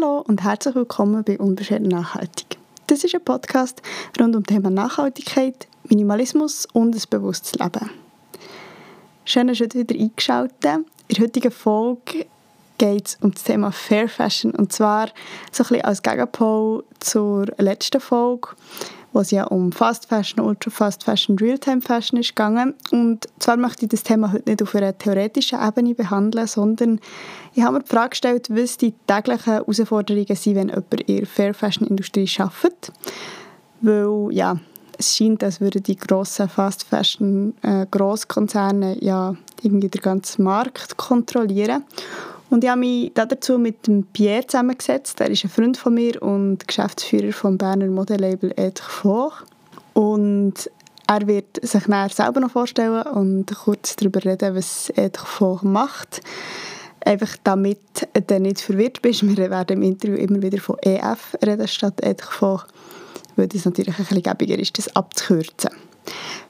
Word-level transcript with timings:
Hallo 0.00 0.24
und 0.26 0.42
herzlich 0.42 0.74
willkommen 0.74 1.24
bei 1.24 1.38
Unbeschwert 1.38 1.82
Nachhaltig. 1.82 2.58
Das 2.86 3.04
ist 3.04 3.14
ein 3.14 3.24
Podcast 3.24 3.82
rund 4.18 4.36
um 4.36 4.42
das 4.42 4.54
Thema 4.54 4.70
Nachhaltigkeit, 4.70 5.66
Minimalismus 5.88 6.66
und 6.72 6.94
ein 6.94 7.02
bewusstes 7.10 7.54
Leben. 7.54 7.90
Schön, 9.24 9.48
dass 9.48 9.60
ihr 9.60 9.72
wieder 9.72 9.94
eingeschaltet. 9.94 10.84
In 11.08 11.14
der 11.16 11.24
heutigen 11.24 11.50
Folge 11.50 12.26
geht 12.78 13.08
es 13.08 13.18
um 13.20 13.32
das 13.32 13.42
Thema 13.42 13.72
Fair 13.72 14.08
Fashion 14.08 14.52
und 14.52 14.72
zwar 14.72 15.08
so 15.52 15.64
ein 15.64 15.68
bisschen 15.68 15.84
als 15.84 16.02
Gegenpol 16.02 16.84
zur 17.00 17.46
letzten 17.58 18.00
Folge 18.00 18.50
wo 19.12 19.20
es 19.20 19.30
ja 19.30 19.44
um 19.44 19.72
Fast 19.72 20.06
Fashion, 20.06 20.44
Ultra 20.44 20.70
Fast 20.70 21.04
Fashion, 21.04 21.36
Realtime 21.38 21.80
Fashion 21.80 22.20
ist 22.20 22.30
gegangen. 22.30 22.74
Und 22.90 23.28
zwar 23.38 23.56
möchte 23.56 23.84
ich 23.84 23.90
das 23.90 24.02
Thema 24.02 24.32
heute 24.32 24.50
nicht 24.50 24.62
auf 24.62 24.74
einer 24.74 24.96
theoretischen 24.96 25.58
Ebene 25.60 25.94
behandeln, 25.94 26.46
sondern 26.46 27.00
ich 27.54 27.62
habe 27.62 27.78
mir 27.78 27.82
die 27.82 27.88
Frage 27.88 28.10
gestellt, 28.10 28.48
was 28.50 28.76
die 28.76 28.94
täglichen 29.06 29.52
Herausforderungen 29.52 30.36
sind, 30.36 30.56
wenn 30.56 30.68
jemand 30.68 30.94
in 31.06 31.16
der 31.16 31.26
Fair 31.26 31.54
Fashion 31.54 31.86
Industrie 31.86 32.30
arbeitet. 32.38 32.92
Weil, 33.80 34.28
ja, 34.30 34.56
es 34.98 35.16
scheint, 35.16 35.42
als 35.42 35.60
würden 35.60 35.82
die 35.82 35.96
grossen 35.96 36.48
Fast 36.48 36.84
Fashion 36.84 37.54
äh, 37.62 37.86
Grosskonzerne 37.90 39.02
ja 39.02 39.34
irgendwie 39.62 39.88
den 39.88 40.02
ganzen 40.02 40.44
Markt 40.44 40.96
kontrollieren. 40.96 41.84
Und 42.50 42.64
ich 42.64 42.70
habe 42.70 42.80
mich 42.80 43.12
dazu 43.14 43.58
mit 43.58 43.86
dem 43.86 44.04
Pierre 44.04 44.46
zusammengesetzt. 44.46 45.20
Er 45.20 45.30
ist 45.30 45.44
ein 45.44 45.50
Freund 45.50 45.76
von 45.76 45.94
mir 45.94 46.20
und 46.20 46.66
Geschäftsführer 46.66 47.32
vom 47.32 47.56
Berner 47.56 47.86
Modelabel 47.86 48.52
Foch. 48.76 49.42
Und 49.94 50.68
er 51.06 51.26
wird 51.26 51.64
sich 51.64 51.86
nachher 51.86 52.14
selber 52.14 52.40
noch 52.40 52.50
vorstellen 52.50 53.02
und 53.02 53.46
kurz 53.56 53.96
darüber 53.96 54.24
reden, 54.24 54.54
was 54.54 54.92
Foch 55.16 55.62
macht. 55.62 56.22
Einfach 57.04 57.36
damit 57.44 57.78
du 58.14 58.40
nicht 58.40 58.60
verwirrt 58.60 59.00
bist. 59.00 59.22
Wir 59.22 59.50
werden 59.50 59.78
im 59.78 59.82
Interview 59.82 60.16
immer 60.16 60.42
wieder 60.42 60.58
von 60.58 60.76
EF 60.82 61.36
reden 61.44 61.68
statt 61.68 62.00
Foch, 62.20 62.66
weil 63.36 63.46
das 63.46 63.64
natürlich 63.64 63.96
ein 63.96 64.04
bisschen 64.04 64.22
gäbiger 64.22 64.58
ist, 64.58 64.76
das 64.76 64.94
abzukürzen. 64.94 65.70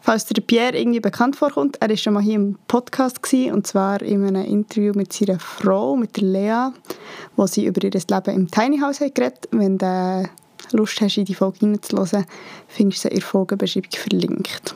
Falls 0.03 0.25
der 0.25 0.41
Pierre 0.41 0.79
irgendwie 0.79 1.01
bekannt 1.01 1.37
vorkommt, 1.37 1.77
er 1.81 1.91
war 1.91 1.97
schon 1.97 2.15
mal 2.15 2.23
hier 2.23 2.37
im 2.37 2.59
Podcast 2.69 3.23
gewesen, 3.23 3.53
und 3.53 3.67
zwar 3.67 4.01
in 4.01 4.25
einem 4.27 4.45
Interview 4.45 4.93
mit 4.95 5.12
seiner 5.12 5.39
Frau, 5.39 5.95
mit 5.95 6.17
der 6.17 6.25
Lea, 6.25 6.69
wo 7.37 7.47
sie 7.47 7.67
über 7.67 7.83
ihr 7.84 7.91
Leben 7.91 8.34
im 8.34 8.51
Tiny 8.51 8.81
House 8.81 8.98
geredet. 8.98 9.47
Wenn 9.51 9.77
du 9.77 10.28
Lust 10.73 11.01
hast, 11.01 11.19
in 11.19 11.27
die 11.27 11.34
Folge 11.34 11.59
hineinzuhören, 11.61 12.25
findest 12.69 13.05
du 13.05 13.09
sie 13.09 13.15
in 13.15 13.21
der 13.21 13.27
Folgenbeschreibung 13.27 13.91
verlinkt. 13.93 14.75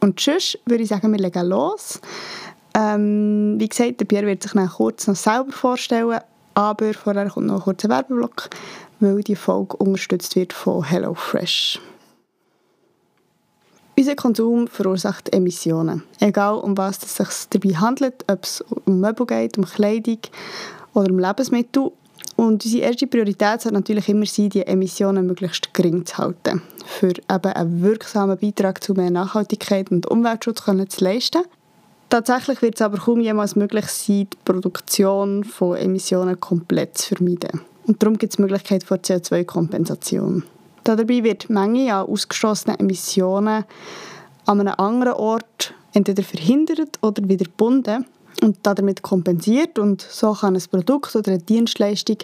Und 0.00 0.18
sonst 0.20 0.58
würde 0.66 0.82
ich 0.82 0.88
sagen, 0.88 1.12
wir 1.12 1.18
legen 1.18 1.46
los. 1.46 2.00
Ähm, 2.76 3.54
wie 3.58 3.68
gesagt, 3.68 4.00
der 4.00 4.06
Pierre 4.06 4.26
wird 4.26 4.42
sich 4.42 4.52
dann 4.52 4.68
kurz 4.68 5.06
noch 5.06 5.14
selber 5.14 5.52
vorstellen, 5.52 6.18
aber 6.54 6.94
vorher 6.94 7.30
kommt 7.30 7.46
noch 7.46 7.56
ein 7.56 7.62
kurzer 7.62 7.88
Werbeblock, 7.88 8.50
weil 9.00 9.22
die 9.22 9.36
Folge 9.36 9.76
unterstützt 9.76 10.34
wird 10.34 10.52
von 10.52 10.82
HelloFresh. 10.82 11.80
Unser 13.96 14.16
Konsum 14.16 14.66
verursacht 14.66 15.32
Emissionen. 15.32 16.02
Egal 16.18 16.56
um 16.56 16.76
was 16.76 16.98
es 16.98 17.16
sich 17.16 17.28
dabei 17.50 17.76
handelt, 17.76 18.24
ob 18.28 18.42
es 18.42 18.64
um 18.86 18.98
Möbel 18.98 19.24
geht, 19.24 19.56
um 19.56 19.64
Kleidung 19.64 20.18
oder 20.94 21.12
um 21.12 21.18
Lebensmittel. 21.20 21.92
Und 22.34 22.64
unsere 22.64 22.82
erste 22.82 23.06
Priorität 23.06 23.60
sollte 23.60 23.74
natürlich 23.74 24.08
immer 24.08 24.26
sein, 24.26 24.50
die 24.50 24.66
Emissionen 24.66 25.26
möglichst 25.26 25.72
gering 25.72 26.04
zu 26.04 26.18
halten, 26.18 26.60
für 26.84 27.10
eben 27.10 27.52
einen 27.52 27.82
wirksamen 27.82 28.36
Beitrag 28.36 28.82
zu 28.82 28.94
mehr 28.94 29.10
Nachhaltigkeit 29.10 29.92
und 29.92 30.06
Umweltschutz 30.10 30.64
zu 30.64 31.04
leisten. 31.04 31.42
Tatsächlich 32.08 32.62
wird 32.62 32.74
es 32.74 32.82
aber 32.82 32.98
kaum 32.98 33.20
jemals 33.20 33.54
möglich 33.54 33.86
sein, 33.86 34.26
die 34.32 34.38
Produktion 34.44 35.44
von 35.44 35.76
Emissionen 35.76 36.40
komplett 36.40 36.98
zu 36.98 37.14
vermeiden. 37.14 37.60
Und 37.86 38.02
darum 38.02 38.18
gibt 38.18 38.32
es 38.32 38.36
die 38.36 38.42
Möglichkeit 38.42 38.82
von 38.82 38.98
CO2-Kompensation. 38.98 40.42
Dabei 40.84 41.24
wird 41.24 41.48
die 41.48 41.52
Menge 41.52 41.94
an 41.94 42.06
ausgestoßenen 42.06 42.78
Emissionen 42.78 43.64
an 44.46 44.60
einem 44.60 44.74
anderen 44.76 45.14
Ort 45.14 45.74
entweder 45.94 46.22
verhindert 46.22 46.98
oder 47.02 47.26
wieder 47.26 47.44
gebunden 47.44 48.04
und 48.42 48.58
damit 48.62 49.02
kompensiert 49.02 49.78
und 49.78 50.02
so 50.02 50.34
kann 50.34 50.54
ein 50.54 50.62
Produkt 50.70 51.16
oder 51.16 51.32
eine 51.32 51.40
Dienstleistung 51.40 52.18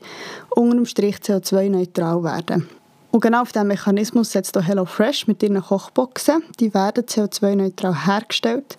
unter 0.51 0.77
dem 0.77 0.85
Strich 0.87 1.17
CO2-neutral 1.17 2.23
werden. 2.23 2.69
Und 3.11 3.21
genau 3.21 3.43
auf 3.43 3.53
diesen 3.53 3.69
Mechanismus 3.69 4.33
setzt 4.33 4.57
auch 4.57 4.63
HelloFresh 4.63 5.27
mit 5.27 5.43
ihren 5.43 5.61
Kochboxen. 5.61 6.43
Die 6.61 6.73
werden 6.75 7.05
CO2-neutral 7.05 8.07
hergestellt 8.07 8.77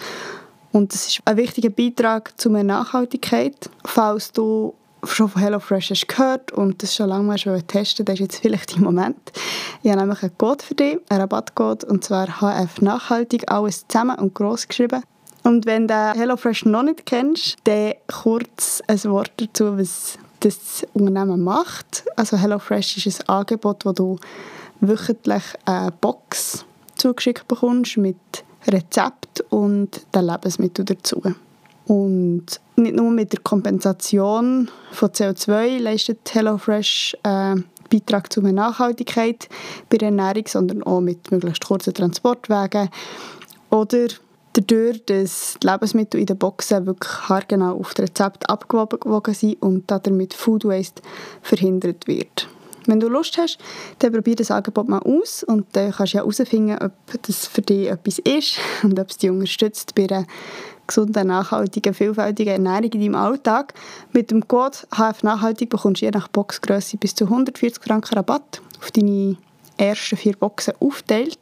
und 0.72 0.94
das 0.94 1.08
ist 1.08 1.22
ein 1.26 1.38
wichtiger 1.38 1.70
Beitrag 1.70 2.40
zu 2.40 2.50
mehr 2.50 2.64
Nachhaltigkeit. 2.64 3.70
Falls 3.84 4.32
du 4.32 4.74
schon 5.04 5.30
von 5.30 5.42
HelloFresh 5.42 5.92
hast 5.92 6.08
gehört 6.08 6.52
und 6.52 6.82
das 6.84 6.96
schon 6.96 7.10
lange 7.10 7.24
mal 7.24 7.62
testen, 7.64 8.06
das 8.06 8.16
ist 8.16 8.20
jetzt 8.20 8.40
vielleicht 8.40 8.76
der 8.76 8.82
Moment. 8.82 9.32
Ich 9.84 9.90
habe 9.90 10.02
nämlich 10.02 10.22
einen 10.24 10.38
Code 10.38 10.64
für 10.64 10.76
dich, 10.76 11.00
einen 11.10 11.22
Rabattcode, 11.22 11.84
und 11.84 12.04
zwar 12.04 12.28
HF 12.42 12.82
Nachhaltig, 12.82 13.52
alles 13.52 13.88
zusammen 13.88 14.18
und 14.18 14.34
gross 14.34 14.68
geschrieben. 14.68 15.02
Und 15.44 15.66
wenn 15.66 15.88
du 15.88 16.14
HelloFresh 16.14 16.66
noch 16.66 16.84
nicht 16.84 17.06
kennst, 17.06 17.58
dann 17.64 17.94
kurz 18.08 18.82
ein 18.88 19.04
Wort 19.06 19.32
dazu, 19.38 19.78
was 19.78 20.20
das 20.42 20.86
Unternehmen 20.94 21.44
macht. 21.44 22.04
Also 22.16 22.38
HelloFresh 22.38 23.06
ist 23.06 23.22
ein 23.22 23.30
Angebot, 23.30 23.86
wo 23.86 23.92
du 23.92 24.20
wöchentlich 24.82 25.44
eine 25.66 25.92
Box 25.92 26.66
zugeschickt 26.96 27.48
bekommst 27.48 27.98
mit 27.98 28.18
Rezept 28.68 29.42
und 29.50 30.06
den 30.14 30.26
Lebensmitteln 30.26 30.86
dazu. 30.86 31.22
Und 31.86 32.46
nicht 32.76 32.96
nur 32.96 33.12
mit 33.12 33.34
der 33.34 33.42
Kompensation 33.42 34.70
von 34.92 35.10
CO2 35.10 35.80
leistet 35.80 36.34
HelloFresh 36.34 37.18
einen 37.24 37.60
äh, 37.60 37.64
Beitrag 37.92 38.32
zu 38.32 38.42
mehr 38.42 38.54
Nachhaltigkeit 38.54 39.50
bei 39.90 39.98
der 39.98 40.10
Ernährung, 40.10 40.44
sondern 40.48 40.84
auch 40.84 41.02
mit 41.02 41.32
möglichst 41.32 41.66
kurzen 41.66 41.94
Transportwegen 41.94 42.90
oder 43.70 44.08
dadurch, 44.54 45.06
dass 45.06 45.58
die 45.62 45.68
Lebensmittel 45.68 46.20
in 46.20 46.26
den 46.26 46.38
Boxen 46.38 46.86
wirklich 46.86 47.30
haargenau 47.30 47.78
auf 47.78 47.94
das 47.94 48.10
Rezept 48.10 48.50
abgewogen 48.50 49.34
sind 49.34 49.62
und 49.62 49.90
damit 49.90 50.34
Food 50.34 50.66
Waste 50.66 51.02
verhindert 51.42 52.08
wird. 52.08 52.48
Wenn 52.88 53.00
du 53.00 53.08
Lust 53.10 53.38
hast, 53.38 53.60
dann 54.00 54.12
probier 54.12 54.36
das 54.36 54.50
Angebot 54.50 54.90
mal 54.90 55.00
aus 55.00 55.44
und 55.44 55.68
dann 55.74 55.92
kannst 55.92 56.14
du 56.14 56.18
ja 56.18 56.24
herausfinden, 56.24 56.78
ob 56.82 56.94
das 57.22 57.46
für 57.46 57.62
dich 57.62 57.88
etwas 57.90 58.20
ist 58.20 58.58
und 58.84 59.00
ob 59.00 59.10
es 59.10 59.18
dich 59.18 59.30
unterstützt 59.30 59.94
bei 59.96 60.10
einer 60.10 60.26
gesunden, 60.92 61.28
nachhaltigen, 61.28 61.94
vielfältigen 61.94 62.54
Ernährung 62.54 62.92
in 62.92 63.02
deinem 63.02 63.16
Alltag. 63.16 63.74
Mit 64.12 64.30
dem 64.30 64.48
Code 64.48 64.78
HF 64.94 65.24
Nachhaltig 65.24 65.70
bekommst 65.70 66.02
du 66.02 66.06
je 66.06 66.12
nach 66.12 66.28
Boxgröße 66.28 66.98
bis 66.98 67.16
zu 67.16 67.26
140 67.26 67.82
Franken 67.82 68.16
Rabatt 68.16 68.62
auf 68.80 68.92
deine 68.92 69.38
ersten 69.78 70.18
vier 70.18 70.36
Boxen 70.36 70.74
aufteilt. 70.80 71.40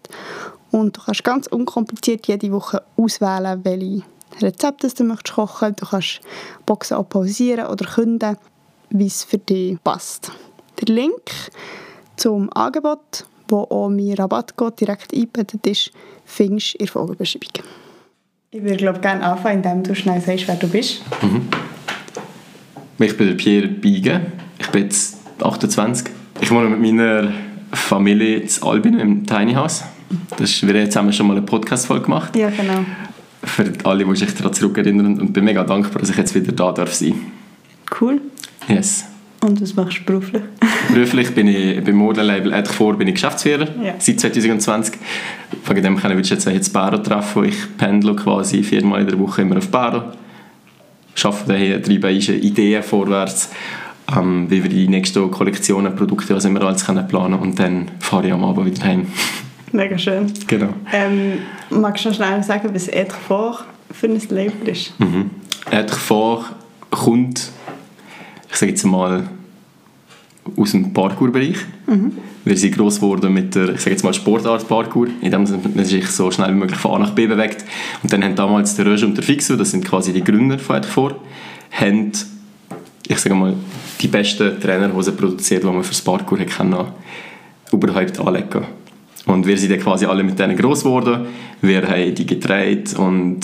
Und 0.71 0.97
du 0.97 1.01
kannst 1.01 1.23
ganz 1.23 1.47
unkompliziert 1.47 2.27
jede 2.27 2.51
Woche 2.51 2.83
auswählen, 2.95 3.59
welche 3.63 4.03
Rezepte 4.39 4.87
du 4.87 5.03
möchtest 5.03 5.35
kochen. 5.35 5.75
Du 5.75 5.85
kannst 5.85 6.21
Boxen 6.65 6.97
auch 6.97 7.09
pausieren 7.09 7.67
oder 7.67 7.85
künden, 7.85 8.37
wie 8.91 9.07
es 9.07 9.23
für 9.23 9.39
dich 9.39 9.81
passt. 9.83 10.31
Der 10.79 10.93
Link 10.93 11.31
zum 12.17 12.51
Angebot, 12.53 13.25
wo 13.47 13.61
auch 13.63 13.89
mein 13.89 14.13
Rabattcode 14.13 14.79
direkt 14.79 15.13
eingebettet 15.13 15.65
ist, 15.65 15.91
findest 16.23 16.75
du 16.75 16.77
in 16.77 16.85
der 16.85 16.93
Folgebeschreibung. 16.93 17.63
Ich 18.51 18.63
würde 18.63 18.77
glaube 18.77 18.99
gerne 18.99 19.23
anfangen, 19.23 19.57
indem 19.57 19.83
du 19.83 19.93
schnell 19.93 20.19
sagst, 20.21 20.47
wer 20.47 20.55
du 20.55 20.67
bist. 20.67 21.03
Mhm. 21.21 21.47
Ich 22.97 23.15
bin 23.15 23.37
Pierre 23.37 23.67
Biege. 23.67 24.21
Ich 24.57 24.67
bin 24.69 24.85
jetzt 24.85 25.19
28. 25.39 26.07
Ich 26.41 26.49
wohne 26.49 26.67
mit 26.67 26.79
meiner 26.79 27.31
Familie 27.71 28.37
in 28.37 28.49
Albin 28.63 28.97
im 28.97 29.27
Tiny 29.27 29.53
House. 29.53 29.83
Das 30.31 30.49
ist, 30.49 30.65
wir 30.65 30.73
haben 30.73 30.89
zusammen 30.89 31.13
schon 31.13 31.27
mal 31.27 31.37
eine 31.37 31.45
Podcast-Folge 31.45 32.05
gemacht. 32.05 32.35
Ja, 32.35 32.49
genau. 32.49 32.85
Für 33.43 33.71
alle, 33.83 34.03
die 34.03 34.15
sich 34.15 34.33
daran 34.33 34.51
zurückerinnern 34.51 35.19
und 35.19 35.31
bin 35.31 35.45
mega 35.45 35.63
dankbar, 35.63 35.99
dass 36.01 36.09
ich 36.09 36.17
jetzt 36.17 36.33
wieder 36.33 36.51
da 36.51 36.71
darf 36.71 36.91
sein. 36.91 37.13
Cool. 38.01 38.19
Yes. 38.67 39.05
Und 39.41 39.61
was 39.61 39.73
machst 39.75 39.99
du 39.99 40.03
beruflich? 40.03 40.43
beruflich 40.93 41.33
bin 41.33 41.47
ich 41.47 41.81
beim 41.83 41.95
Modelabel 41.95 42.51
Edge 42.51 42.71
vor 42.71 42.97
bin 42.97 43.07
ich 43.07 43.15
Geschäftsführer 43.15 43.67
ja. 43.81 43.93
seit 43.97 44.19
2020. 44.19 44.95
Von 45.63 45.75
dem 45.75 45.97
kann 45.97 46.17
ich 46.19 46.29
jetzt 46.29 46.45
jetzt 46.45 46.73
Baro 46.73 46.97
treffen, 46.97 47.41
wo 47.41 47.43
ich 47.43 47.55
pendle 47.77 48.15
quasi 48.15 48.63
viermal 48.63 49.01
in 49.01 49.07
der 49.07 49.19
Woche 49.19 49.41
immer 49.41 49.57
auf 49.57 49.69
Baro. 49.69 50.03
Arbeite 51.23 51.43
daher, 51.47 51.81
treibe 51.81 52.11
Ideen 52.11 52.83
vorwärts, 52.83 53.51
ähm, 54.15 54.49
wie 54.49 54.63
wir 54.63 54.69
die 54.69 54.87
nächsten 54.87 55.29
Kollektionen, 55.31 55.95
Produkte, 55.95 56.35
was 56.35 56.45
immer 56.45 56.61
alles 56.63 56.85
können 56.85 57.07
planen 57.07 57.39
und 57.39 57.59
dann 57.59 57.91
fahre 57.99 58.27
ich 58.27 58.33
am 58.33 58.43
Abend 58.43 58.65
wieder 58.65 58.83
heim. 58.83 59.07
Mega 59.71 59.97
schön. 59.97 60.33
Genau. 60.47 60.69
Ähm, 60.91 61.39
magst 61.69 62.03
du 62.03 62.09
noch 62.09 62.15
schnell 62.15 62.43
sagen, 62.43 62.69
was 62.73 62.87
Edge 62.87 63.13
vor 63.27 63.59
für 63.91 64.07
ein 64.07 64.19
Label 64.29 64.69
ist? 64.69 64.99
Mhm. 64.99 65.29
Edge 65.69 65.93
vor 65.93 66.45
kommt 66.89 67.51
ich 68.49 68.55
sage 68.55 68.71
jetzt 68.71 68.85
mal, 68.85 69.29
aus 70.57 70.71
dem 70.71 70.93
Parkour-Bereich. 70.93 71.57
Mhm. 71.87 72.13
Wir 72.45 72.57
sind 72.57 72.75
gross 72.75 72.95
geworden 72.95 73.33
mit 73.33 73.53
der 73.53 73.69
ich 73.69 73.81
sage 73.81 73.91
jetzt 73.91 74.03
mal 74.03 74.13
Sportart 74.13 74.67
Parkour, 74.67 75.07
in 75.21 75.31
dem 75.31 75.43
man 75.43 75.85
sich 75.85 76.07
so 76.07 76.31
schnell 76.31 76.49
wie 76.49 76.57
möglich 76.57 76.79
von 76.79 76.95
A 76.95 76.99
nach 76.99 77.11
B 77.11 77.27
bewegt. 77.27 77.65
Und 78.01 78.11
dann 78.11 78.23
haben 78.23 78.35
damals 78.35 78.75
der 78.75 78.87
Roger 78.87 79.05
und 79.05 79.15
der 79.15 79.23
Fixo, 79.23 79.55
das 79.55 79.71
sind 79.71 79.85
quasi 79.85 80.13
die 80.13 80.23
Gründer 80.23 80.57
von 80.57 80.83
vor, 80.83 81.15
haben 81.71 82.11
ich 83.07 83.17
sage 83.17 83.35
mal, 83.35 83.55
die 83.99 84.07
besten 84.07 84.59
Trainerhosen 84.59 85.17
produziert, 85.17 85.63
die 85.63 85.67
man 85.67 85.83
für 85.83 85.89
das 85.89 86.01
Parkour 86.01 86.37
kann, 86.39 86.75
überhaupt 87.71 88.19
anlegen 88.19 88.61
Und 89.25 89.47
wir 89.47 89.57
sind 89.57 89.71
dann 89.71 89.79
quasi 89.79 90.05
alle 90.05 90.23
mit 90.23 90.37
denen 90.37 90.55
gross 90.55 90.83
geworden. 90.83 91.25
Wir 91.61 91.87
haben 91.87 92.13
die 92.13 92.25
getragen 92.25 92.83
und 92.97 93.39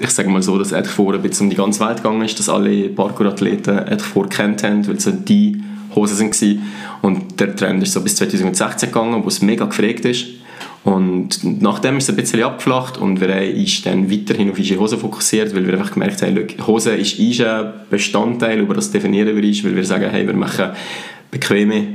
ich 0.00 0.10
sage 0.10 0.28
mal 0.28 0.42
so, 0.42 0.58
dass 0.58 0.72
er 0.72 0.84
vorher 0.84 1.20
bis 1.20 1.40
um 1.40 1.50
die 1.50 1.56
ganze 1.56 1.86
Welt 1.86 1.98
gegangen 1.98 2.22
ist, 2.22 2.38
dass 2.38 2.48
alle 2.48 2.88
Parkour-Athleten 2.88 3.98
vorher 3.98 4.30
kennt 4.30 4.62
haben, 4.62 4.86
weil 4.86 4.96
es 4.96 5.08
die 5.24 5.60
Hosen 5.94 6.30
waren. 6.30 6.62
Und 7.02 7.40
der 7.40 7.56
Trend 7.56 7.82
ist 7.82 7.92
so 7.92 8.00
bis 8.00 8.16
2016 8.16 8.90
gegangen, 8.90 9.24
wo 9.24 9.28
es 9.28 9.42
mega 9.42 9.64
gefragt 9.64 10.04
ist. 10.04 10.26
Und 10.84 11.42
nachdem 11.60 11.96
ist 11.96 12.04
es 12.04 12.10
ein 12.10 12.16
bisschen 12.16 12.44
abgeflacht 12.44 12.96
und 12.96 13.20
wir 13.20 13.34
haben 13.34 13.66
dann 13.84 14.10
weiterhin 14.10 14.52
auf 14.52 14.58
unsere 14.58 14.78
Hose 14.78 14.96
fokussiert, 14.96 15.52
weil 15.52 15.66
wir 15.66 15.74
einfach 15.74 15.92
gemerkt 15.92 16.22
haben, 16.22 16.46
Hose 16.64 16.94
ist 16.94 17.18
ein 17.18 17.72
Bestandteil, 17.90 18.60
über 18.60 18.74
das 18.74 18.92
definieren 18.92 19.34
wir 19.34 19.42
ist, 19.42 19.64
weil 19.64 19.74
wir 19.74 19.84
sagen, 19.84 20.08
hey, 20.08 20.24
wir 20.24 20.34
machen 20.34 20.70
bequeme 21.32 21.88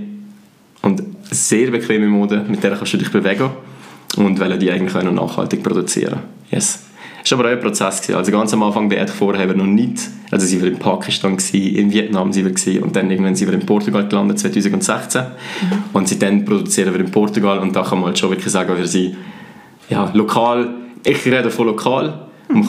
und 0.81 1.03
sehr 1.29 1.71
bequeme 1.71 2.07
Mode, 2.07 2.43
mit 2.49 2.61
der 2.65 2.75
kannst 2.75 2.91
du 2.91 2.97
dich 2.97 3.09
bewegen 3.09 3.51
und 4.17 4.37
wollen 4.41 4.59
die 4.59 4.69
eigentlich 4.69 4.93
auch 4.93 5.03
noch 5.03 5.13
nachhaltig 5.13 5.63
produzieren. 5.63 6.19
Yes. 6.51 6.90
Es 7.23 7.31
war 7.31 7.39
aber 7.39 7.49
auch 7.49 7.53
ein 7.53 7.59
Prozess. 7.59 8.01
Gewesen. 8.01 8.17
Also 8.17 8.31
ganz 8.31 8.53
am 8.53 8.63
Anfang 8.63 8.89
haben 9.37 9.49
wir 9.49 9.55
noch 9.55 9.65
nicht, 9.65 9.99
also 10.31 10.45
sind 10.45 10.61
wir 10.61 10.71
in 10.71 10.79
Pakistan, 10.79 11.37
gewesen, 11.37 11.75
in 11.75 11.91
Vietnam 11.91 12.33
wir 12.33 12.43
gewesen, 12.43 12.83
und 12.83 12.95
dann 12.95 13.09
irgendwann 13.11 13.35
sind 13.35 13.47
wir 13.49 13.53
in 13.53 13.65
Portugal 13.65 14.07
gelandet, 14.07 14.39
2016. 14.39 15.21
Mhm. 15.21 15.83
Und 15.93 16.07
seitdem 16.07 16.45
produzieren 16.45 16.93
wir 16.93 16.99
in 16.99 17.11
Portugal 17.11 17.59
und 17.59 17.75
da 17.75 17.83
kann 17.83 17.99
man 17.99 18.07
halt 18.07 18.19
schon 18.19 18.29
wirklich 18.29 18.51
sagen, 18.51 18.75
wir 18.75 18.87
sind 18.87 19.15
ja, 19.89 20.09
lokal, 20.13 20.69
ich 21.03 21.25
rede 21.25 21.51
von 21.51 21.67
lokal, 21.67 22.27
man 22.47 22.63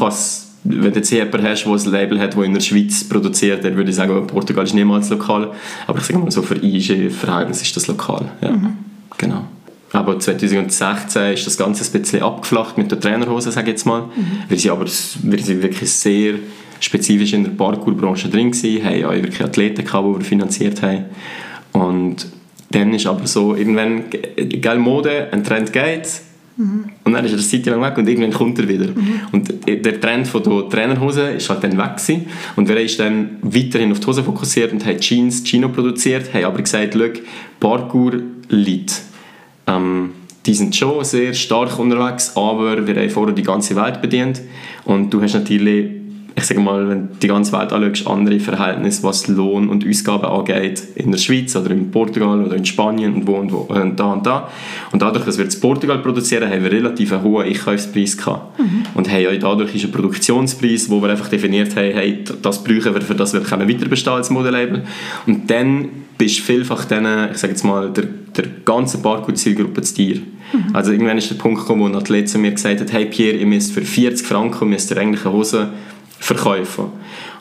wenn 0.65 0.93
du 0.93 0.99
jetzt 0.99 1.11
jemanden 1.11 1.43
hast, 1.43 1.65
der 1.65 1.73
ein 1.73 1.91
Label 1.91 2.21
hat, 2.21 2.37
das 2.37 2.45
in 2.45 2.55
der 2.55 2.61
Schweiz 2.61 3.05
produziert, 3.09 3.65
dann 3.65 3.77
würde 3.77 3.91
ich 3.91 3.97
sagen, 3.97 4.27
Portugal 4.27 4.65
ist 4.65 4.75
niemals 4.75 5.11
lokal. 5.11 5.51
Aber 5.87 5.99
ich 5.99 6.05
sage 6.05 6.19
mal 6.21 6.31
so, 6.31 6.43
für 6.43 6.55
IG-Verhältnis 6.55 7.63
ist 7.63 7.77
das 7.77 7.89
lokal. 7.89 8.31
Ja. 8.41 8.53
Mhm. 8.53 8.77
Genau. 9.19 9.45
Aber 9.93 10.19
2016 10.19 11.35
ist 11.35 11.47
das 11.47 11.59
Ganze 11.59 11.85
ein 11.85 12.01
bisschen 12.01 12.23
abgeflacht 12.23 12.79
mit 12.79 12.91
der 12.91 12.99
Trainerhose, 12.99 13.53
sage 13.53 13.67
ich 13.67 13.73
jetzt 13.73 13.87
mal. 13.87 14.03
Mhm. 14.03 14.43
Wir 14.49 14.59
sind 14.59 14.71
aber 14.71 14.85
wir 14.85 15.39
sind 15.39 15.63
wirklich 15.63 15.91
sehr 15.91 16.35
spezifisch 16.81 17.33
in 17.33 17.45
der 17.45 17.53
Parkour-Branche 17.53 18.29
drin 18.29 18.51
gewesen, 18.51 18.85
haben 18.85 19.05
auch 19.05 19.13
wirklich 19.13 19.43
Athleten 19.43 19.85
gehabt, 19.85 20.07
die 20.07 20.19
wir 20.19 20.25
finanziert 20.25 20.83
haben. 20.83 21.05
Und 21.73 22.27
dann 22.71 22.95
ist 22.95 23.07
aber 23.07 23.27
so, 23.27 23.55
irgendwann, 23.55 24.05
geil 24.61 24.79
Mode, 24.79 25.29
ein 25.31 25.45
Trend 25.45 25.73
geht, 25.73 26.09
mhm. 26.57 26.87
und 27.05 27.13
dann 27.13 27.25
ist 27.25 27.33
er 27.33 27.39
eine 27.39 27.47
Zeit 27.47 27.67
lang 27.67 27.83
weg 27.83 27.99
und 27.99 28.09
irgendwann 28.09 28.33
kommt 28.33 28.59
er 28.59 28.69
wieder. 28.69 28.87
Mhm. 28.87 29.21
Und 29.31 29.53
der 29.67 30.01
Trend 30.01 30.27
von 30.27 30.43
der 30.43 30.69
Trainerhose 30.71 31.33
ist 31.33 31.51
halt 31.51 31.63
dann 31.65 31.77
weg 31.77 31.97
gewesen. 31.99 32.27
Und 32.57 32.69
wir 32.69 32.89
sind 32.89 33.01
dann 33.01 33.31
weiterhin 33.43 33.93
auf 33.93 34.01
die 34.01 34.07
Hose 34.07 34.25
fokussiert 34.25 34.73
und 34.73 34.85
haben 34.87 34.99
Jeans, 34.99 35.45
Chino 35.45 35.69
produziert, 35.69 36.33
haben 36.33 36.45
aber 36.45 36.63
gesagt, 36.63 36.97
Parkour 37.61 38.15
liegt 38.49 39.03
ähm, 39.67 40.11
die 40.47 40.55
sind 40.55 40.75
schon 40.75 41.05
sehr 41.05 41.35
stark 41.35 41.79
unterwegs, 41.79 42.37
aber 42.37 42.87
wir 42.87 42.97
haben 42.97 43.11
vorher 43.11 43.35
die 43.35 43.43
ganze 43.43 43.77
Welt 43.77 44.03
bedient. 44.03 44.41
Und 44.85 45.11
du 45.11 45.23
hast 45.23 45.35
natürlich 45.35 46.02
ich 46.35 46.45
sage 46.45 46.61
mal, 46.61 46.89
wenn 46.89 47.09
du 47.09 47.15
die 47.21 47.29
ganze 47.29 47.53
Welt 47.53 47.73
anschaust, 47.73 48.07
andere 48.07 48.41
Verhältnisse, 48.41 49.03
was 49.03 49.29
Lohn 49.29 49.69
und 49.69 49.87
Ausgaben 49.87 50.25
angeht, 50.25 50.83
in 50.95 51.11
der 51.11 51.19
Schweiz 51.19 51.55
oder 51.57 51.71
in 51.71 51.91
Portugal 51.91 52.45
oder 52.45 52.57
in 52.57 52.65
Spanien 52.65 53.15
und 53.15 53.27
wo 53.27 53.35
und 53.35 53.53
wo 53.53 53.59
und 53.59 53.99
da 53.99 54.13
und 54.13 54.27
da. 54.27 54.49
Und 54.93 55.03
dadurch, 55.03 55.25
dass 55.25 55.39
wir 55.39 55.45
in 55.45 55.61
Portugal 55.61 55.99
produzieren, 55.99 56.51
haben 56.51 56.63
wir 56.63 56.73
relativ 56.73 57.13
einen 57.13 57.23
hohen 57.23 57.47
Einkaufspreis 57.47 58.17
gehabt. 58.17 58.59
Mhm. 58.59 58.85
Und 58.95 59.11
haben 59.11 59.27
auch 59.27 59.39
dadurch 59.41 59.75
ist 59.75 59.85
ein 59.85 59.93
Produktionspreis, 59.93 60.89
wo 60.89 61.03
wir 61.03 61.11
einfach 61.11 61.29
definiert 61.29 61.77
haben, 61.77 61.93
hey, 61.93 62.25
das 62.41 62.65
brauchen 62.65 62.95
wir, 62.95 63.03
für 63.03 63.15
das 63.15 63.35
wir 63.35 63.41
können 63.41 63.69
weiter 63.69 63.89
bestehen 63.89 64.15
als 64.15 64.31
Modelabel. 64.31 64.83
Und 65.27 65.51
dann 65.51 65.89
bist 66.17 66.39
du 66.39 66.43
vielfach 66.43 66.85
dann, 66.85 67.31
ich 67.31 67.39
sage 67.39 67.53
jetzt 67.53 67.65
mal, 67.65 67.91
der, 67.91 68.05
der 68.37 68.45
ganzen 68.65 69.03
Parkour-Zielgruppe 69.03 69.83
zu 69.83 69.95
dir. 69.95 70.17
Mhm. 70.17 70.75
Also 70.75 70.93
irgendwann 70.93 71.19
ist 71.19 71.31
der 71.31 71.37
Punkt 71.37 71.61
gekommen, 71.61 71.83
wo 71.83 71.87
ein 71.87 71.95
Athlet 71.95 72.29
zu 72.29 72.39
mir 72.39 72.53
gesagt 72.53 72.81
hat, 72.81 72.93
hey 72.93 73.07
Pierre, 73.07 73.37
ihr 73.37 73.47
müsst 73.47 73.73
für 73.73 73.83
40 73.83 74.27
Franken 74.27 74.69
müsst 74.69 74.91
ihr 74.91 74.99
eigentlich 74.99 75.25
eine 75.25 75.35
Hose 75.35 75.69
verkaufen. 76.23 76.85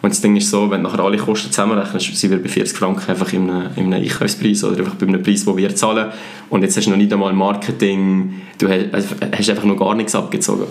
Und 0.01 0.09
das 0.09 0.21
Ding 0.21 0.35
ist 0.35 0.49
so, 0.49 0.71
wenn 0.71 0.81
du 0.81 0.89
nachher 0.89 1.03
alle 1.03 1.17
Kosten 1.17 1.51
zusammenrechnest, 1.51 2.17
sind 2.17 2.31
wir 2.31 2.41
bei 2.41 2.49
40 2.49 2.75
Franken 2.75 3.11
einfach 3.11 3.31
in 3.31 3.47
einem, 3.47 3.69
in 3.75 3.93
einem 3.93 4.03
Einkaufspreis 4.03 4.63
oder 4.63 4.79
einfach 4.79 4.95
bei 4.95 5.05
einem 5.05 5.21
Preis, 5.21 5.45
den 5.45 5.55
wir 5.55 5.75
zahlen. 5.75 6.11
Und 6.49 6.63
jetzt 6.63 6.75
hast 6.77 6.87
du 6.87 6.89
noch 6.89 6.97
nicht 6.97 7.13
einmal 7.13 7.31
Marketing, 7.31 8.41
du 8.57 8.67
hast, 8.67 8.91
also 8.91 9.15
hast 9.31 9.49
einfach 9.51 9.65
noch 9.65 9.77
gar 9.77 9.93
nichts 9.93 10.15
abgezogen. 10.15 10.65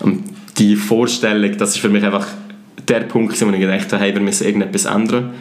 Und 0.00 0.22
die 0.56 0.74
Vorstellung, 0.74 1.56
das 1.58 1.74
ist 1.74 1.80
für 1.80 1.90
mich 1.90 2.02
einfach 2.02 2.26
der 2.88 3.00
Punkt, 3.00 3.38
wo 3.38 3.50
ich 3.50 3.60
gedacht 3.60 3.92
habe, 3.92 4.02
hey, 4.02 4.14
wir 4.14 4.22
müssen 4.22 4.46
irgendetwas 4.46 4.86
ändern 4.86 5.34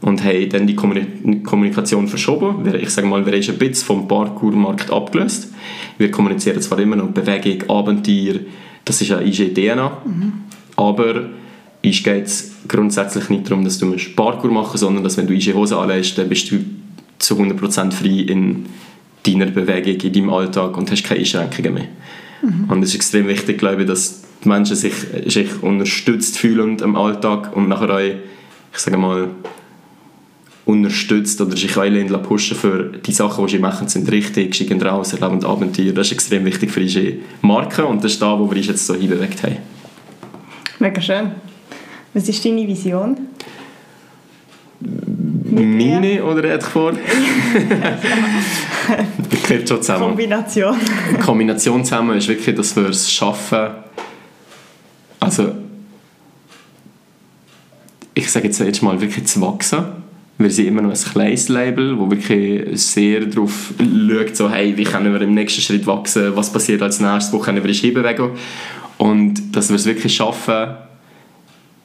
und 0.00 0.24
haben 0.24 0.48
dann 0.48 0.66
die 0.66 0.76
Kommunikation 0.76 2.08
verschoben. 2.08 2.74
Ich 2.74 2.88
sage 2.88 3.06
mal, 3.06 3.24
wir 3.26 3.42
sind 3.42 3.56
ein 3.56 3.58
bisschen 3.58 3.86
vom 3.86 4.08
Parkour-Markt 4.08 4.90
abgelöst. 4.90 5.52
Wir 5.98 6.10
kommunizieren 6.10 6.62
zwar 6.62 6.78
immer 6.78 6.96
noch 6.96 7.08
Bewegung, 7.08 7.68
Abenteuer, 7.68 8.36
das 8.86 9.02
ist 9.02 9.12
eine 9.12 9.26
IG-DNA, 9.26 9.92
mhm. 10.06 10.32
aber 10.76 11.28
ist 11.82 12.04
geht 12.04 12.26
es 12.26 12.52
grundsätzlich 12.68 13.28
nicht 13.30 13.50
darum, 13.50 13.64
dass 13.64 13.78
du 13.78 13.96
Parkour 14.14 14.50
machen 14.50 14.70
musst, 14.70 14.78
sondern 14.78 15.02
dass 15.02 15.16
wenn 15.16 15.26
du 15.26 15.34
IG 15.34 15.54
Hose 15.54 15.76
anlegst, 15.76 16.18
dann 16.18 16.28
bist 16.28 16.50
du 16.50 16.58
zu 17.18 17.36
100% 17.36 17.92
frei 17.92 18.08
in 18.08 18.66
deiner 19.26 19.46
Bewegung, 19.46 20.00
in 20.00 20.12
deinem 20.12 20.30
Alltag 20.30 20.76
und 20.76 20.90
hast 20.90 21.04
keine 21.04 21.20
Einschränkungen 21.20 21.74
mehr. 21.74 21.88
Mhm. 22.42 22.64
Und 22.68 22.82
es 22.82 22.90
ist 22.90 22.96
extrem 22.96 23.28
wichtig, 23.28 23.58
glaube 23.58 23.82
ich, 23.82 23.88
dass 23.88 24.22
die 24.42 24.48
Menschen 24.48 24.76
sich, 24.76 24.94
sich 25.26 25.62
unterstützt 25.62 26.38
fühlen 26.38 26.78
im 26.78 26.96
Alltag 26.96 27.54
und 27.54 27.68
nachher 27.68 27.90
auch, 27.90 27.98
ich 27.98 28.78
sage 28.78 28.96
mal, 28.96 29.28
unterstützt 30.64 31.40
oder 31.40 31.56
sich 31.56 31.76
auch 31.76 32.22
pushen 32.22 32.56
für 32.56 32.92
die 33.04 33.12
Sachen, 33.12 33.46
die 33.46 33.52
sie 33.52 33.58
machen, 33.58 33.88
sind 33.88 34.10
richtig, 34.10 34.54
sie 34.54 34.66
gehen 34.66 34.80
raus, 34.80 35.12
erleben 35.12 35.44
Abenteuer. 35.44 35.92
Das 35.92 36.06
ist 36.06 36.12
extrem 36.12 36.44
wichtig 36.44 36.70
für 36.70 36.80
unsere 36.80 37.14
Marke 37.42 37.84
und 37.84 38.04
das 38.04 38.12
ist 38.12 38.22
da, 38.22 38.38
wo 38.38 38.48
wir 38.48 38.56
uns 38.56 38.68
jetzt 38.68 38.86
so 38.86 38.94
hinbewegt 38.94 39.42
haben. 39.42 39.56
Mega 40.78 41.00
schön. 41.00 41.32
Was 42.12 42.28
ist 42.28 42.44
deine 42.44 42.66
Vision? 42.66 43.16
Meine 44.80 46.24
oder 46.24 46.48
hätte 46.48 46.64
ich 46.66 46.72
vor? 46.72 46.92
Gehört 49.46 49.68
schon 49.68 49.82
zusammen. 49.82 50.04
Kombination. 50.08 50.76
Kombination 51.24 51.84
zusammen 51.84 52.16
ist 52.16 52.28
wirklich, 52.28 52.56
dass 52.56 52.74
wir 52.76 52.88
es 52.88 53.10
schaffen, 53.12 53.68
also 55.20 55.52
ich 58.14 58.30
sage 58.30 58.46
jetzt, 58.46 58.58
jetzt 58.58 58.82
mal 58.82 59.00
wirklich 59.00 59.26
zu 59.26 59.40
wachsen. 59.40 59.84
Wir 60.38 60.50
sind 60.50 60.68
immer 60.68 60.82
noch 60.82 60.90
ein 60.90 61.12
kleines 61.12 61.48
Label, 61.48 61.96
das 61.96 62.10
wirklich 62.10 62.80
sehr 62.80 63.26
darauf 63.26 63.74
schaut, 63.78 64.36
so, 64.36 64.50
hey, 64.50 64.76
wie 64.76 64.84
können 64.84 65.12
wir 65.12 65.20
im 65.20 65.34
nächsten 65.34 65.60
Schritt 65.60 65.86
wachsen, 65.86 66.34
was 66.34 66.50
passiert 66.50 66.80
als 66.80 66.98
nächstes, 66.98 67.32
wo 67.32 67.38
können 67.38 67.62
wir 67.62 67.68
uns 67.68 67.78
hinbewegen. 67.78 68.30
Und 68.96 69.54
dass 69.54 69.68
wir 69.68 69.76
es 69.76 69.84
wirklich 69.84 70.14
schaffen, 70.14 70.76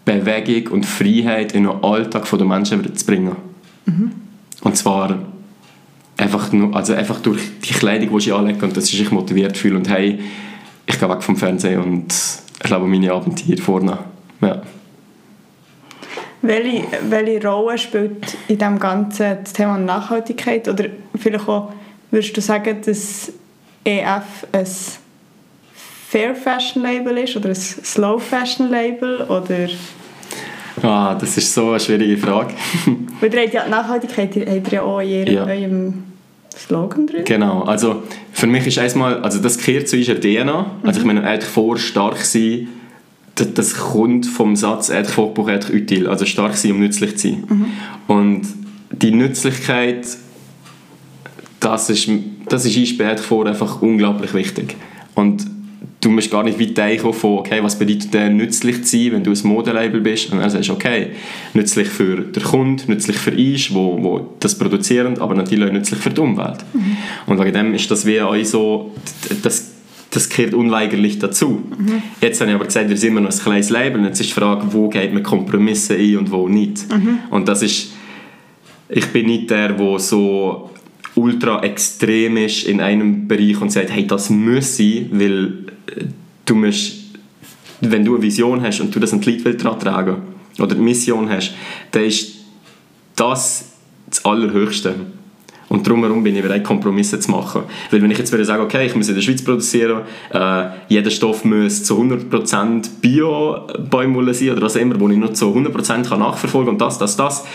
Bewegung 0.05 0.73
und 0.73 0.85
Freiheit 0.85 1.53
in 1.53 1.63
den 1.63 1.83
Alltag 1.83 2.29
der 2.29 2.45
Menschen 2.45 2.95
zu 2.95 3.05
bringen. 3.05 3.35
Mhm. 3.85 4.11
Und 4.61 4.77
zwar 4.77 5.17
einfach, 6.17 6.51
nur, 6.51 6.75
also 6.75 6.93
einfach 6.93 7.19
durch 7.19 7.41
die 7.59 7.73
Kleidung, 7.73 8.17
die 8.17 8.25
ich 8.25 8.33
anlege 8.33 8.63
und 8.65 8.77
dass 8.77 8.91
ich 8.91 8.99
mich 8.99 9.11
motiviert 9.11 9.57
fühle 9.57 9.77
und 9.77 9.89
hey, 9.89 10.19
ich 10.85 10.99
gehe 10.99 11.09
weg 11.09 11.23
vom 11.23 11.35
Fernsehen 11.35 11.81
und 11.81 12.13
erlebe 12.59 12.87
meine 12.87 13.11
Abenteuer 13.11 13.57
vorne. 13.57 13.97
Ja. 14.41 14.61
Welche, 16.41 16.83
welche 17.09 17.47
Rolle 17.47 17.77
spielt 17.77 18.37
in 18.47 18.59
dem 18.59 18.77
Ganzen 18.77 19.37
das 19.43 19.53
Thema 19.53 19.79
Nachhaltigkeit? 19.79 20.67
Oder 20.67 20.85
vielleicht 21.17 21.49
auch, 21.49 21.73
würdest 22.11 22.37
du 22.37 22.41
sagen, 22.41 22.77
dass 22.85 23.31
EF 23.83 24.45
ein 24.51 24.67
Fair 26.07 26.35
Fashion 26.35 26.83
Label 26.83 27.17
ist 27.17 27.35
oder 27.35 27.49
ein 27.49 27.55
Slow 27.55 28.19
Fashion 28.19 28.69
Label? 28.69 29.21
Oder 29.23 29.67
Ah, 30.81 31.15
das 31.15 31.37
ist 31.37 31.53
so 31.53 31.69
eine 31.69 31.79
schwierige 31.79 32.17
Frage. 32.17 32.53
Weil 33.21 33.33
ihr 33.33 33.41
habt 33.41 33.53
ja 33.53 33.67
Nachhaltigkeit 33.67 34.35
habt 34.35 34.67
ihr 34.67 34.73
ja 34.73 34.81
auch 34.81 34.99
in 34.99 35.27
ja. 35.27 35.45
eurem 35.45 36.03
Slogan 36.55 37.07
drin. 37.07 37.23
Genau, 37.25 37.63
also 37.63 38.03
für 38.31 38.47
mich 38.47 38.67
ist 38.67 38.77
erstmal, 38.77 39.21
also 39.21 39.39
das 39.41 39.57
gehört 39.57 39.87
zu 39.87 39.97
unserer 39.97 40.19
DNA. 40.19 40.71
Also 40.83 40.99
ich 40.99 41.05
mhm. 41.05 41.15
meine, 41.15 41.27
eigentlich 41.27 41.49
vor 41.49 41.77
stark 41.77 42.17
sein, 42.17 42.67
das, 43.35 43.53
das 43.53 43.75
kommt 43.75 44.25
vom 44.25 44.55
Satz 44.55 44.89
«Eigentlich 44.89 45.09
Vorbuch, 45.09 45.47
eigentlich 45.47 45.83
util», 45.83 46.07
also 46.07 46.25
stark 46.25 46.55
sein, 46.55 46.71
um 46.73 46.79
nützlich 46.79 47.17
zu 47.17 47.29
sein. 47.29 47.43
Mhm. 47.47 47.65
Und 48.07 48.41
die 48.91 49.11
Nützlichkeit, 49.11 50.05
das 51.59 51.89
ist, 51.89 52.09
das 52.47 52.65
ist 52.65 52.77
uns 52.77 52.97
bei 52.97 53.17
vor 53.17 53.45
einfach 53.45 53.81
unglaublich 53.81 54.33
wichtig. 54.33 54.75
Und 55.15 55.54
du 56.05 56.11
musst 56.11 56.29
gar 56.29 56.43
nicht 56.43 56.59
weit 56.59 56.79
einkommen 56.79 57.13
von, 57.13 57.39
okay, 57.39 57.59
was 57.63 57.77
bedeutet 57.77 58.13
denn 58.13 58.37
nützlich 58.37 58.83
zu 58.83 58.97
sein, 58.97 59.13
wenn 59.13 59.23
du 59.23 59.31
ein 59.31 59.39
Modelabel 59.43 60.01
bist. 60.01 60.31
Und 60.31 60.39
dann 60.39 60.49
sagst 60.49 60.69
du, 60.69 60.73
okay, 60.73 61.09
nützlich 61.53 61.87
für 61.87 62.17
den 62.17 62.43
Kunden, 62.43 62.91
nützlich 62.91 63.17
für 63.17 63.31
uns, 63.31 63.73
wo, 63.73 64.01
wo 64.01 64.29
das 64.39 64.57
produzieren, 64.57 65.19
aber 65.19 65.33
natürlich 65.33 65.67
auch 65.67 65.73
nützlich 65.73 65.99
für 65.99 66.11
die 66.11 66.21
Umwelt. 66.21 66.63
Mhm. 66.73 66.97
Und 67.25 67.39
wegen 67.39 67.53
dem 67.53 67.73
ist 67.73 67.89
das 67.89 68.05
wie 68.05 68.21
auch 68.21 68.35
so, 68.43 68.93
das 69.41 69.71
das 70.11 70.29
gehört 70.29 70.53
unweigerlich 70.53 71.19
dazu. 71.19 71.61
Mhm. 71.77 72.01
Jetzt 72.21 72.39
habe 72.39 72.49
ich 72.49 72.55
aber 72.55 72.63
gesagt, 72.63 72.87
wir 72.87 72.95
sind 72.95 73.09
immer 73.09 73.19
noch 73.19 73.31
ein 73.31 73.37
kleines 73.37 73.69
Label 73.69 73.99
und 73.99 74.05
jetzt 74.05 74.21
ist 74.21 74.29
die 74.29 74.33
Frage, 74.33 74.65
wo 74.71 74.87
geht 74.87 75.13
man 75.13 75.23
Kompromisse 75.23 75.95
ein 75.95 76.17
und 76.17 76.31
wo 76.31 76.47
nicht. 76.47 76.89
Mhm. 76.89 77.19
Und 77.31 77.49
das 77.49 77.61
ist, 77.61 77.91
ich 78.87 79.07
bin 79.07 79.25
nicht 79.25 79.49
der, 79.49 79.73
der 79.73 79.99
so 79.99 80.69
ultra 81.15 81.63
extrem 81.63 82.37
ist 82.37 82.65
in 82.65 82.81
einem 82.81 83.27
Bereich 83.27 83.59
und 83.61 83.71
sagt, 83.71 83.91
hey, 83.91 84.05
das 84.05 84.29
muss 84.29 84.77
sein, 84.77 85.09
weil 85.11 85.65
äh, 85.87 86.05
du 86.45 86.55
musst, 86.55 86.93
wenn 87.81 88.05
du 88.05 88.15
eine 88.15 88.23
Vision 88.23 88.61
hast 88.61 88.81
und 88.81 88.93
du 88.93 88.99
das 88.99 89.13
ein 89.13 89.21
Lied 89.21 89.45
daran 89.63 89.79
tragen 89.79 90.17
oder 90.59 90.75
eine 90.75 90.83
Mission 90.83 91.29
hast, 91.29 91.53
dann 91.91 92.03
ist 92.03 92.35
das 93.15 93.71
das 94.09 94.23
Allerhöchste. 94.23 94.95
Und 95.67 95.87
darum 95.87 96.23
bin 96.23 96.35
ich 96.35 96.41
bereit, 96.43 96.63
Kompromisse 96.63 97.19
zu 97.19 97.31
machen. 97.31 97.63
Weil 97.89 98.01
wenn 98.01 98.11
ich 98.11 98.19
jetzt 98.19 98.31
würde 98.31 98.45
sagen, 98.45 98.63
okay, 98.63 98.85
ich 98.85 98.95
muss 98.95 99.09
in 99.09 99.15
der 99.15 99.21
Schweiz 99.21 99.43
produzieren, 99.43 100.03
äh, 100.31 100.65
jeder 100.89 101.09
Stoff 101.09 101.43
muss 101.43 101.83
zu 101.83 101.99
100% 101.99 103.01
Bio-Baumwolle 103.01 104.33
sein 104.33 104.51
oder 104.51 104.61
was 104.61 104.75
immer, 104.75 104.99
wo 104.99 105.09
ich 105.09 105.17
nur 105.17 105.33
zu 105.33 105.47
100% 105.47 106.07
kann 106.07 106.19
nachverfolgen 106.19 106.73
und 106.73 106.81
das, 106.81 106.99
das, 106.99 107.17
das, 107.17 107.45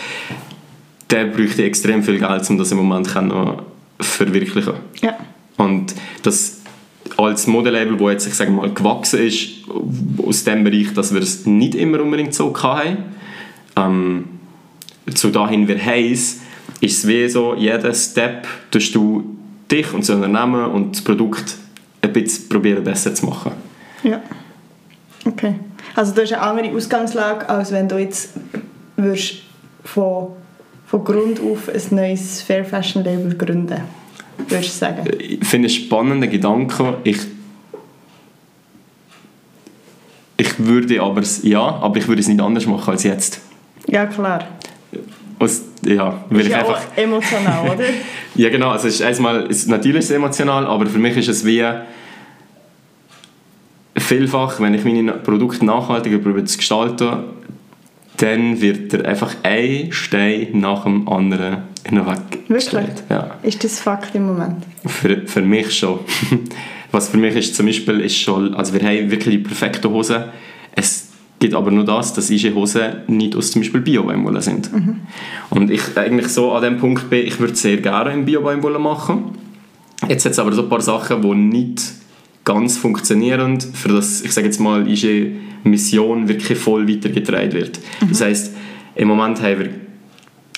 dann 1.11 1.31
bräuchte 1.31 1.63
extrem 1.63 2.03
viel 2.03 2.19
Geld, 2.19 2.49
um 2.49 2.57
das 2.57 2.71
im 2.71 2.77
Moment 2.77 3.13
noch 3.27 3.63
verwirklichen 3.99 4.73
Ja. 5.01 5.17
Und 5.57 5.93
das 6.23 6.61
als 7.17 7.47
Modelabel, 7.47 7.97
das 7.97 8.11
jetzt, 8.11 8.27
ich 8.27 8.33
sage 8.33 8.51
mal, 8.51 8.73
gewachsen 8.73 9.19
ist 9.19 9.49
aus 10.23 10.43
dem 10.43 10.63
Bereich, 10.63 10.93
dass 10.93 11.13
wir 11.13 11.21
es 11.21 11.45
nicht 11.45 11.75
immer 11.75 12.01
unbedingt 12.01 12.33
so 12.33 12.53
hatten, 12.55 12.97
ähm, 13.75 14.25
zu 15.13 15.29
dahin 15.29 15.67
wir 15.67 15.83
heiß 15.83 16.41
ist 16.81 16.97
es 16.97 17.07
wie 17.07 17.29
so, 17.29 17.55
jeden 17.55 17.93
Step 17.93 18.47
tust 18.71 18.93
du 18.95 19.37
dich 19.71 19.93
und 19.93 20.01
das 20.01 20.09
Unternehmen 20.09 20.65
und 20.65 20.95
das 20.95 21.03
Produkt 21.03 21.55
ein 22.01 22.11
bisschen 22.11 22.49
probieren 22.49 22.83
besser 22.83 23.13
zu 23.13 23.27
machen. 23.27 23.51
Ja. 24.03 24.19
Okay. 25.25 25.55
Also 25.95 26.13
du 26.13 26.21
hast 26.23 26.33
eine 26.33 26.41
andere 26.41 26.75
Ausgangslage, 26.75 27.47
als 27.47 27.71
wenn 27.71 27.87
du 27.87 27.99
jetzt 27.99 28.31
würdest 28.97 29.35
von, 29.83 30.29
von 30.91 31.05
Grund 31.05 31.39
auf 31.39 31.69
ein 31.69 31.95
neues 31.95 32.41
Fair 32.41 32.65
Fashion 32.65 33.03
Label 33.05 33.33
gründen 33.33 33.81
würdest 34.49 34.73
du 34.73 34.77
sagen? 34.85 35.09
Ich 35.19 35.47
finde 35.47 35.67
es 35.67 35.75
spannende 35.75 36.27
Gedanken. 36.27 36.95
Ich, 37.05 37.17
ich 40.35 40.59
würde 40.59 41.01
aber, 41.01 41.21
ja, 41.43 41.61
aber 41.61 41.95
ich 41.97 42.07
würde 42.09 42.19
es 42.19 42.27
nicht 42.27 42.41
anders 42.41 42.65
machen 42.65 42.91
als 42.91 43.03
jetzt. 43.03 43.39
Ja, 43.87 44.05
klar. 44.05 44.45
Aus, 45.39 45.61
ja, 45.85 46.25
weil 46.29 46.41
ist 46.41 46.47
ich 46.47 46.51
ja 46.51 46.59
einfach... 46.59 46.81
auch 46.81 46.97
emotional, 46.97 47.69
oder? 47.69 47.85
ja, 48.35 48.49
genau. 48.49 48.71
Also 48.71 48.89
es 48.89 48.95
ist 48.95 49.01
erstmal, 49.01 49.45
es 49.45 49.59
ist 49.59 49.69
natürlich 49.69 50.05
sehr 50.07 50.17
emotional, 50.17 50.67
aber 50.67 50.87
für 50.87 50.99
mich 50.99 51.15
ist 51.15 51.29
es 51.29 51.45
wie 51.45 51.63
vielfach, 53.95 54.59
wenn 54.59 54.73
ich 54.73 54.83
meine 54.83 55.13
Produkte 55.13 55.65
nachhaltiger 55.65 56.17
probiere 56.17 56.43
zu 56.43 56.57
gestalten, 56.57 57.23
dann 58.21 58.61
wird 58.61 58.93
er 58.93 59.05
einfach 59.05 59.35
ein 59.43 59.91
Stein 59.91 60.49
nach 60.53 60.83
dem 60.83 61.09
anderen 61.09 61.63
weggestellt. 61.89 62.49
Wirklich? 62.49 63.09
Ja. 63.09 63.37
Ist 63.41 63.63
das 63.63 63.79
Fakt 63.79 64.13
im 64.13 64.27
Moment? 64.27 64.63
Für, 64.85 65.25
für 65.25 65.41
mich 65.41 65.75
schon. 65.75 65.99
Was 66.91 67.09
für 67.09 67.17
mich 67.17 67.35
ist 67.35 67.55
zum 67.55 67.65
Beispiel, 67.65 67.99
ist 68.01 68.17
schon, 68.17 68.53
also 68.53 68.73
wir 68.73 68.81
haben 68.81 69.09
wirklich 69.09 69.35
die 69.35 69.41
perfekte 69.41 69.89
Hose. 69.89 70.29
Es 70.75 71.09
gibt 71.39 71.55
aber 71.55 71.71
nur 71.71 71.85
das, 71.85 72.13
dass 72.13 72.29
unsere 72.29 72.53
Hosen 72.53 72.91
nicht 73.07 73.35
aus 73.35 73.51
zum 73.51 73.61
Beispiel 73.61 73.81
Bio-Baumwolle 73.81 74.41
sind. 74.41 74.71
Mhm. 74.71 74.99
Und 75.49 75.71
ich 75.71 75.81
eigentlich 75.97 76.27
so 76.27 76.51
an 76.51 76.61
dem 76.61 76.77
Punkt 76.77 77.09
bin, 77.09 77.25
ich 77.25 77.39
würde 77.39 77.55
sehr 77.55 77.77
gerne 77.77 78.13
in 78.13 78.25
Bio-Baumwolle 78.25 78.77
machen. 78.77 79.37
Jetzt 80.07 80.25
hat 80.25 80.33
es 80.33 80.39
aber 80.39 80.51
so 80.51 80.63
ein 80.63 80.69
paar 80.69 80.81
Sachen, 80.81 81.21
die 81.21 81.33
nicht 81.33 81.81
ganz 82.43 82.77
funktionieren, 82.77 83.59
für 83.61 83.89
das, 83.89 84.21
ich 84.21 84.33
sage 84.33 84.47
jetzt 84.47 84.59
mal, 84.59 84.83
unsere 84.83 85.31
Mission 85.63 86.27
wirklich 86.27 86.57
voll 86.57 86.87
weitergetragen 86.87 87.53
wird. 87.53 87.79
Mhm. 88.01 88.09
Das 88.09 88.21
heißt, 88.21 88.55
im 88.95 89.07
Moment 89.07 89.41
haben 89.41 89.59
wir 89.59 89.69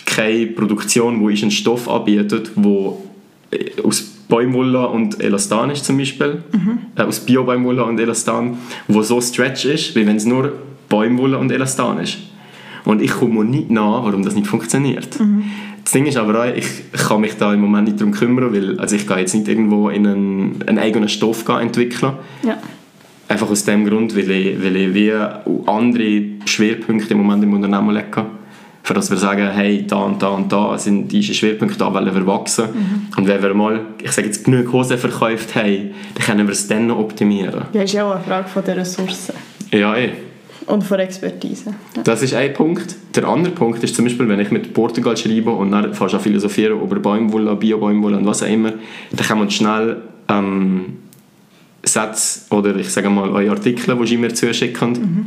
keine 0.06 0.48
Produktion, 0.48 1.22
wo 1.22 1.30
einen 1.30 1.52
Stoff 1.52 1.90
anbietet, 1.90 2.52
wo 2.56 3.04
aus 3.84 4.14
Baumwolle 4.28 4.88
und 4.88 5.22
Elastan 5.22 5.70
ist 5.70 5.86
zum 5.86 5.98
Beispiel, 5.98 6.44
mhm. 6.52 6.80
äh, 6.96 7.02
aus 7.04 7.20
Bio-Baumwolle 7.20 7.84
und 7.84 8.00
Elastan, 8.00 8.58
wo 8.88 9.02
so 9.04 9.22
stretch 9.22 9.66
ist, 9.66 9.96
wie 9.96 10.08
wenn 10.08 10.16
es 10.16 10.26
nur 10.26 10.54
Baumwolle 10.90 11.38
und 11.38 11.52
Elastan 11.52 12.00
ist. 12.00 12.18
Und 12.86 13.02
ich 13.02 13.12
komme 13.12 13.46
nicht 13.46 13.72
nach, 13.72 14.04
warum 14.04 14.24
das 14.24 14.36
nicht 14.36 14.48
funktioniert. 14.48 15.20
Mhm. 15.20 15.44
Das 15.84 15.94
Ding 15.94 16.06
ist 16.06 16.18
aber 16.18 16.44
auch, 16.44 16.56
ich 16.56 16.66
kann 17.08 17.22
mich 17.22 17.38
da 17.38 17.54
im 17.54 17.62
Moment 17.62 17.88
nicht 17.88 18.00
darum 18.00 18.14
kümmern, 18.14 18.54
weil 18.54 18.80
also 18.80 18.96
ich 18.96 19.08
gehe 19.08 19.18
jetzt 19.18 19.36
nicht 19.36 19.48
irgendwo 19.48 19.90
in 19.90 20.08
einen, 20.08 20.64
einen 20.66 20.80
eigenen 20.80 21.10
Stoff 21.10 21.48
entwickeln. 21.48 22.14
Ja. 22.44 22.58
Einfach 23.28 23.50
aus 23.50 23.64
dem 23.64 23.86
Grund, 23.86 24.16
weil 24.16 24.30
ich, 24.32 24.64
weil 24.64 24.76
ich 24.76 24.94
wie 24.94 25.14
andere 25.66 26.24
Schwerpunkte 26.46 27.14
im 27.14 27.20
Moment 27.20 27.44
im 27.44 27.54
Unternehmen 27.54 27.94
lege. 27.94 28.26
Für 28.86 28.94
dass 28.94 29.10
wir 29.10 29.18
sagen, 29.18 29.50
hey, 29.50 29.88
da 29.88 29.96
und 29.98 30.22
da 30.22 30.28
und 30.28 30.52
da 30.52 30.78
sind 30.78 31.10
diese 31.10 31.34
Schwerpunkte, 31.34 31.78
da 31.78 31.94
wollen 31.94 32.14
wir 32.14 32.28
wachsen. 32.28 32.66
Mhm. 32.66 33.08
Und 33.16 33.28
wenn 33.28 33.42
wir 33.42 33.54
mal, 33.54 33.80
ich 34.04 34.12
sage 34.12 34.28
jetzt, 34.28 34.44
genug 34.44 34.74
Hosen 34.74 34.98
verkauft 34.98 35.56
haben, 35.56 35.92
dann 36.16 36.26
können 36.26 36.48
wir 36.48 36.52
es 36.52 36.68
dann 36.68 36.88
noch 36.88 37.00
optimieren. 37.00 37.62
Ja, 37.72 37.84
ist 37.84 37.94
ja 37.94 38.06
auch 38.06 38.16
eine 38.16 38.24
Frage 38.26 38.50
von 38.50 38.64
der 38.66 38.76
Ressourcen. 38.76 39.36
Ja, 39.72 39.96
eh. 39.96 40.12
Und 40.66 40.84
von 40.84 41.00
Expertise. 41.00 41.74
Ja. 41.96 42.04
Das 42.04 42.22
ist 42.22 42.34
ein 42.34 42.54
Punkt. 42.54 42.96
Der 43.16 43.26
andere 43.28 43.54
Punkt 43.54 43.84
ist 43.84 43.96
zum 43.96 44.06
Beispiel, 44.06 44.28
wenn 44.28 44.40
ich 44.40 44.52
mit 44.52 44.74
Portugal 44.74 45.16
schreibe 45.16 45.52
und 45.52 45.72
dann 45.72 45.94
fast 45.94 46.16
an 46.16 46.20
philosophieren 46.20 46.82
über 46.82 46.98
Baumwolle, 47.00 47.56
Bio-Baumwolle 47.56 48.18
und 48.18 48.26
was 48.26 48.44
auch 48.44 48.48
immer, 48.48 48.74
dann 49.12 49.28
kann 49.28 49.40
man 49.40 49.50
schnell 49.50 50.02
ähm, 50.30 50.98
Sätze 51.84 52.42
oder 52.50 52.76
ich 52.76 52.90
sage 52.90 53.10
mal 53.10 53.30
eure 53.30 53.52
Artikel, 53.52 53.98
die 53.98 54.08
sie 54.08 54.18
mir 54.18 54.34
zuschicken, 54.34 54.92
mhm. 54.92 55.26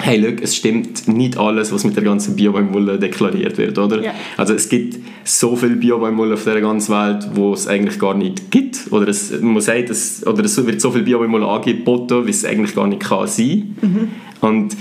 hey, 0.00 0.18
look, 0.18 0.40
es 0.42 0.56
stimmt 0.56 1.06
nicht 1.06 1.36
alles, 1.36 1.72
was 1.72 1.84
mit 1.84 1.96
der 1.96 2.04
ganzen 2.04 2.34
Bio-Baumwolle 2.34 2.98
deklariert 2.98 3.58
wird, 3.58 3.78
oder? 3.78 4.02
Ja. 4.02 4.14
Also 4.36 4.54
es 4.54 4.68
gibt 4.68 4.98
so 5.24 5.54
viel 5.54 5.76
Bio-Baumwolle 5.76 6.34
auf 6.34 6.44
der 6.44 6.60
ganzen 6.60 6.94
Welt, 6.94 7.28
wo 7.34 7.52
es 7.52 7.68
eigentlich 7.68 7.98
gar 7.98 8.14
nicht 8.14 8.50
gibt, 8.50 8.90
oder 8.90 9.08
es, 9.08 9.38
man 9.40 9.60
sagt, 9.60 9.90
es, 9.90 10.26
oder 10.26 10.44
es 10.44 10.56
wird 10.66 10.80
so 10.80 10.90
viel 10.90 11.02
Bio-Baumwolle 11.02 11.46
angeboten, 11.46 12.26
wie 12.26 12.30
es 12.30 12.44
eigentlich 12.44 12.74
gar 12.74 12.86
nicht 12.86 13.00
kann 13.00 13.26
sein. 13.26 13.76
Mhm. 13.82 14.08
Und 14.40 14.76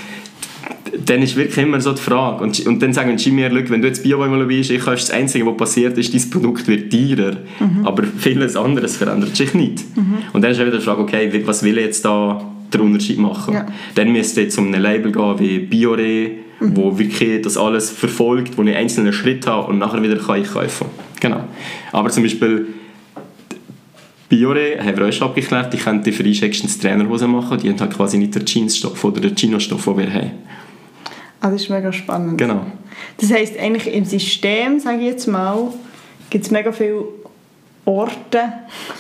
dann 1.06 1.22
ist 1.22 1.36
wirklich 1.36 1.66
immer 1.66 1.80
so 1.82 1.94
die 1.94 2.02
Frage. 2.02 2.44
Und, 2.44 2.66
und 2.66 2.82
dann 2.82 2.94
sagen 2.94 3.18
sie 3.18 3.32
mir, 3.32 3.52
wenn 3.52 3.82
du 3.82 3.88
jetzt 3.88 4.04
Bio-Baumwolle 4.04 4.46
bist, 4.46 4.72
ich 4.72 4.84
das 4.84 5.12
Einzige, 5.12 5.46
was 5.46 5.58
passiert 5.58 5.98
ist, 5.98 6.14
dein 6.14 6.30
Produkt 6.30 6.68
wird 6.68 6.92
teurer. 6.92 7.38
Mhm. 7.60 7.86
Aber 7.86 8.04
vieles 8.04 8.56
anderes 8.56 8.98
verändert 8.98 9.36
sich 9.36 9.54
nicht. 9.54 9.84
Mhm. 9.96 10.18
Und 10.34 10.42
dann 10.42 10.52
ist 10.52 10.60
wieder 10.60 10.72
die 10.72 10.84
Frage, 10.84 11.02
okay, 11.02 11.44
was 11.46 11.64
will 11.64 11.78
ich 11.78 11.86
jetzt 11.86 12.06
da 12.06 12.42
den 12.74 12.82
Unterschied 12.82 13.20
machen? 13.20 13.54
Ja. 13.54 13.66
Dann 13.96 14.12
müsste 14.12 14.42
jetzt 14.42 14.58
um 14.58 14.74
ein 14.74 14.82
Label 14.82 15.12
gehen 15.12 15.40
wie 15.40 15.60
Biore, 15.60 16.32
mhm. 16.60 16.76
wo 16.76 16.98
wirklich 16.98 17.42
das 17.42 17.58
alles 17.58 17.92
verfolgt, 17.92 18.58
wo 18.58 18.64
ich 18.64 18.76
einzelne 18.76 19.14
Schritte 19.14 19.52
habe 19.52 19.72
und 19.72 19.80
nachher 19.80 20.02
wieder 20.02 20.18
kann 20.18 20.42
ich 20.42 20.52
kaufen. 20.52 20.88
Genau. 21.20 21.44
Aber 21.92 22.10
zum 22.10 22.24
Beispiel 22.24 22.68
Biore 24.30 24.78
haben 24.84 24.98
wir 24.98 25.08
auch 25.08 25.14
schon 25.14 25.30
abgeklärt, 25.30 25.74
die 25.74 25.78
können 25.78 26.04
die 26.04 26.12
für 26.12 26.24
Einschätzungs 26.24 26.80
Trainerhose 26.80 27.28
machen, 27.28 27.58
die 27.60 27.70
haben 27.70 27.80
halt 27.80 27.96
quasi 27.96 28.18
nicht 28.18 28.36
den 28.36 28.46
Jeansstoff 28.46 29.02
oder 29.06 29.22
den 29.22 29.36
Chino-Stoff, 29.36 29.86
den 29.86 29.98
wir 29.98 30.14
haben. 30.14 30.32
Ah, 31.48 31.52
das 31.52 31.62
ist 31.62 31.70
mega 31.70 31.94
spannend. 31.94 32.38
Genau. 32.38 32.66
Das 33.18 33.32
heisst, 33.32 33.58
eigentlich 33.58 33.94
im 33.94 34.04
System, 34.04 34.82
sage 34.82 34.98
ich 34.98 35.06
jetzt 35.06 35.28
mal, 35.28 35.72
gibt 36.30 36.44
es 36.44 36.52
mega 36.52 36.74
viele 36.74 37.06
Orte, 37.86 38.52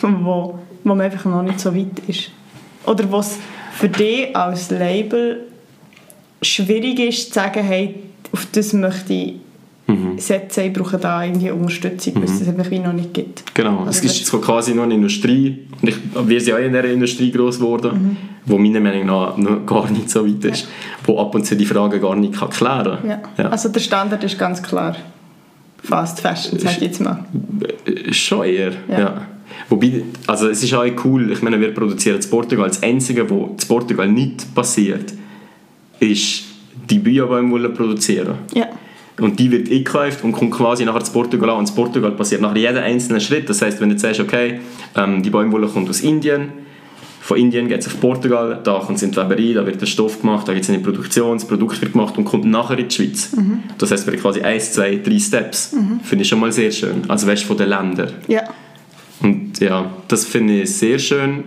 wo, 0.01 0.58
wo 0.84 0.96
man 0.96 1.01
einfach 1.01 1.25
noch 1.25 1.44
nicht 1.44 1.60
so 1.60 1.75
weit 1.75 2.00
ist. 2.08 2.32
Oder 2.86 3.12
wo 3.12 3.20
es 3.20 3.38
für 3.74 3.89
dich 3.89 4.34
als 4.34 4.70
Label 4.70 5.46
schwierig 6.42 7.00
ist, 7.00 7.27
zu 7.27 7.34
sagen, 7.34 7.63
hey, 7.63 7.96
auf 8.32 8.48
das 8.54 8.72
möchte 8.72 9.13
ich 9.13 9.34
mhm. 9.88 10.20
setzen, 10.20 10.65
ich 10.65 10.74
brauche 10.74 10.98
da 10.98 11.24
irgendwie 11.24 11.51
Unterstützung, 11.51 12.15
mhm. 12.15 12.24
es 12.24 12.48
einfach 12.48 12.70
wie 12.70 12.79
noch 12.79 12.94
nicht 12.94 13.13
gibt. 13.13 13.44
Genau, 13.56 13.79
also 13.86 13.89
es 13.89 14.03
ist 14.03 14.25
so 14.25 14.39
quasi 14.39 14.74
noch 14.74 14.84
eine 14.84 14.96
Industrie, 14.96 15.67
und 15.82 15.89
ich, 15.89 15.96
wir 16.25 16.41
sind 16.41 16.53
auch 16.53 16.60
in 16.60 16.74
dieser 16.74 16.86
Industrie 16.86 17.32
groß 17.32 17.58
geworden, 17.58 17.91
mhm. 17.91 18.17
wo 18.46 18.58
meiner 18.58 18.79
Meinung 18.79 19.08
nach 19.08 19.38
noch 19.38 19.65
gar 19.65 19.89
nicht 19.89 20.10
so 20.10 20.25
weit 20.25 20.46
ist, 20.46 20.63
ja. 20.63 20.67
wo 21.06 21.20
ab 21.20 21.34
und 21.34 21.46
zu 21.46 21.56
die 21.56 21.65
Fragen 21.65 22.00
gar 22.01 22.15
nicht 22.15 22.34
kann 22.34 22.50
klären 22.50 22.98
kann. 23.01 23.10
Ja. 23.10 23.20
ja. 23.38 23.50
Also 23.50 23.70
der 23.70 23.79
Standard 23.79 24.24
ist 24.24 24.38
ganz 24.38 24.62
klar 24.62 24.96
Fast 25.84 26.20
Fashion, 26.22 26.60
sag 26.60 26.74
ich 26.74 26.82
jetzt 26.82 27.01
mal. 27.01 27.24
Äh, 27.86 28.12
schon 28.12 28.46
eher, 28.46 28.74
ja. 28.89 29.22
Wobei, 29.70 30.03
also 30.27 30.50
es 30.50 30.63
ist 30.63 30.74
auch 30.74 30.86
cool, 31.06 31.32
ich 31.32 31.41
meine, 31.41 31.60
wir 31.60 31.74
produzieren 31.74 32.20
in 32.22 32.29
Portugal, 32.29 32.67
das 32.67 32.84
Einzige, 32.84 33.29
was 33.29 33.63
in 33.63 33.67
Portugal 33.67 34.08
nicht 34.08 34.53
passiert, 34.53 35.13
ist 36.00 36.44
die 36.89 37.00
Bio-Baumwolle 37.00 37.70
produzieren. 37.70 38.36
Ja. 38.53 38.67
Und 39.19 39.39
die 39.39 39.51
wird 39.51 39.69
eingekauft 39.69 40.24
und 40.24 40.31
kommt 40.31 40.51
quasi 40.51 40.86
nachher 40.86 41.03
zu 41.03 41.12
Portugal 41.12 41.50
an. 41.50 41.57
Und 41.57 41.69
in 41.69 41.75
Portugal 41.75 42.12
passiert 42.12 42.41
nachher 42.41 42.57
jeder 42.57 42.83
einzelne 42.83 43.19
Schritt. 43.19 43.50
Das 43.50 43.62
heißt, 43.62 43.81
wenn 43.81 43.89
du 43.89 43.95
jetzt 43.95 44.03
sagst, 44.03 44.19
okay, 44.19 44.59
ähm, 44.95 45.24
die 45.24 45.29
Baumwolle 45.29 45.67
kommt 45.67 45.89
aus 45.89 46.01
Indien, 46.01 46.51
von 47.27 47.38
Indien 47.38 47.67
geht 47.67 47.81
es 47.81 47.88
auf 47.88 48.00
Portugal, 48.00 48.62
da 48.63 48.79
kommt 48.79 48.97
es 48.97 49.03
in 49.03 49.12
die 49.12 49.17
Weberei, 49.17 49.51
da 49.53 49.65
wird 49.65 49.81
der 49.81 49.86
Stoff 49.86 50.21
gemacht, 50.21 50.47
da 50.47 50.53
gibt 50.53 50.63
es 50.63 50.69
eine 50.69 50.79
Produktion, 50.79 51.38
das 51.38 51.45
Produkt 51.45 51.81
wird 51.81 51.91
gemacht 51.91 52.17
und 52.17 52.24
kommt 52.24 52.45
nachher 52.45 52.79
in 52.79 52.88
die 52.88 52.95
Schweiz. 52.95 53.36
Mhm. 53.36 53.63
Das 53.77 53.91
heißt, 53.91 54.05
wir 54.07 54.13
haben 54.13 54.21
quasi 54.21 54.39
eins, 54.39 54.71
zwei, 54.71 54.95
drei 54.95 55.19
Steps. 55.19 55.74
Mhm. 55.74 56.00
Finde 56.03 56.21
ich 56.21 56.29
schon 56.29 56.39
mal 56.39 56.53
sehr 56.53 56.71
schön. 56.71 57.01
Also 57.09 57.27
weißt 57.27 57.43
von 57.43 57.57
den 57.57 57.67
Ländern. 57.67 58.13
Ja. 58.29 58.43
Und 59.21 59.59
ja, 59.59 59.91
das 60.07 60.24
finde 60.24 60.62
ich 60.62 60.74
sehr 60.74 61.00
schön. 61.00 61.43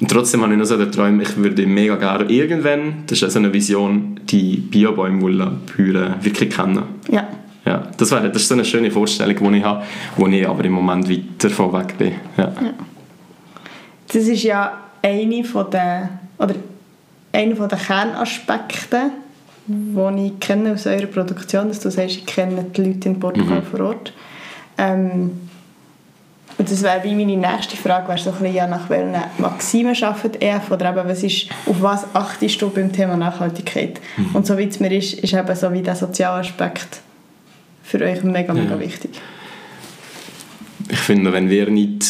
Und 0.00 0.10
trotzdem 0.10 0.42
habe 0.42 0.52
ich 0.52 0.58
noch 0.58 0.64
so 0.64 0.78
den 0.78 0.90
Traum, 0.90 1.20
ich 1.20 1.36
würde 1.36 1.66
mega 1.66 1.96
gerne 1.96 2.24
irgendwann, 2.24 3.04
das 3.06 3.20
ist 3.20 3.32
so 3.32 3.38
eine 3.38 3.52
Vision, 3.52 4.18
die 4.24 4.56
Biobäumwolle-Bäuerin 4.56 6.14
wirklich 6.22 6.54
kennen. 6.54 6.82
Ja. 7.10 7.28
Ja, 7.66 7.86
das, 7.98 8.10
wäre, 8.10 8.30
das 8.30 8.42
ist 8.42 8.48
so 8.48 8.54
eine 8.54 8.64
schöne 8.64 8.90
Vorstellung, 8.90 9.52
die 9.52 9.58
ich 9.58 9.64
habe, 9.64 9.84
wo 10.16 10.26
ich 10.26 10.48
aber 10.48 10.64
im 10.64 10.72
Moment 10.72 11.10
weit 11.10 11.24
davon 11.38 11.72
weg 11.74 11.98
bin. 11.98 12.14
Ja. 12.38 12.44
ja. 12.44 12.72
Das 14.08 14.26
ist 14.26 14.42
ja 14.42 14.78
eine 15.02 15.44
von 15.44 15.70
den, 15.70 16.08
oder 16.38 16.54
einer 17.32 17.56
von 17.56 17.68
den 17.68 17.78
Kernaspekte, 17.78 19.10
die 19.66 20.26
ich 20.26 20.40
kenne 20.40 20.72
aus 20.72 20.86
eurer 20.86 21.06
Produktion, 21.06 21.68
dass 21.68 21.80
du 21.80 21.90
sagst, 21.90 22.16
ich 22.16 22.26
kenne 22.26 22.64
die 22.74 22.82
Leute 22.82 23.08
in 23.10 23.20
Portugal 23.20 23.60
mhm. 23.60 23.62
vor 23.64 23.80
Ort. 23.80 24.14
Ähm, 24.78 25.32
und 26.60 26.70
das 26.70 26.82
wäre 26.82 27.02
wie 27.04 27.14
meine 27.14 27.38
nächste 27.38 27.74
Frage, 27.74 28.08
wäre 28.08 28.18
so 28.18 28.28
ein 28.28 28.36
bisschen, 28.36 28.54
ja, 28.54 28.66
nach 28.66 28.90
welchen 28.90 29.16
Maximen 29.38 29.96
arbeitet 30.02 30.42
EF 30.42 30.70
oder 30.70 30.90
eben, 30.90 31.08
was 31.08 31.22
ist, 31.22 31.48
auf 31.64 31.80
was 31.80 32.04
achtest 32.14 32.60
du 32.60 32.68
beim 32.68 32.92
Thema 32.92 33.16
Nachhaltigkeit? 33.16 33.98
Mhm. 34.18 34.34
Und 34.34 34.46
so 34.46 34.58
wie 34.58 34.64
es 34.64 34.78
mir 34.78 34.92
ist, 34.92 35.14
ist 35.14 35.32
eben 35.32 35.56
so 35.56 35.72
wie 35.72 35.80
der 35.80 35.96
soziale 35.96 36.40
Aspekt 36.40 37.00
für 37.82 38.04
euch 38.04 38.22
mega, 38.24 38.52
mega 38.52 38.74
ja. 38.74 38.78
wichtig. 38.78 39.12
Ich 40.90 40.98
finde, 40.98 41.32
wenn 41.32 41.48
wir 41.48 41.70
nicht 41.70 42.04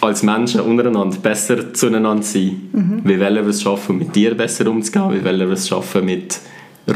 als 0.00 0.22
Menschen 0.22 0.62
untereinander 0.62 1.18
besser 1.18 1.74
zueinander 1.74 2.22
sind, 2.22 2.72
mhm. 2.72 3.02
wie 3.04 3.20
wollen 3.20 3.44
wir 3.44 3.50
es 3.50 3.60
schaffen, 3.60 3.98
mit 3.98 4.16
dir 4.16 4.34
besser 4.34 4.66
umzugehen, 4.66 5.12
wie 5.12 5.22
wollen 5.22 5.46
wir 5.46 5.50
es 5.50 5.68
schaffen, 5.68 6.06
mit 6.06 6.38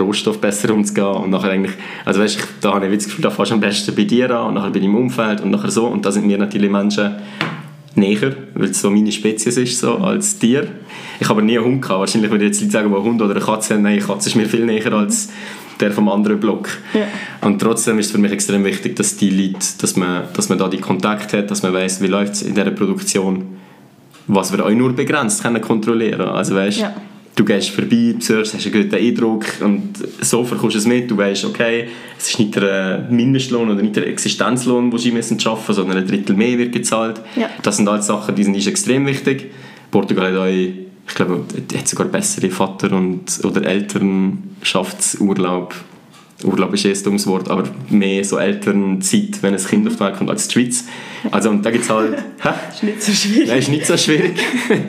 Rohstoff 0.01 0.41
besser 0.41 0.73
umzugehen 0.73 1.07
und 1.07 1.31
nachher 1.31 1.51
eigentlich, 1.51 1.75
also 2.05 2.21
weißt, 2.21 2.37
ich, 2.37 2.45
da 2.61 2.75
habe 2.75 2.87
ich 2.87 2.95
das 2.95 3.05
Gefühl, 3.07 3.23
da 3.23 3.31
fährst 3.31 3.51
du 3.51 3.55
am 3.55 3.61
besten 3.61 3.95
bei 3.95 4.05
dir 4.05 4.31
an 4.31 4.49
und 4.49 4.55
nachher 4.55 4.71
bei 4.71 4.81
deinem 4.81 4.97
Umfeld 4.97 5.41
und 5.41 5.51
nachher 5.51 5.71
so 5.71 5.87
und 5.87 6.05
da 6.05 6.13
sind 6.13 6.27
mir 6.27 6.39
natürlich 6.39 6.71
Menschen 6.71 7.17
näher, 7.95 8.35
weil 8.55 8.71
es 8.71 8.81
so 8.81 8.91
meine 8.91 9.13
Spezies 9.13 9.57
ist, 9.57 9.79
so, 9.79 9.99
als 9.99 10.39
dir. 10.39 10.67
Ich 11.21 11.29
habe 11.29 11.39
aber 11.39 11.43
nie 11.43 11.57
einen 11.57 11.67
Hund 11.67 11.83
gehabt, 11.83 12.01
wahrscheinlich 12.01 12.31
würde 12.31 12.47
jetzt 12.47 12.61
Leute 12.61 12.73
sagen, 12.73 12.91
wo 12.91 13.03
Hund 13.03 13.23
oder 13.23 13.35
eine 13.35 13.45
Katze 13.45 13.75
haben, 13.75 13.83
nein, 13.83 13.99
eine 13.99 14.03
Katze 14.03 14.29
ist 14.29 14.35
mir 14.35 14.47
viel 14.47 14.65
näher 14.65 14.93
als 14.93 15.31
der 15.81 15.93
vom 15.93 16.09
anderen 16.09 16.39
Block. 16.39 16.69
Ja. 16.93 17.07
Und 17.41 17.61
trotzdem 17.61 17.99
ist 17.99 18.07
es 18.07 18.13
für 18.13 18.19
mich 18.19 18.33
extrem 18.33 18.65
wichtig, 18.65 18.97
dass 18.97 19.17
die 19.17 19.31
Leute, 19.31 19.67
dass 19.81 19.97
man, 19.97 20.25
dass 20.33 20.49
man 20.49 20.59
da 20.59 20.69
die 20.69 20.79
Kontakt 20.79 21.33
hat, 21.33 21.51
dass 21.51 21.63
man 21.63 21.73
weiß, 21.73 22.01
wie 22.01 22.07
läuft 22.07 22.35
es 22.35 22.43
in 22.43 22.55
dieser 22.55 22.71
Produktion, 22.71 23.57
was 24.27 24.57
wir 24.57 24.65
auch 24.65 24.71
nur 24.71 24.93
begrenzt 24.95 25.43
können 25.43 25.61
kontrollieren. 25.61 26.29
Also 26.29 26.55
weißt, 26.55 26.79
ja. 26.79 26.95
Du 27.35 27.45
gehst 27.45 27.71
vorbei, 27.71 28.15
besuchst, 28.17 28.55
hast 28.55 28.67
einen 28.67 28.83
guten 28.83 28.95
Eindruck 28.95 29.45
und 29.61 29.95
so 30.21 30.45
verkommst 30.45 30.77
du 30.77 30.79
es 30.79 30.87
mit. 30.87 31.11
Du 31.11 31.17
weißt, 31.17 31.45
okay, 31.45 31.89
es 32.19 32.31
ist 32.31 32.39
nicht 32.39 32.55
der 32.57 33.07
Mindestlohn 33.11 33.71
oder 33.71 33.83
nicht 33.83 33.97
der 33.97 34.07
Existenzlohn, 34.07 34.91
den 34.91 34.99
sie 34.99 35.11
müssen 35.11 35.39
schaffen, 35.41 35.75
sondern 35.75 35.99
ein 35.99 36.07
Drittel 36.07 36.37
mehr 36.37 36.57
wird 36.59 36.73
gezahlt. 36.73 37.21
Ja. 37.37 37.51
Das 37.63 37.77
sind 37.77 37.89
alles 37.89 38.07
Sachen, 38.07 38.35
die 38.35 38.45
sind 38.45 38.67
extrem 38.67 39.07
wichtig. 39.07 39.51
Portugal 39.91 40.33
hat 40.33 40.39
auch 40.39 40.47
ich 41.07 41.15
glaube, 41.15 41.45
hat 41.77 41.87
sogar 41.87 42.09
bessere 42.09 42.49
Vater- 42.51 42.93
und, 42.93 43.39
oder 43.45 43.67
Elternschaftsurlaub. 43.67 45.75
Urlaub 46.43 46.75
ist 46.75 46.85
erst 46.85 47.07
ums 47.07 47.27
Wort, 47.27 47.49
aber 47.49 47.65
mehr 47.91 48.25
so 48.25 48.39
Elternzeit, 48.39 49.43
wenn 49.43 49.55
ein 49.55 49.65
Kind 49.65 49.87
auf 49.87 49.95
die 49.95 50.01
Welt 50.01 50.17
kommt, 50.17 50.31
als 50.31 50.49
die 50.49 50.53
Schweiz. 50.53 50.85
Also, 51.31 51.51
und 51.51 51.65
da 51.65 51.71
gibt 51.71 51.85
es 51.85 51.91
halt... 51.91 52.17
Hä? 52.43 52.51
ist 52.71 52.83
nicht 52.83 53.03
so 53.03 53.13
schwierig. 53.13 53.49
Nein, 53.49 53.59
ist 53.59 53.69
nicht 53.69 53.87
so 53.87 53.97
schwierig. 53.97 54.35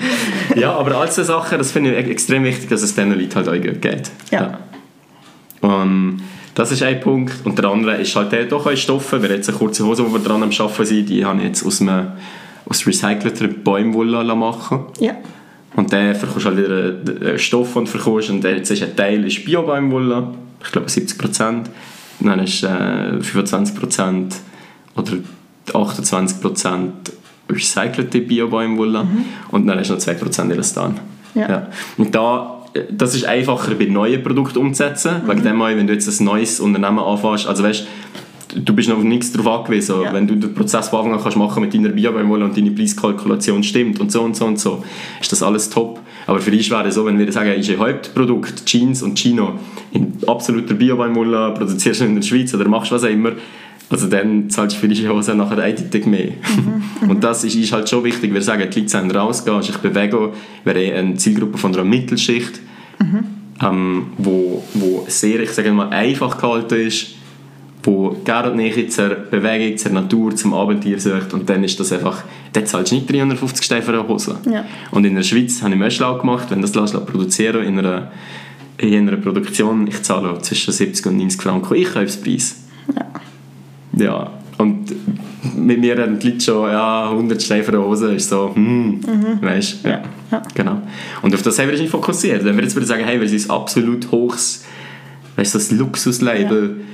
ja, 0.56 0.74
aber 0.74 0.96
all 0.96 1.08
diese 1.08 1.24
Sachen, 1.24 1.58
das 1.58 1.72
finde 1.72 1.96
ich 1.96 2.08
extrem 2.08 2.44
wichtig, 2.44 2.70
dass 2.70 2.82
es 2.82 2.96
diesen 2.96 3.18
Leuten 3.18 3.36
halt 3.36 3.48
auch 3.48 3.54
geht. 3.54 4.12
Ja. 4.32 4.42
ja. 4.42 4.60
Um, 5.62 6.18
das 6.56 6.72
ist 6.72 6.84
ein 6.84 7.00
Punkt. 7.00 7.34
Und 7.46 7.58
der 7.58 7.66
andere 7.66 7.98
ist 7.98 8.16
halt 8.16 8.32
der 8.32 8.46
doch 8.46 8.66
ein 8.66 8.78
Stoffe. 8.78 9.22
Wir 9.22 9.30
jetzt 9.30 9.50
eine 9.50 9.58
kurze 9.58 9.86
Hose, 9.86 10.04
die 10.04 10.12
wir 10.12 10.20
dran 10.20 10.44
am 10.44 10.52
Arbeiten 10.52 10.86
sind, 10.86 11.10
die 11.10 11.24
habe 11.24 11.40
ich 11.40 11.46
jetzt 11.46 11.66
aus, 11.66 11.82
einem, 11.82 12.08
aus 12.66 12.86
recycelter 12.86 13.48
Bäumwolle 13.48 14.36
machen 14.36 14.86
Ja. 15.00 15.16
Und 15.76 15.92
dann 15.92 16.16
verkaufst 16.16 16.46
du 16.46 16.50
halt 16.50 16.58
wieder 16.58 17.30
einen 17.30 17.40
Stoff 17.40 17.76
und 17.76 17.88
verkaufst 17.88 18.30
und 18.30 18.44
jetzt 18.44 18.72
ist 18.72 18.82
ein 18.82 18.96
Teil 18.96 19.26
ist 19.26 19.44
Bio-Baumwolle, 19.44 20.30
ich 20.66 20.72
glaube 20.72 20.88
70%, 20.88 21.64
dann 22.20 22.40
ist 22.40 22.64
äh, 22.64 22.68
25% 22.68 24.34
oder 24.96 25.14
28% 25.68 26.90
recycelte 27.50 28.22
Bio-Baumwolle 28.22 29.04
mhm. 29.04 29.26
und 29.52 29.68
dann 29.68 29.82
du 29.84 29.94
noch 29.94 30.00
2% 30.00 30.52
Elastan. 30.52 31.00
Ja. 31.36 31.50
ja. 31.50 31.68
Und 31.98 32.16
da, 32.16 32.66
das 32.90 33.16
ist 33.16 33.26
einfacher 33.26 33.76
bei 33.76 33.86
neuen 33.86 34.24
Produkten 34.24 34.60
umzusetzen, 34.60 35.24
mhm. 35.24 35.30
wegen 35.30 35.44
dem, 35.44 35.60
wenn 35.60 35.88
du 35.88 35.94
jetzt 35.94 36.20
ein 36.20 36.26
neues 36.26 36.60
Unternehmen 36.60 37.00
anfängst, 37.00 37.48
also 37.48 37.64
weißt, 37.64 37.86
du 38.56 38.74
bist 38.74 38.90
noch 38.90 38.98
auf 38.98 39.04
nichts 39.04 39.32
darauf 39.32 39.60
angewiesen. 39.60 40.02
Ja. 40.02 40.14
Wenn 40.14 40.28
du 40.28 40.36
den 40.36 40.54
Prozess 40.54 40.90
von 40.90 41.00
Anfang 41.00 41.16
an 41.16 41.22
kannst 41.22 41.38
machen 41.38 41.62
mit 41.62 41.74
deiner 41.74 41.90
Biobaumwolle 41.90 42.46
und 42.46 42.58
deine 42.58 42.72
Preiskalkulation 42.72 43.64
stimmt 43.64 44.00
und 44.00 44.12
so 44.12 44.22
und 44.22 44.36
so 44.36 44.46
und 44.46 44.60
so, 44.60 44.84
ist 45.20 45.32
das 45.32 45.44
alles 45.44 45.70
top. 45.70 46.00
Aber 46.28 46.40
für 46.40 46.52
dich 46.52 46.70
wäre 46.72 46.88
es 46.88 46.96
so, 46.96 47.06
wenn 47.06 47.20
wir 47.20 47.32
sagen, 47.32 47.52
ist 47.52 47.70
ein 47.70 47.80
Hauptprodukt 47.80 48.66
Jeans 48.66 49.04
und 49.04 49.18
Chino 49.18 49.60
in 49.92 50.14
absoluter 50.28 50.74
Biobaumwolle, 50.74 51.54
produzierst 51.54 52.02
du 52.02 52.06
in 52.06 52.16
der 52.16 52.24
Schweiz 52.24 52.54
oder 52.54 52.68
machst 52.68 52.92
was 52.92 53.04
auch 53.04 53.10
immer, 53.10 53.34
also 53.90 54.08
dann 54.08 54.50
zahlst 54.50 54.78
du 54.78 54.82
für 54.82 54.88
die 54.88 55.08
Hose 55.08 55.36
nachher 55.36 55.60
eindeutig 55.60 56.06
mehr. 56.06 56.32
Mhm, 56.32 57.10
und 57.10 57.24
das 57.24 57.44
ist, 57.44 57.56
ist, 57.56 57.72
halt 57.72 57.88
schon 57.88 58.04
wichtig. 58.04 58.34
Wir 58.34 58.42
sagen, 58.42 58.68
die 58.70 58.80
Leute 58.80 58.92
sollen 58.92 59.12
rausgehen, 59.12 59.62
sich 59.62 59.78
bewegen. 59.78 60.30
Wir 60.64 60.74
haben 60.74 61.08
eine 61.08 61.16
Zielgruppe 61.16 61.58
von 61.58 61.74
einer 61.74 61.84
Mittelschicht, 61.84 62.60
mhm. 63.00 63.26
ähm, 63.62 64.08
wo, 64.18 64.64
wo 64.74 65.06
sehr, 65.08 65.40
ich 65.42 65.52
sage 65.52 65.72
mal, 65.72 65.90
einfach 65.90 66.40
gehalten 66.40 66.80
ist 66.80 67.16
wo 67.86 68.18
gerne 68.24 68.56
Nähe 68.56 68.88
zur 68.88 69.10
Bewegung, 69.10 69.78
zur 69.78 69.92
Natur, 69.92 70.36
zum 70.36 70.54
Abenteuer 70.54 71.00
sucht 71.00 71.34
und 71.34 71.50
dann 71.50 71.64
ist 71.64 71.80
das 71.80 71.92
einfach, 71.92 72.24
dort 72.54 72.68
zahlst 72.68 72.92
du 72.92 72.96
nicht 72.96 73.12
350 73.12 73.64
Steine 73.64 73.82
für 73.84 73.94
eine 73.94 74.08
Hose. 74.08 74.38
Ja. 74.52 74.66
Und 74.92 75.06
in 75.06 75.16
der 75.16 75.24
Schweiz 75.24 75.62
habe 75.62 75.74
ich 75.74 75.80
mir 75.80 75.92
schlau 75.92 76.18
gemacht, 76.18 76.48
wenn 76.50 76.62
das 76.62 76.74
lässt 76.74 76.94
produzieren 77.06 77.64
in 77.64 77.80
einer, 77.80 78.12
in 78.78 79.08
einer 79.08 79.18
Produktion, 79.18 79.88
ich 79.88 80.02
zahle 80.04 80.40
zwischen 80.42 80.74
70 80.74 81.06
und 81.06 81.18
90 81.18 81.42
Franken 81.42 81.76
Einkaufspreis. 81.76 82.64
Ja. 82.96 84.04
Ja, 84.04 84.32
und 84.58 84.94
mit 85.56 85.80
mir 85.80 85.98
haben 86.02 86.20
die 86.20 86.30
Leute 86.30 86.42
schon, 86.42 86.70
ja, 86.70 87.10
100 87.10 87.42
Steine 87.42 87.64
für 87.64 87.74
eine 87.74 87.84
Hose, 87.84 88.16
ist 88.16 88.30
so, 88.30 88.54
hm, 88.54 89.00
mhm. 89.00 89.42
weißt 89.42 89.86
du, 89.86 89.90
ja. 89.90 90.02
ja. 90.32 90.42
Genau. 90.54 90.82
Und 91.22 91.34
auf 91.34 91.42
das 91.44 91.60
haben 91.60 91.68
wir 91.68 91.74
uns 91.74 91.82
nicht 91.82 91.92
fokussiert. 91.92 92.44
Wenn 92.44 92.58
wir 92.58 92.64
jetzt 92.64 92.76
sagen, 92.88 93.04
hey, 93.06 93.22
wir 93.22 93.30
sind 93.30 93.50
absolut 93.50 94.12
hochs, 94.12 94.66
weißt 95.36 95.54
du, 95.54 95.60
das 95.60 95.72
Luxuslabel, 95.72 96.76
ja 96.80 96.86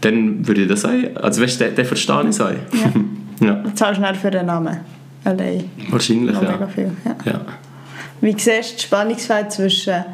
dann 0.00 0.46
würde 0.46 0.62
ich 0.62 0.68
das 0.68 0.82
sagen. 0.82 1.16
Also 1.16 1.42
weißt 1.42 1.60
du, 1.60 1.70
den 1.70 1.84
verstehe 1.84 2.28
ich 2.28 2.36
so. 2.36 2.44
Ja. 2.44 2.56
ja. 3.40 3.54
Du 3.54 3.74
zahlst 3.74 4.00
nicht 4.00 4.16
für 4.16 4.30
den 4.30 4.46
Namen 4.46 4.78
allein. 5.24 5.64
Wahrscheinlich, 5.90 6.34
ja. 6.34 6.52
Mega 6.52 6.66
viel, 6.66 6.90
ja. 7.04 7.16
ja. 7.24 7.40
Wie 8.20 8.32
siehst 8.32 8.48
du 8.48 8.74
das 8.74 8.82
Spannungsfeld 8.82 9.52
zwischen 9.52 10.04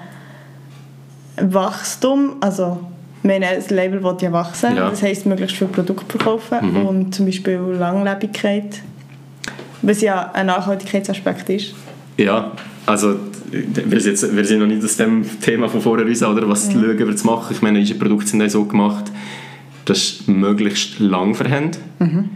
Wachstum, 1.36 2.36
also 2.40 2.78
meine, 3.24 3.46
das 3.56 3.70
Label 3.70 4.02
will 4.02 4.16
ja 4.20 4.32
wachsen, 4.32 4.76
ja. 4.76 4.90
das 4.90 5.02
heisst 5.02 5.26
möglichst 5.26 5.56
viel 5.56 5.68
Produkte 5.68 6.18
verkaufen 6.18 6.58
mhm. 6.72 6.86
und 6.86 7.14
zum 7.14 7.26
Beispiel 7.26 7.58
Langlebigkeit, 7.78 8.82
was 9.82 10.00
ja 10.02 10.30
ein 10.32 10.46
Nachhaltigkeitsaspekt 10.46 11.48
ist. 11.48 11.74
Ja, 12.18 12.52
also 12.86 13.16
wir 13.50 14.00
sind, 14.00 14.12
jetzt, 14.12 14.36
wir 14.36 14.44
sind 14.44 14.60
noch 14.60 14.66
nicht 14.66 14.84
aus 14.84 14.96
dem 14.96 15.24
Thema 15.40 15.68
von 15.68 15.80
vorher 15.80 16.06
raus, 16.06 16.22
oder 16.22 16.48
was 16.48 16.68
mhm. 16.68 16.82
schauen 16.82 16.98
wir 16.98 17.16
zu 17.16 17.26
machen. 17.26 17.48
Ich 17.50 17.62
meine, 17.62 17.78
unsere 17.78 17.98
Produkte 17.98 18.26
sind 18.26 18.42
auch 18.42 18.48
so 18.48 18.64
gemacht, 18.64 19.04
das 19.84 20.24
möglichst 20.26 20.98
lang 20.98 21.34
verhängt. 21.34 21.78
Mhm. 21.98 22.30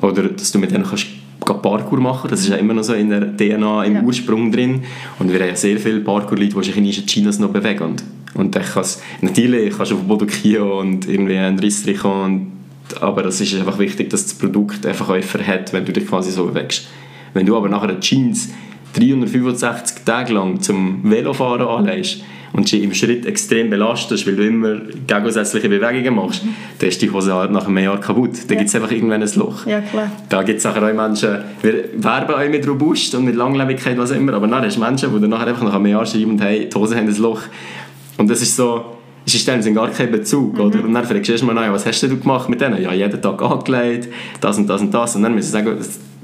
Oder 0.00 0.24
dass 0.24 0.52
du 0.52 0.58
mit 0.58 0.70
denen 0.72 0.84
kannst 0.84 1.06
Parkour 1.40 2.00
machen 2.00 2.28
Das 2.28 2.40
ist 2.40 2.48
ja 2.48 2.56
immer 2.56 2.74
noch 2.74 2.82
so 2.82 2.94
in 2.94 3.10
der 3.10 3.36
DNA, 3.36 3.84
im 3.84 3.94
ja. 3.94 4.02
Ursprung 4.02 4.50
drin. 4.50 4.82
Und 5.18 5.32
wir 5.32 5.40
haben 5.40 5.48
ja 5.48 5.56
sehr 5.56 5.78
viele 5.78 6.00
Parkour-Leute, 6.00 6.54
die 6.56 6.64
sich 6.64 6.76
in 6.76 7.06
Chinas 7.06 7.38
noch 7.38 7.50
bewegen. 7.50 7.84
Und, 7.84 8.04
und 8.34 8.54
dann 8.54 8.64
kannst, 8.64 9.02
natürlich 9.20 9.76
kannst 9.76 9.92
du 9.92 9.96
auf 9.96 10.02
Bodokio 10.02 10.80
und 10.80 11.08
irgendwie 11.08 11.36
einen 11.36 11.58
Riss 11.58 11.86
und 12.04 12.56
aber 13.00 13.24
es 13.24 13.40
ist 13.40 13.54
einfach 13.54 13.78
wichtig, 13.80 14.10
dass 14.10 14.24
das 14.24 14.34
Produkt 14.34 14.86
einfach 14.86 15.08
Käufer 15.08 15.44
hat, 15.44 15.72
wenn 15.72 15.84
du 15.84 15.92
dich 15.92 16.06
quasi 16.06 16.30
so 16.30 16.46
bewegst. 16.46 16.86
Wenn 17.34 17.44
du 17.44 17.56
aber 17.56 17.68
nachher 17.68 17.98
Jeans 17.98 18.50
365 18.94 20.04
Tage 20.04 20.32
lang 20.32 20.60
zum 20.60 21.00
Velofahren 21.02 21.66
anlegst, 21.66 22.22
und 22.56 22.72
dich 22.72 22.82
im 22.82 22.94
Schritt 22.94 23.26
extrem 23.26 23.68
belastest, 23.68 24.26
weil 24.26 24.34
du 24.34 24.46
immer 24.46 24.76
gegensätzliche 25.06 25.68
Bewegungen 25.68 26.14
machst, 26.14 26.44
mhm. 26.44 26.54
dann 26.78 26.88
ist 26.88 27.02
die 27.02 27.10
Hose 27.10 27.34
halt 27.34 27.52
nach 27.52 27.66
einem 27.66 27.78
Jahr 27.78 28.00
kaputt. 28.00 28.30
Dann 28.48 28.54
ja. 28.54 28.56
gibt 28.56 28.68
es 28.68 28.74
einfach 28.74 28.90
irgendwann 28.90 29.22
ein 29.22 29.30
Loch. 29.34 29.66
Ja, 29.66 29.80
klar. 29.82 30.10
Da 30.28 30.42
gibt 30.42 30.58
es 30.58 30.66
auch 30.66 30.80
Menschen, 30.80 31.38
wir 31.62 31.84
werben 31.96 32.34
auch 32.34 32.48
mit 32.48 32.66
Robust 32.66 33.14
und 33.14 33.26
mit 33.26 33.36
Langlebigkeit, 33.36 33.98
was 33.98 34.10
immer, 34.10 34.32
aber 34.32 34.48
dann 34.48 34.64
hast 34.64 34.76
du 34.76 34.80
Menschen, 34.80 35.14
die 35.14 35.20
dann 35.20 35.30
nachher 35.30 35.48
einfach 35.48 35.64
nach 35.64 35.74
einem 35.74 35.86
Jahr 35.86 36.06
schreiben 36.06 36.32
und 36.32 36.40
hey, 36.40 36.68
die 36.68 36.78
Hose 36.78 36.96
haben 36.96 37.06
ein 37.06 37.16
Loch. 37.16 37.42
Und 38.16 38.30
das 38.30 38.40
ist 38.40 38.56
so, 38.56 38.96
es 39.26 39.34
ist 39.34 39.46
dann 39.46 39.74
gar 39.74 39.90
kein 39.90 40.10
Bezug, 40.10 40.54
mhm. 40.54 40.60
oder? 40.60 40.82
Und 40.82 40.94
dann 40.94 41.04
fragst 41.04 41.28
du 41.28 41.32
erstmal 41.32 41.58
an, 41.58 41.72
was 41.72 41.84
hast 41.84 42.02
du 42.02 42.16
gemacht 42.16 42.48
mit 42.48 42.60
denen? 42.60 42.80
Ja, 42.80 42.94
jeden 42.94 43.20
Tag 43.20 43.42
angelegt, 43.42 44.08
das 44.40 44.56
und 44.56 44.66
das 44.66 44.80
und 44.80 44.94
das. 44.94 45.14
Und 45.14 45.22
dann 45.24 45.34
müssen 45.34 45.48
sie 45.48 45.52
sagen, 45.52 45.76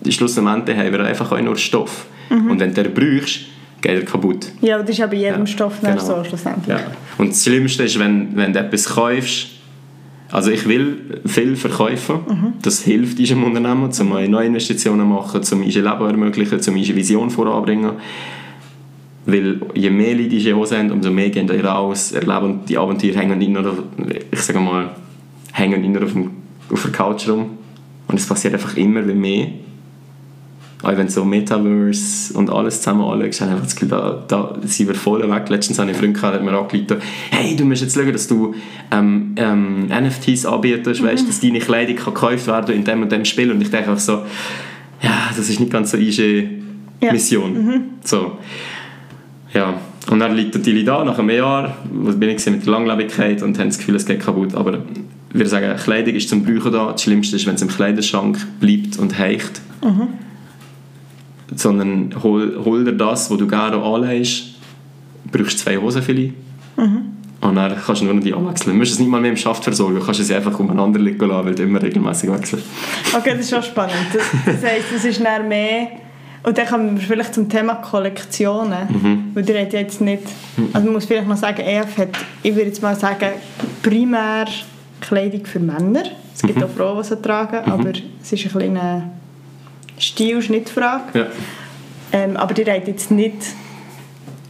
schlussendlich 0.08 0.76
haben 0.76 0.92
wir 0.92 1.00
einfach 1.00 1.30
auch 1.30 1.40
nur 1.40 1.56
Stoff. 1.56 2.06
Mhm. 2.30 2.52
Und 2.52 2.60
wenn 2.60 2.72
du 2.72 2.82
den 2.82 2.94
brauchst, 2.94 3.40
geht 3.82 3.92
er 3.92 4.04
kaputt. 4.04 4.46
Ja, 4.62 4.76
aber 4.76 4.84
das 4.84 4.92
ist 4.92 4.98
ja 4.98 5.06
bei 5.06 5.16
jedem 5.16 5.40
ja, 5.40 5.46
Stoff 5.46 5.80
genau. 5.80 5.98
so 5.98 6.24
schlussendlich. 6.24 6.68
Ja. 6.68 6.80
Und 7.18 7.30
das 7.30 7.42
Schlimmste 7.42 7.82
ist, 7.82 7.98
wenn, 7.98 8.34
wenn 8.36 8.52
du 8.52 8.60
etwas 8.60 8.86
kaufst 8.86 9.48
Also 10.30 10.50
ich 10.50 10.66
will 10.66 11.20
viel 11.26 11.56
verkaufen. 11.56 12.20
Mhm. 12.26 12.52
Das 12.62 12.82
hilft 12.82 13.18
diesem 13.18 13.44
Unternehmen, 13.44 13.90
um 13.92 14.30
neue 14.30 14.46
Investitionen 14.46 15.00
zu 15.00 15.06
machen, 15.06 15.42
um 15.52 15.62
unser 15.62 15.82
Leben 15.82 16.06
ermöglichen, 16.06 16.58
um 16.66 16.74
unsere 16.74 16.96
Vision 16.96 17.30
voranzubringen. 17.30 17.92
Weil 19.26 19.60
je 19.74 19.90
mehr 19.90 20.14
Leute 20.14 20.30
diese 20.30 20.56
Hose 20.56 20.78
haben, 20.78 20.90
umso 20.90 21.10
mehr 21.10 21.28
gehen 21.28 21.46
die 21.46 21.60
raus, 21.60 22.12
erleben 22.12 22.60
die 22.66 22.78
Abenteuer, 22.78 23.14
hängen 23.14 23.38
nicht 23.38 23.52
nur, 23.52 23.84
ich 24.30 24.40
sage 24.40 24.58
mal, 24.58 24.96
hängen 25.52 25.82
nicht 25.82 25.92
nur 25.92 26.04
auf, 26.04 26.12
dem, 26.12 26.30
auf 26.70 26.82
der 26.82 26.92
Couch 26.92 27.28
rum. 27.28 27.58
Und 28.08 28.18
es 28.18 28.26
passiert 28.26 28.54
einfach 28.54 28.76
immer 28.76 29.02
mehr. 29.02 29.48
Auch 30.82 30.96
wenn 30.96 31.08
so 31.08 31.24
Metaverse 31.24 32.34
und 32.34 32.50
alles 32.50 32.82
zusammen 32.82 33.02
anschaust, 33.02 33.40
habe 33.42 33.54
ich 33.54 33.62
das 33.62 33.76
Gefühl, 33.76 33.88
da, 33.88 34.24
da 34.26 34.54
sind 34.64 34.88
wir 34.88 34.96
voll 34.96 35.30
weg. 35.30 35.48
Letztens 35.48 35.78
habe 35.78 35.92
ich 35.92 35.96
einen 35.96 36.16
Freund 36.16 36.34
der 36.34 36.42
mir 36.42 36.58
angerufen 36.58 37.00
hey, 37.30 37.54
du 37.54 37.64
musst 37.64 37.82
jetzt 37.82 37.94
schauen, 37.94 38.12
dass 38.12 38.26
du 38.26 38.54
ähm, 38.90 39.34
ähm, 39.36 39.86
NFTs 39.86 40.44
anbietest, 40.44 41.00
mhm. 41.00 41.06
weißt, 41.06 41.28
dass 41.28 41.38
deine 41.38 41.60
Kleidung 41.60 41.96
kann 41.96 42.14
gekauft 42.14 42.48
werden 42.48 42.74
in 42.74 42.84
dem 42.84 43.02
und 43.02 43.12
dem 43.12 43.24
Spiel. 43.24 43.52
Und 43.52 43.60
ich 43.60 43.70
denke 43.70 43.90
einfach 43.90 44.02
so, 44.02 44.22
ja, 45.02 45.30
das 45.36 45.48
ist 45.48 45.60
nicht 45.60 45.70
ganz 45.70 45.92
so 45.92 45.96
eine 45.96 46.50
Mission. 47.12 47.54
Ja. 47.54 47.60
Mhm. 47.60 47.80
So. 48.02 48.38
Ja. 49.54 49.74
Und 50.10 50.18
dann 50.18 50.34
liegt 50.34 50.52
der 50.56 50.64
Tilly 50.64 50.84
da, 50.84 51.04
nach 51.04 51.16
einem 51.16 51.30
Jahr, 51.30 51.76
was 51.92 52.18
bin 52.18 52.28
ich 52.28 52.44
mit 52.46 52.66
der 52.66 52.72
Langlebigkeit 52.72 53.40
und 53.42 53.56
haben 53.56 53.68
das 53.68 53.78
Gefühl, 53.78 53.94
es 53.94 54.04
geht 54.04 54.18
kaputt. 54.18 54.56
Aber 54.56 54.78
wir 55.32 55.46
sagen, 55.46 55.76
Kleidung 55.76 56.16
ist 56.16 56.28
zum 56.28 56.44
Brauchen 56.44 56.72
da. 56.72 56.90
Das 56.90 57.04
Schlimmste 57.04 57.36
ist, 57.36 57.46
wenn 57.46 57.54
es 57.54 57.62
im 57.62 57.68
Kleiderschrank 57.68 58.36
bleibt 58.58 58.98
und 58.98 59.16
heicht. 59.16 59.60
Mhm 59.80 60.08
sondern 61.56 62.14
hol, 62.22 62.60
hol 62.64 62.84
dir 62.84 62.92
das, 62.92 63.30
was 63.30 63.38
du 63.38 63.46
gerne 63.46 63.76
anlegst, 63.76 64.44
brauchst 65.30 65.58
zwei 65.58 65.76
Hosen 65.76 66.02
vielleicht 66.02 66.34
mhm. 66.76 67.02
und 67.40 67.56
dann 67.56 67.74
kannst 67.84 68.02
du 68.02 68.06
nur 68.06 68.14
noch 68.14 68.22
die 68.22 68.34
anwechseln. 68.34 68.72
Du 68.72 68.78
musst 68.78 68.92
es 68.92 68.98
nicht 68.98 69.08
mal 69.08 69.20
mehr 69.20 69.30
im 69.30 69.36
Schaft 69.36 69.64
versorgen, 69.64 69.96
du 69.96 70.04
kannst 70.04 70.20
es 70.20 70.30
einfach 70.30 70.58
umeinander 70.58 70.98
liegen 70.98 71.26
lassen, 71.26 71.46
weil 71.46 71.54
du 71.54 71.62
immer 71.62 71.82
regelmäßig 71.82 72.30
wechselst. 72.30 72.64
Okay, 73.16 73.30
das 73.30 73.40
ist 73.40 73.50
schon 73.50 73.62
spannend. 73.62 73.94
Das, 74.12 74.22
das 74.46 74.70
heisst, 74.70 74.92
es 74.94 75.04
ist 75.04 75.24
dann 75.24 75.48
mehr... 75.48 75.88
Und 76.44 76.58
dann 76.58 76.66
kommen 76.66 77.00
wir 77.00 77.06
vielleicht 77.06 77.34
zum 77.34 77.48
Thema 77.48 77.76
Kollektionen, 77.76 78.88
mhm. 78.88 79.24
weil 79.32 79.48
ihr 79.48 79.62
jetzt 79.62 80.00
nicht... 80.00 80.24
Also 80.72 80.86
man 80.86 80.94
muss 80.94 81.04
vielleicht 81.04 81.28
mal 81.28 81.36
sagen, 81.36 81.60
EF 81.60 81.96
hat, 81.98 82.08
ich 82.42 82.52
würde 82.52 82.66
jetzt 82.66 82.82
mal 82.82 82.96
sagen, 82.96 83.28
primär 83.80 84.46
Kleidung 85.00 85.46
für 85.46 85.60
Männer. 85.60 86.02
Es 86.34 86.42
gibt 86.42 86.58
mhm. 86.58 86.64
auch 86.64 86.70
Frauen, 86.70 87.00
die 87.00 87.08
sie 87.08 87.22
tragen, 87.22 87.64
mhm. 87.64 87.72
aber 87.72 87.90
es 87.90 88.32
ist 88.32 88.44
ein 88.44 88.52
bisschen 88.60 89.02
Stilschnittfrage. 89.98 91.18
Ja. 91.18 91.26
Ähm, 92.12 92.36
aber 92.36 92.56
ihr 92.58 92.72
habt 92.72 92.88
jetzt 92.88 93.10
nicht 93.10 93.36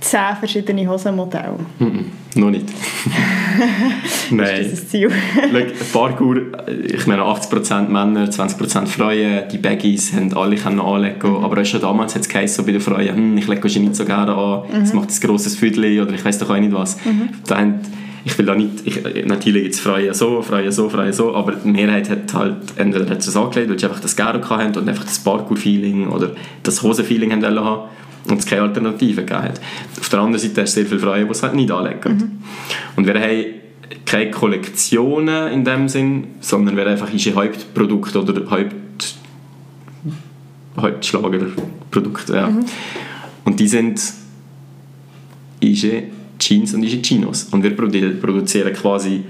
zehn 0.01 0.37
verschiedene 0.39 0.89
Hosenmodelle. 0.89 1.59
Mm 1.79 1.85
-mm, 1.85 2.05
noch 2.41 2.51
nicht. 2.51 2.67
Nein. 4.31 4.61
ist 4.61 4.73
das 4.73 4.81
ein 4.81 4.89
Ziel? 4.89 5.11
Parkour, 5.93 6.43
ich 6.85 7.07
meine 7.07 7.23
80% 7.23 7.89
Männer, 7.89 8.29
20% 8.29 8.87
Frauen, 8.87 9.45
die 9.51 9.59
Baggies 9.59 10.13
haben 10.13 10.37
alle 10.37 10.57
können 10.57 10.81
anlegen 10.81 11.31
mhm. 11.31 11.45
aber 11.45 11.61
auch 11.61 11.65
schon 11.65 11.81
damals 11.81 12.15
hat 12.15 12.23
es 12.23 12.29
geheißen, 12.29 12.57
so 12.57 12.67
bei 12.67 12.73
den 12.73 12.81
Frauen, 12.81 13.09
hm, 13.09 13.39
ich 13.39 13.47
lege 13.47 13.69
sie 13.69 13.81
nicht 13.81 13.95
so 13.95 14.05
gerne 14.05 14.35
an, 14.35 14.63
es 14.83 14.93
mhm. 14.93 15.01
macht 15.01 15.11
ein 15.11 15.21
grosses 15.21 15.57
Füdli 15.57 16.01
oder 16.01 16.13
ich 16.13 16.25
weiß 16.25 16.39
doch 16.39 16.51
auch 16.51 16.59
nicht 16.59 16.73
was. 16.73 16.97
Mhm. 17.05 17.29
Da 17.47 17.59
haben 17.59 17.81
ich 18.25 18.39
will 18.39 18.47
da 18.47 18.55
nicht, 18.55 18.87
ich, 18.87 19.27
natürlich 19.27 19.65
jetzt 19.65 19.81
freie 19.81 20.15
so, 20.15 20.43
freie 20.43 20.71
so, 20.71 20.89
freie 20.89 21.13
so, 21.13 21.35
aber 21.35 21.53
die 21.53 21.69
Mehrheit 21.69 22.09
hat 22.09 22.33
halt 22.35 22.57
entweder 22.77 23.09
hat 23.11 23.19
es 23.19 23.37
angelegt, 23.37 23.71
weil 23.71 23.79
sie 23.79 23.87
einfach 23.87 24.01
das 24.01 24.15
Garo 24.15 24.49
haben 24.49 24.77
und 24.77 24.89
einfach 24.89 25.05
das 25.05 25.19
Parkour-Feeling 25.19 26.09
oder 26.09 26.33
das 26.63 26.83
Hosen-Feeling 26.83 27.33
haben 27.33 27.43
wollen 27.43 27.81
und 28.29 28.39
es 28.39 28.47
keine 28.47 28.63
Alternative 28.63 29.23
gegeben 29.23 29.43
hat. 29.43 29.61
Auf 29.99 30.09
der 30.09 30.21
anderen 30.21 30.41
Seite 30.41 30.63
hast 30.63 30.77
du 30.77 30.81
sehr 30.81 30.87
viele 30.87 31.01
Freie, 31.01 31.25
die 31.25 31.31
es 31.31 31.43
halt 31.43 31.55
nicht 31.55 31.71
anlegen. 31.71 32.17
Mhm. 32.17 32.31
Und 32.97 33.07
wir 33.07 33.15
haben 33.15 33.45
keine 34.07 34.31
Kollektionen 34.31 35.53
in 35.53 35.65
dem 35.65 35.89
Sinn, 35.89 36.29
sondern 36.41 36.77
wir 36.77 36.87
einfach 36.87 37.13
unsere 37.13 37.37
Hauptprodukte 37.37 38.23
oder 38.23 38.51
Haupt 38.51 38.75
Hauptschlagerprodukte, 40.75 42.35
ja. 42.35 42.49
Mhm. 42.49 42.65
Und 43.45 43.61
die 43.61 43.69
sind 43.69 44.01
unsere 45.63 46.05
Jeans 46.43 46.75
und 46.75 46.83
unsere 46.83 47.01
Chinos. 47.03 47.45
Und 47.51 47.63
wir 47.63 47.77
produzieren 47.77 48.73
quasi 48.73 49.23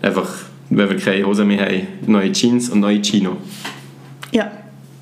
einfach, 0.00 0.28
wenn 0.68 0.88
wir 0.88 0.96
keine 0.96 1.26
Hose 1.26 1.44
mehr 1.44 1.66
haben, 1.66 1.82
neue 2.06 2.32
Jeans 2.32 2.68
und 2.68 2.80
neue 2.80 3.02
Chino. 3.02 3.36
Ja. 4.32 4.50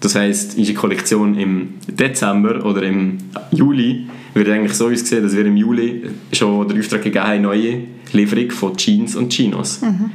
Das 0.00 0.14
heisst, 0.14 0.56
unsere 0.56 0.78
Kollektion 0.78 1.36
im 1.36 1.74
Dezember 1.86 2.64
oder 2.64 2.82
im 2.84 3.18
Juli 3.50 4.06
wird 4.32 4.48
eigentlich 4.48 4.74
so 4.74 4.88
aussehen, 4.88 5.22
dass 5.22 5.36
wir 5.36 5.44
im 5.44 5.56
Juli 5.56 6.04
schon 6.32 6.68
den 6.68 6.78
Auftrag 6.78 7.02
gegeben 7.02 7.26
haben, 7.26 7.42
neue 7.42 7.80
Lieferung 8.12 8.50
von 8.50 8.76
Jeans 8.76 9.16
und 9.16 9.30
Chinos. 9.30 9.82
Mhm. 9.82 10.10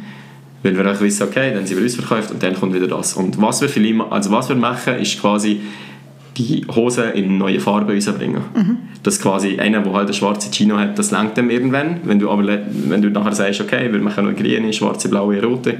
Weil 0.63 0.77
wir 0.77 0.89
auch 0.89 1.01
wissen, 1.01 1.23
okay, 1.23 1.53
dann 1.53 1.67
sind 1.67 1.77
wir 1.77 1.85
ausverkauft 1.85 2.31
und 2.31 2.41
dann 2.41 2.55
kommt 2.55 2.73
wieder 2.73 2.87
das. 2.87 3.13
Und 3.13 3.39
was 3.41 3.61
wir, 3.61 3.67
viel, 3.67 4.01
also 4.09 4.31
was 4.31 4.47
wir 4.47 4.55
machen, 4.55 4.95
ist 4.95 5.19
quasi 5.19 5.59
die 6.37 6.65
Hose 6.73 7.03
in 7.09 7.37
neue 7.37 7.59
Farben 7.59 7.89
rausbringen. 7.89 8.41
Mhm. 8.55 8.77
Dass 9.03 9.21
quasi 9.21 9.59
einer, 9.59 9.81
der 9.81 9.93
halt 9.93 10.05
eine 10.07 10.13
schwarze 10.13 10.49
Chino 10.49 10.77
hat, 10.77 10.97
das 10.97 11.11
lenkt 11.11 11.37
dem 11.37 11.49
irgendwann. 11.49 11.99
Wenn 12.03 12.19
du 12.19 12.31
aber 12.31 12.47
wenn 12.47 13.01
du 13.01 13.09
nachher 13.09 13.33
sagst, 13.33 13.61
okay, 13.61 13.91
wir 13.91 13.99
machen 13.99 14.25
noch 14.25 14.35
grüne, 14.35 14.71
schwarze, 14.71 15.09
blaue, 15.09 15.43
rote, 15.43 15.77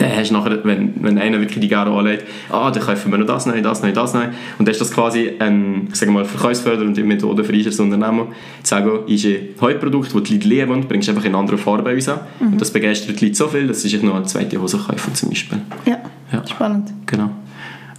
dann 0.00 0.16
hast 0.16 0.30
du 0.30 0.34
nachher, 0.34 0.64
wenn, 0.64 0.94
wenn 1.02 1.18
einer 1.18 1.40
wirklich 1.40 1.60
die 1.60 1.68
Garo 1.68 1.98
anlegt, 1.98 2.24
ah, 2.50 2.70
dann 2.70 2.82
kaufen 2.82 3.10
wir 3.10 3.18
noch 3.18 3.26
das 3.26 3.46
neu, 3.46 3.60
das 3.60 3.82
neu, 3.82 3.92
das 3.92 4.14
neu. 4.14 4.24
Und 4.58 4.66
dann 4.66 4.68
ist 4.68 4.80
das 4.80 4.90
quasi 4.92 5.32
ein, 5.38 5.88
sagen 5.92 6.12
wir 6.12 6.20
mal, 6.20 6.24
Verkaufsförder 6.24 6.82
und 6.82 6.96
die 6.96 7.02
Methode 7.02 7.44
für 7.44 7.52
unser 7.52 7.82
Unternehmen, 7.82 8.28
zu 8.62 8.70
sagen, 8.70 8.90
ist 9.06 9.26
ein 9.26 9.48
Heuprodukt, 9.60 10.14
das 10.14 10.22
die 10.22 10.34
Leute 10.34 10.48
lieben, 10.48 10.88
bringst 10.88 11.08
du 11.08 11.12
einfach 11.12 11.26
in 11.26 11.34
andere 11.34 11.58
Farbe 11.58 11.92
raus. 11.92 12.08
Mhm. 12.40 12.52
Und 12.52 12.60
das 12.60 12.70
begeistert 12.72 13.20
die 13.20 13.26
Leute 13.26 13.36
so 13.36 13.48
viel, 13.48 13.66
dass 13.66 13.82
sie 13.82 13.88
sich 13.88 14.02
noch 14.02 14.14
eine 14.14 14.24
zweite 14.24 14.60
Hose 14.60 14.78
kaufen 14.78 15.14
zum 15.14 15.28
Beispiel. 15.28 15.58
Ja, 15.84 15.98
ja. 16.32 16.46
spannend. 16.46 16.88
Genau. 17.06 17.30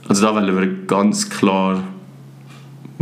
Also 0.07 0.25
da 0.25 0.33
wollen 0.33 0.59
wir 0.59 0.87
ganz 0.87 1.29
klar 1.29 1.83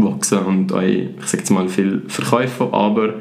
wachsen 0.04 0.40
und 0.40 0.74
auch, 0.74 0.82
ich 0.82 1.10
sage 1.26 1.40
jetzt 1.40 1.50
mal, 1.50 1.70
viel 1.70 2.04
verkaufen, 2.08 2.68
aber 2.72 3.16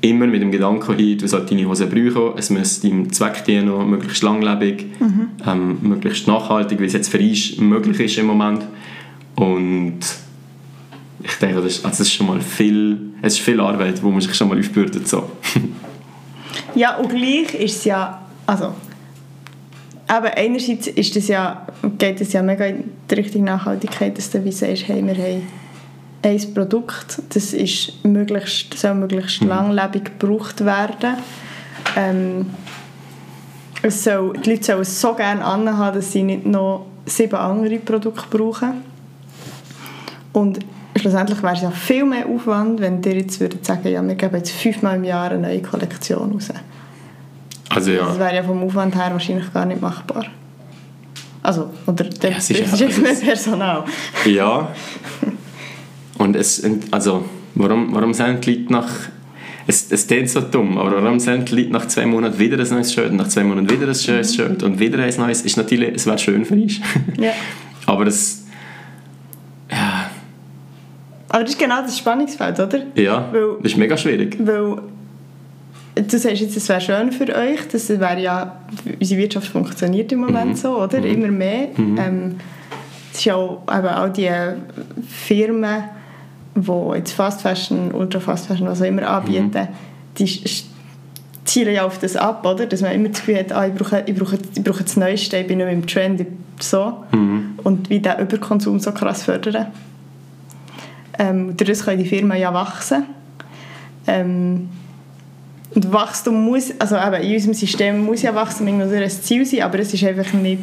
immer 0.00 0.26
mit 0.26 0.42
dem 0.42 0.50
Gedanken 0.50 0.96
hin, 0.96 1.18
du 1.18 1.26
sollst 1.26 1.50
deine 1.50 1.66
Hose 1.66 1.86
brauchen, 1.86 2.38
es 2.38 2.50
muss 2.50 2.80
deinem 2.80 3.12
Zweck 3.12 3.44
dienen, 3.44 3.90
möglichst 3.90 4.22
langlebig, 4.22 4.86
mhm. 5.00 5.28
ähm, 5.46 5.78
möglichst 5.82 6.26
nachhaltig, 6.26 6.80
wie 6.80 6.84
es 6.84 6.92
jetzt 6.92 7.08
für 7.08 7.18
uns 7.18 7.56
möglich 7.58 8.00
ist 8.00 8.18
im 8.18 8.26
Moment. 8.26 8.64
Und 9.34 10.00
ich 11.22 11.34
denke, 11.36 11.56
das 11.56 11.78
ist, 11.78 11.84
also 11.84 11.98
das 11.98 12.00
ist 12.00 12.12
schon 12.12 12.26
mal 12.26 12.40
viel, 12.40 12.98
es 13.22 13.34
ist 13.34 13.40
viel 13.40 13.60
Arbeit, 13.60 14.02
wo 14.02 14.10
man 14.10 14.20
sich 14.20 14.34
schon 14.34 14.48
mal 14.48 14.58
aufbürdet. 14.58 15.08
So. 15.08 15.30
ja, 16.74 16.96
und 16.96 17.08
gleich 17.08 17.54
ist 17.54 17.76
es 17.76 17.84
ja, 17.84 18.22
also 18.46 18.74
aber 20.08 20.36
einerseits 20.36 20.86
ist 20.86 21.16
das 21.16 21.28
ja, 21.28 21.66
geht 21.98 22.20
es 22.20 22.32
ja 22.32 22.42
mega 22.42 22.64
in 22.66 22.84
die 23.10 23.14
Richtung 23.14 23.44
Nachhaltigkeit, 23.44 24.16
dass 24.16 24.30
du 24.30 24.44
wie 24.44 24.52
sagst, 24.52 24.86
hey, 24.86 25.04
wir 25.04 25.14
haben 25.14 25.42
ein 26.26 26.54
Produkt, 26.54 27.22
das 27.30 27.52
ist 27.52 28.04
möglichst, 28.04 28.76
soll 28.76 28.94
möglichst 28.94 29.42
mhm. 29.42 29.48
langlebig 29.48 30.18
gebraucht 30.18 30.64
werden. 30.64 31.16
Ähm, 31.96 32.46
es 33.82 34.02
soll, 34.02 34.32
die 34.38 34.50
Leute 34.50 34.64
sollen 34.64 34.80
es 34.80 35.00
so 35.00 35.14
gerne 35.14 35.44
anhaben, 35.44 35.96
dass 35.96 36.12
sie 36.12 36.22
nicht 36.22 36.46
noch 36.46 36.86
sieben 37.04 37.36
andere 37.36 37.78
Produkte 37.78 38.24
brauchen. 38.36 38.82
Und 40.32 40.58
schlussendlich 40.96 41.42
wäre 41.42 41.54
es 41.54 41.62
ja 41.62 41.70
viel 41.70 42.04
mehr 42.04 42.26
Aufwand, 42.26 42.80
wenn 42.80 43.02
ihr 43.02 43.18
jetzt 43.18 43.38
würdet 43.40 43.64
sagen, 43.64 43.88
ja, 43.88 44.06
wir 44.06 44.14
geben 44.16 44.36
jetzt 44.36 44.50
fünfmal 44.50 44.96
im 44.96 45.04
Jahr 45.04 45.30
eine 45.30 45.42
neue 45.42 45.62
Kollektion 45.62 46.32
raus. 46.32 46.50
Also 47.68 47.92
ja. 47.92 48.06
Das 48.06 48.18
wäre 48.18 48.34
ja 48.34 48.42
vom 48.42 48.62
Aufwand 48.62 48.94
her 48.96 49.12
wahrscheinlich 49.12 49.52
gar 49.52 49.64
nicht 49.64 49.80
machbar. 49.80 50.26
Also, 51.42 51.70
oder 51.86 52.04
der 52.04 52.32
ja, 52.32 52.40
sicher, 52.40 52.64
ist 52.72 52.80
jetzt 52.80 52.98
nicht 52.98 53.22
Personal. 53.22 53.84
Ja. 54.24 54.68
Und 56.18 56.36
es, 56.36 56.62
also, 56.90 57.24
warum, 57.54 57.94
warum 57.94 58.14
sind 58.14 58.44
die 58.46 58.54
Leute 58.54 58.72
nach 58.72 58.90
es, 59.68 59.90
es 59.90 60.06
klingt 60.06 60.30
so 60.30 60.40
dumm, 60.40 60.78
aber 60.78 61.02
warum 61.02 61.18
sind 61.18 61.50
die 61.50 61.56
Leute 61.56 61.72
nach 61.72 61.86
zwei 61.88 62.06
Monaten 62.06 62.38
wieder 62.38 62.58
ein 62.58 62.68
neues 62.68 62.92
Shirt 62.92 63.10
und 63.10 63.16
nach 63.16 63.28
zwei 63.28 63.42
Monaten 63.42 63.68
wieder 63.68 63.82
ein 63.82 63.88
neues 63.88 64.06
mhm. 64.06 64.24
Shirt 64.24 64.62
und 64.62 64.78
wieder 64.78 64.98
ein 65.02 65.14
neues? 65.16 65.42
Ist 65.42 65.56
natürlich, 65.56 65.94
es 65.94 66.06
wäre 66.06 66.18
schön 66.18 66.44
für 66.44 66.54
uns. 66.54 66.80
Ja. 67.18 67.32
aber 67.86 68.06
es, 68.06 68.44
ja. 69.70 70.10
Aber 71.28 71.42
das 71.42 71.52
ist 71.52 71.58
genau 71.58 71.82
das 71.82 71.98
Spannungsfeld, 71.98 72.60
oder? 72.60 72.78
Ja, 72.94 73.28
weil, 73.32 73.56
das 73.62 73.72
ist 73.72 73.76
mega 73.76 73.96
schwierig. 73.96 74.36
Weil 74.38 74.78
du 75.96 76.18
sagst 76.18 76.40
jetzt, 76.40 76.56
es 76.56 76.68
wäre 76.68 76.80
schön 76.80 77.10
für 77.10 77.34
euch, 77.34 77.66
das 77.72 77.88
wäre 77.88 78.20
ja, 78.20 78.60
unsere 79.00 79.20
Wirtschaft 79.20 79.48
funktioniert 79.48 80.12
im 80.12 80.20
Moment 80.20 80.50
mhm. 80.50 80.56
so, 80.56 80.80
oder? 80.80 81.00
Mhm. 81.00 81.06
Immer 81.06 81.28
mehr. 81.28 81.68
Mhm. 81.76 81.98
Ähm, 81.98 82.34
es 83.12 83.18
ist 83.18 83.24
ja 83.24 83.34
auch, 83.34 83.62
eben 83.68 83.88
auch 83.88 84.12
die 84.12 84.30
Firmen, 85.08 85.84
die 86.56 86.96
jetzt 86.96 87.12
Fast 87.12 87.42
Fashion, 87.42 87.92
Ultra 87.92 88.20
Fast 88.20 88.46
Fashion, 88.46 88.66
was 88.66 88.82
auch 88.82 88.86
immer 88.86 89.08
anbieten, 89.08 89.50
mhm. 89.50 89.68
die 90.18 90.40
zielen 91.44 91.74
ja 91.74 91.86
auf 91.86 91.98
das 91.98 92.16
ab, 92.16 92.44
oder? 92.44 92.66
Dass 92.66 92.80
man 92.80 92.92
immer 92.92 93.08
das 93.10 93.20
Gefühl 93.20 93.38
hat, 93.38 93.52
ah, 93.52 93.66
ich, 93.66 93.74
brauche, 93.74 94.02
ich, 94.06 94.14
brauche, 94.14 94.38
ich 94.54 94.64
brauche 94.64 94.82
das 94.82 94.96
Neueste, 94.96 95.36
ich 95.36 95.46
bin 95.46 95.58
nicht 95.58 95.66
mehr 95.66 95.74
im 95.74 95.86
Trend, 95.86 96.26
so. 96.60 97.04
Mhm. 97.12 97.58
Und 97.62 97.90
wie 97.90 98.00
der 98.00 98.18
Überkonsum 98.18 98.80
so 98.80 98.92
krass 98.92 99.22
fördern. 99.22 99.66
Ähm, 101.18 101.54
dadurch 101.56 101.80
können 101.80 102.02
die 102.02 102.08
Firmen 102.08 102.38
ja 102.38 102.52
wachsen. 102.52 103.04
Ähm, 104.06 104.68
Und 105.74 105.92
Wachstum 105.92 106.44
muss, 106.44 106.72
also 106.78 106.96
eben 106.96 107.22
in 107.22 107.34
unserem 107.34 107.54
System 107.54 108.04
muss 108.04 108.22
ja 108.22 108.34
Wachstum 108.34 108.66
irgendwie 108.66 108.96
ein 108.96 109.10
Ziel 109.10 109.44
sein, 109.44 109.62
aber 109.62 109.78
es 109.78 109.92
ist 109.92 110.04
einfach 110.04 110.32
nicht, 110.32 110.62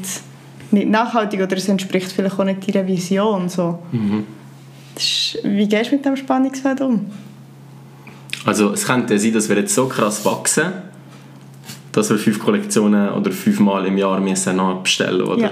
nicht 0.71 0.89
nachhaltig 0.89 1.39
oder 1.41 1.55
es 1.55 1.69
entspricht 1.69 2.11
vielleicht 2.11 2.39
auch 2.39 2.43
nicht 2.43 2.73
deiner 2.73 2.87
Vision. 2.87 3.47
So. 3.47 3.79
Mhm. 3.91 4.25
Wie 5.43 5.67
gehst 5.67 5.91
du 5.91 5.95
mit 5.95 6.05
dem 6.05 6.15
Spannungsfeld 6.15 6.81
um? 6.81 7.05
Also 8.45 8.71
es 8.71 8.85
könnte 8.85 9.17
sein, 9.17 9.33
dass 9.33 9.49
wir 9.49 9.57
jetzt 9.57 9.73
so 9.73 9.87
krass 9.87 10.25
wachsen, 10.25 10.65
dass 11.91 12.09
wir 12.09 12.17
fünf 12.17 12.39
Kollektionen 12.39 13.09
oder 13.09 13.31
fünfmal 13.31 13.85
im 13.85 13.97
Jahr 13.97 14.19
müssen 14.19 14.59
bestellen 14.81 15.21
oder? 15.21 15.41
Ja. 15.41 15.51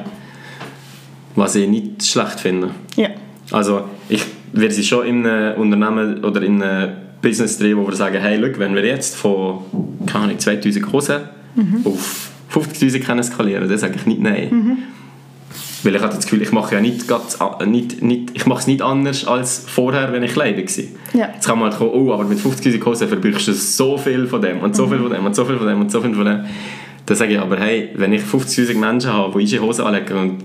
Was 1.36 1.56
ich 1.56 1.70
nicht 1.70 2.04
schlecht 2.04 2.42
finde. 2.42 2.72
Ja. 2.98 3.10
Also 3.52 3.86
ich 4.10 4.24
werde 4.54 4.74
sie 4.74 4.84
schon 4.84 5.06
in 5.06 5.26
einem 5.26 5.62
Unternehmen 5.62 6.24
oder 6.24 6.42
in 6.42 6.62
einem 6.62 6.94
Business 7.22 7.58
drehen, 7.58 7.78
wo 7.78 7.88
wir 7.88 7.96
sagen, 7.96 8.20
hey, 8.20 8.38
look, 8.38 8.60
wenn 8.60 8.76
wir 8.76 8.86
jetzt 8.86 9.16
von 9.16 9.60
keine 10.06 10.26
Ahnung, 10.26 10.40
2000 10.40 10.92
Hosen 10.92 11.22
mhm. 11.56 11.82
auf 11.86 12.32
50'000 12.54 13.00
können 13.02 13.24
skalieren, 13.24 13.68
dann 13.68 13.78
sage 13.78 13.96
ich 13.96 14.06
nicht 14.06 14.22
nein. 14.22 14.50
Mhm. 14.52 14.78
Weil 15.84 15.96
ich 15.96 16.02
hatte 16.02 16.16
das 16.16 16.26
Gefühl, 16.26 16.42
ich 16.42 16.52
mache 16.52 16.76
ja 16.76 16.82
nicht, 16.82 17.08
ganz, 17.08 17.38
nicht, 17.66 18.02
nicht, 18.02 18.32
ich 18.34 18.46
mache 18.46 18.60
es 18.60 18.68
nicht 18.68 18.82
anders 18.82 19.26
als 19.26 19.66
vorher, 19.68 20.12
wenn 20.14 20.24
ich 20.24 20.34
Kleider 20.34 20.58
war. 20.58 21.20
Ja. 21.20 21.30
Jetzt 21.34 21.48
kann 21.48 21.60
man 21.60 21.70
halt 21.70 21.80
kommen, 21.80 21.92
oh, 21.94 22.14
aber 22.14 22.24
mit 22.24 22.40
50'000 22.40 22.86
Hosen 22.86 23.08
verbürgst 23.08 23.48
du 23.48 23.54
so 23.54 23.98
viel 23.98 24.28
von 24.28 24.42
dem 24.42 24.60
und 24.60 24.76
so 24.76 24.88
viel 24.88 25.00
von 25.00 25.12
dem 25.12 25.26
und 25.26 25.36
so 25.36 25.46
viel 25.46 25.58
von 25.58 25.68
dem 25.68 25.82
und 25.82 25.92
so 25.92 26.02
viel 26.02 26.14
von 26.14 26.26
dem. 26.26 26.46
Dann 27.06 27.18
sage 27.18 27.34
ich 27.34 27.40
aber, 27.40 27.58
hey, 27.58 27.90
wenn 27.96 28.14
ich 28.14 28.22
50'000 28.22 28.78
Menschen 28.78 29.12
habe, 29.12 29.32
die 29.32 29.40
unsere 29.40 29.66
Hosen 29.66 29.86
anlegen 29.86 30.18
und 30.18 30.44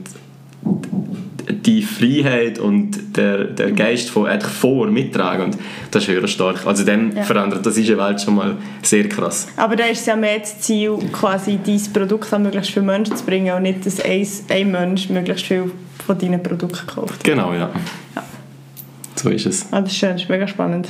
die 1.49 1.83
Freiheit 1.83 2.59
und 2.59 3.17
der, 3.17 3.45
der 3.45 3.73
Geist 3.73 4.11
von 4.11 4.27
eigentlich 4.27 4.53
vor 4.53 4.89
mittragen 4.89 5.45
und 5.47 5.59
das 5.91 6.03
ist 6.03 6.09
höher 6.09 6.27
stark. 6.29 6.67
Also 6.67 6.85
dann 6.85 7.17
ja. 7.17 7.23
verändert 7.23 7.65
das 7.65 7.77
ist 7.77 7.97
Welt 7.97 8.21
schon 8.21 8.35
mal 8.35 8.57
sehr 8.83 9.09
krass. 9.09 9.49
Aber 9.57 9.77
da 9.77 9.85
ist 9.85 10.01
es 10.01 10.07
ja 10.07 10.17
mehr 10.17 10.39
das 10.39 10.61
Ziel, 10.61 10.99
quasi 11.13 11.59
dein 11.65 11.81
Produkt 11.93 12.33
an 12.33 12.43
möglichst 12.43 12.73
viele 12.73 12.87
Menschen 12.87 13.17
zu 13.17 13.25
bringen 13.25 13.55
und 13.55 13.63
nicht, 13.63 13.87
dass 13.87 14.01
ein, 14.01 14.27
ein 14.49 14.71
Mensch 14.71 15.09
möglichst 15.09 15.47
viel 15.47 15.71
von 16.07 16.19
deinen 16.19 16.43
Produkten 16.43 16.87
kauft. 16.87 17.25
Genau, 17.25 17.53
ja. 17.53 17.71
ja. 18.15 18.25
So 19.15 19.31
ist 19.31 19.47
es. 19.47 19.67
Ah, 19.73 19.81
das 19.81 19.93
ist 19.93 19.99
schön, 19.99 20.13
das 20.13 20.23
ist 20.23 20.29
mega 20.29 20.47
spannend. 20.47 20.89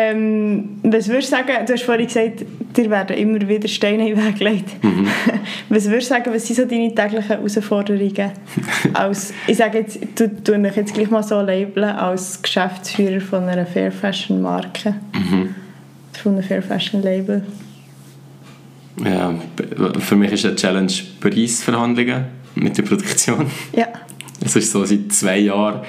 Ähm, 0.00 0.78
was 0.84 1.08
würdest 1.08 1.32
du 1.32 1.36
sagen, 1.36 1.66
du 1.66 1.72
hast 1.72 1.82
vorhin 1.82 2.06
gesagt, 2.06 2.44
dir 2.76 2.88
werden 2.88 3.16
immer 3.16 3.48
wieder 3.48 3.66
Steine 3.66 4.08
in 4.08 4.14
den 4.14 4.24
Weg 4.24 4.38
gelegt. 4.38 4.84
Mhm. 4.84 5.08
Was 5.70 5.86
würdest 5.86 6.08
du 6.10 6.14
sagen, 6.14 6.30
was 6.32 6.46
sind 6.46 6.56
so 6.56 6.64
deine 6.64 6.94
täglichen 6.94 7.26
Herausforderungen? 7.26 8.30
als, 8.94 9.34
ich 9.46 9.56
sage 9.56 9.78
jetzt, 9.78 9.98
du 10.14 10.42
tue 10.42 10.58
dich 10.60 10.76
jetzt 10.76 10.94
gleich 10.94 11.10
mal 11.10 11.22
so 11.22 11.40
labeln, 11.40 11.90
als 11.90 12.40
Geschäftsführer 12.40 13.20
von 13.20 13.48
einer 13.48 13.66
Fair 13.66 13.90
Fashion 13.90 14.40
Marke. 14.40 14.94
Mhm. 15.12 15.54
Von 16.22 16.34
einem 16.34 16.44
Fair 16.44 16.62
Fashion 16.62 17.02
Label. 17.02 17.42
Ja, 19.04 19.34
für 19.98 20.16
mich 20.16 20.32
ist 20.32 20.46
eine 20.46 20.54
Challenge 20.54 20.92
Preisverhandlungen 21.20 22.24
mit 22.54 22.78
der 22.78 22.82
Produktion. 22.84 23.46
Ja. 23.72 23.88
Es 24.44 24.54
ist 24.54 24.70
so, 24.70 24.84
seit 24.84 25.12
zwei 25.12 25.38
Jahren, 25.38 25.80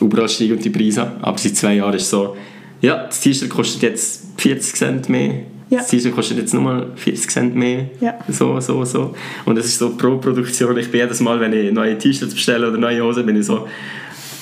überall 0.00 0.28
steigen 0.28 0.58
die 0.58 0.70
Preise, 0.70 1.12
aber 1.20 1.36
seit 1.36 1.56
zwei 1.56 1.74
Jahren 1.74 1.94
ist 1.94 2.04
es 2.04 2.10
so, 2.10 2.36
ja, 2.80 3.06
das 3.06 3.20
T-Shirt 3.20 3.50
kostet 3.50 3.82
jetzt 3.82 4.22
40 4.38 4.74
Cent 4.74 5.08
mehr. 5.08 5.34
Ja. 5.68 5.78
Das 5.78 5.88
T-Shirt 5.88 6.14
kostet 6.14 6.38
jetzt 6.38 6.54
nochmal 6.54 6.88
40 6.96 7.30
Cent 7.30 7.54
mehr. 7.54 7.90
Ja. 8.00 8.18
So, 8.28 8.58
so, 8.60 8.84
so. 8.84 9.14
Und 9.44 9.58
es 9.58 9.66
ist 9.66 9.78
so 9.78 9.90
pro 9.96 10.16
Produktion. 10.16 10.76
Ich 10.78 10.90
bin 10.90 11.00
jedes 11.00 11.20
Mal, 11.20 11.38
wenn 11.40 11.52
ich 11.52 11.72
neue 11.72 11.96
T-Shirts 11.96 12.34
bestelle 12.34 12.68
oder 12.68 12.78
neue 12.78 13.02
Hosen, 13.04 13.26
bin 13.26 13.36
ich 13.36 13.46
so, 13.46 13.66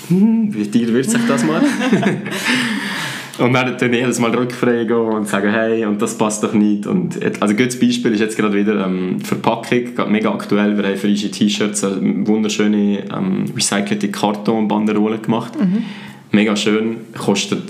hm, 0.09 0.55
wie 0.55 0.71
teuer 0.71 0.95
wird 0.95 1.11
sich 1.11 1.21
das 1.27 1.45
mal? 1.45 1.61
und 3.39 3.53
dann 3.53 3.77
dann 3.77 3.93
jedes 3.93 4.19
Mal 4.19 4.35
rückfragen 4.35 4.97
und 4.97 5.29
sagen, 5.29 5.51
hey, 5.51 5.85
und 5.85 6.01
das 6.01 6.17
passt 6.17 6.43
doch 6.43 6.55
nicht. 6.55 6.87
Und, 6.87 7.23
also 7.41 7.53
ein 7.53 7.57
gutes 7.57 7.79
Beispiel 7.79 8.13
ist 8.13 8.21
jetzt 8.21 8.37
gerade 8.37 8.55
wieder 8.55 8.87
ähm, 8.87 9.21
Verpackung, 9.21 10.11
mega 10.11 10.33
aktuell. 10.33 10.77
Wir 10.79 10.89
haben 10.89 10.97
für 10.97 11.09
unsere 11.09 11.31
T-Shirts 11.31 11.85
eine 11.85 12.27
wunderschöne 12.27 13.05
ähm, 13.15 13.45
recycelte 13.55 14.11
Kartonbanderole 14.11 15.19
gemacht. 15.19 15.61
Mhm. 15.61 15.85
Mega 16.31 16.57
schön, 16.57 16.99
kostet 17.17 17.69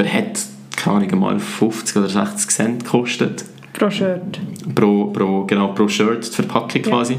oder 0.00 0.12
hat, 0.12 0.40
keine 0.76 0.96
Ahnung, 0.96 1.20
mal 1.20 1.38
50 1.38 1.96
oder 1.96 2.08
60 2.08 2.50
Cent 2.50 2.84
gekostet. 2.84 3.44
Pro 3.72 3.90
Shirt. 3.90 4.40
Pro, 4.74 5.06
pro, 5.06 5.44
genau, 5.44 5.68
pro 5.68 5.88
Shirt, 5.88 6.26
die 6.26 6.34
Verpackung 6.34 6.82
ja. 6.82 6.90
quasi. 6.90 7.16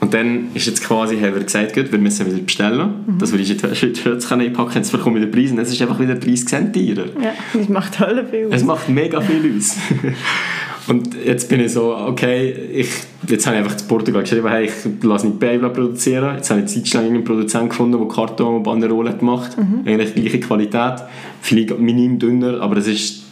Und 0.00 0.12
dann 0.12 0.48
ist 0.52 0.66
jetzt 0.66 0.82
quasi, 0.82 1.16
haben 1.16 1.34
wir 1.34 1.44
gesagt, 1.44 1.74
gut, 1.74 1.92
wir 1.92 1.98
müssen 1.98 2.26
wieder 2.26 2.38
bestellen, 2.38 3.04
mhm. 3.06 3.18
dass 3.18 3.32
wir 3.32 3.38
unsere 3.38 3.74
Shirts 3.74 4.32
einpacken 4.32 4.54
können, 4.54 4.70
jetzt 4.74 4.90
bekommen 4.90 5.16
wir 5.16 5.26
den 5.26 5.30
Preis 5.30 5.52
und 5.52 5.58
es 5.60 5.70
ist 5.70 5.80
einfach 5.80 6.00
wieder 6.00 6.16
30 6.16 6.48
Cent 6.48 6.74
teurer. 6.74 7.06
Ja, 7.22 7.32
das 7.54 7.68
macht 7.68 8.00
alle 8.00 8.26
viel 8.26 8.46
aus. 8.46 8.52
Es 8.52 8.64
macht 8.64 8.88
mega 8.88 9.20
viel 9.20 9.56
aus. 9.56 9.76
Und 10.88 11.14
jetzt 11.24 11.48
bin 11.48 11.60
ich 11.60 11.72
so, 11.72 11.96
okay, 11.96 12.52
ich, 12.72 12.88
jetzt 13.28 13.46
habe 13.46 13.56
ich 13.56 13.62
einfach 13.62 13.76
zu 13.76 13.86
Portugal 13.86 14.22
geschrieben, 14.22 14.48
hey, 14.48 14.64
ich 14.66 15.04
lasse 15.04 15.26
nicht 15.26 15.38
Baby 15.38 15.68
produzieren. 15.68 16.36
Jetzt 16.36 16.50
habe 16.50 16.62
ich 16.62 16.66
zeitlang 16.66 17.06
einen 17.06 17.24
Produzenten 17.24 17.68
gefunden, 17.68 17.98
der 17.98 18.08
Karton 18.08 18.56
und 18.56 18.62
Banderole 18.62 19.16
gemacht. 19.16 19.56
Mhm. 19.56 19.86
Eigentlich 19.86 20.14
gleiche 20.14 20.40
Qualität, 20.40 20.94
vielleicht 21.40 21.78
minim 21.78 22.18
dünner, 22.18 22.60
aber 22.60 22.78
es 22.78 22.88
ist 22.88 23.22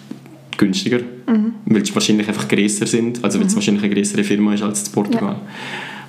günstiger, 0.56 0.98
mhm. 1.26 1.54
weil 1.64 1.84
sie 1.84 1.94
wahrscheinlich 1.94 2.28
einfach 2.28 2.46
grösser 2.46 2.86
sind, 2.86 3.24
also 3.24 3.38
weil 3.40 3.46
es 3.46 3.52
mhm. 3.52 3.56
wahrscheinlich 3.56 3.84
eine 3.84 3.94
größere 3.94 4.24
Firma 4.24 4.54
ist 4.54 4.62
als 4.62 4.86
in 4.86 4.92
Portugal. 4.92 5.22
Ja. 5.30 5.40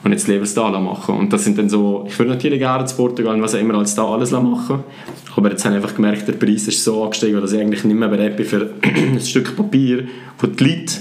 Und 0.04 0.12
jetzt 0.12 0.28
leben 0.28 0.46
sie 0.46 0.56
da 0.56 0.80
machen. 0.80 1.16
Und 1.16 1.32
das 1.32 1.44
sind 1.44 1.58
dann 1.58 1.70
so, 1.70 2.06
ich 2.08 2.18
würde 2.18 2.32
natürlich 2.32 2.60
gerne 2.60 2.84
in 2.84 2.96
Portugal 2.96 3.40
was 3.42 3.56
auch 3.56 3.60
immer 3.60 3.76
als 3.76 3.96
da 3.96 4.04
alles 4.04 4.32
machen 4.32 4.84
aber 5.36 5.52
jetzt 5.52 5.64
habe 5.66 5.76
ich 5.76 5.84
einfach 5.84 5.96
gemerkt, 5.96 6.28
der 6.28 6.34
Preis 6.34 6.68
ist 6.68 6.84
so 6.84 7.04
angestiegen, 7.04 7.40
dass 7.40 7.54
ich 7.54 7.60
eigentlich 7.60 7.84
nicht 7.84 7.98
mehr 7.98 8.10
bereit 8.10 8.36
bin 8.36 8.46
für 8.46 8.74
ein 8.84 9.20
Stück 9.20 9.56
Papier, 9.56 10.08
wo 10.40 10.48
die 10.48 10.64
Leute 10.64 10.94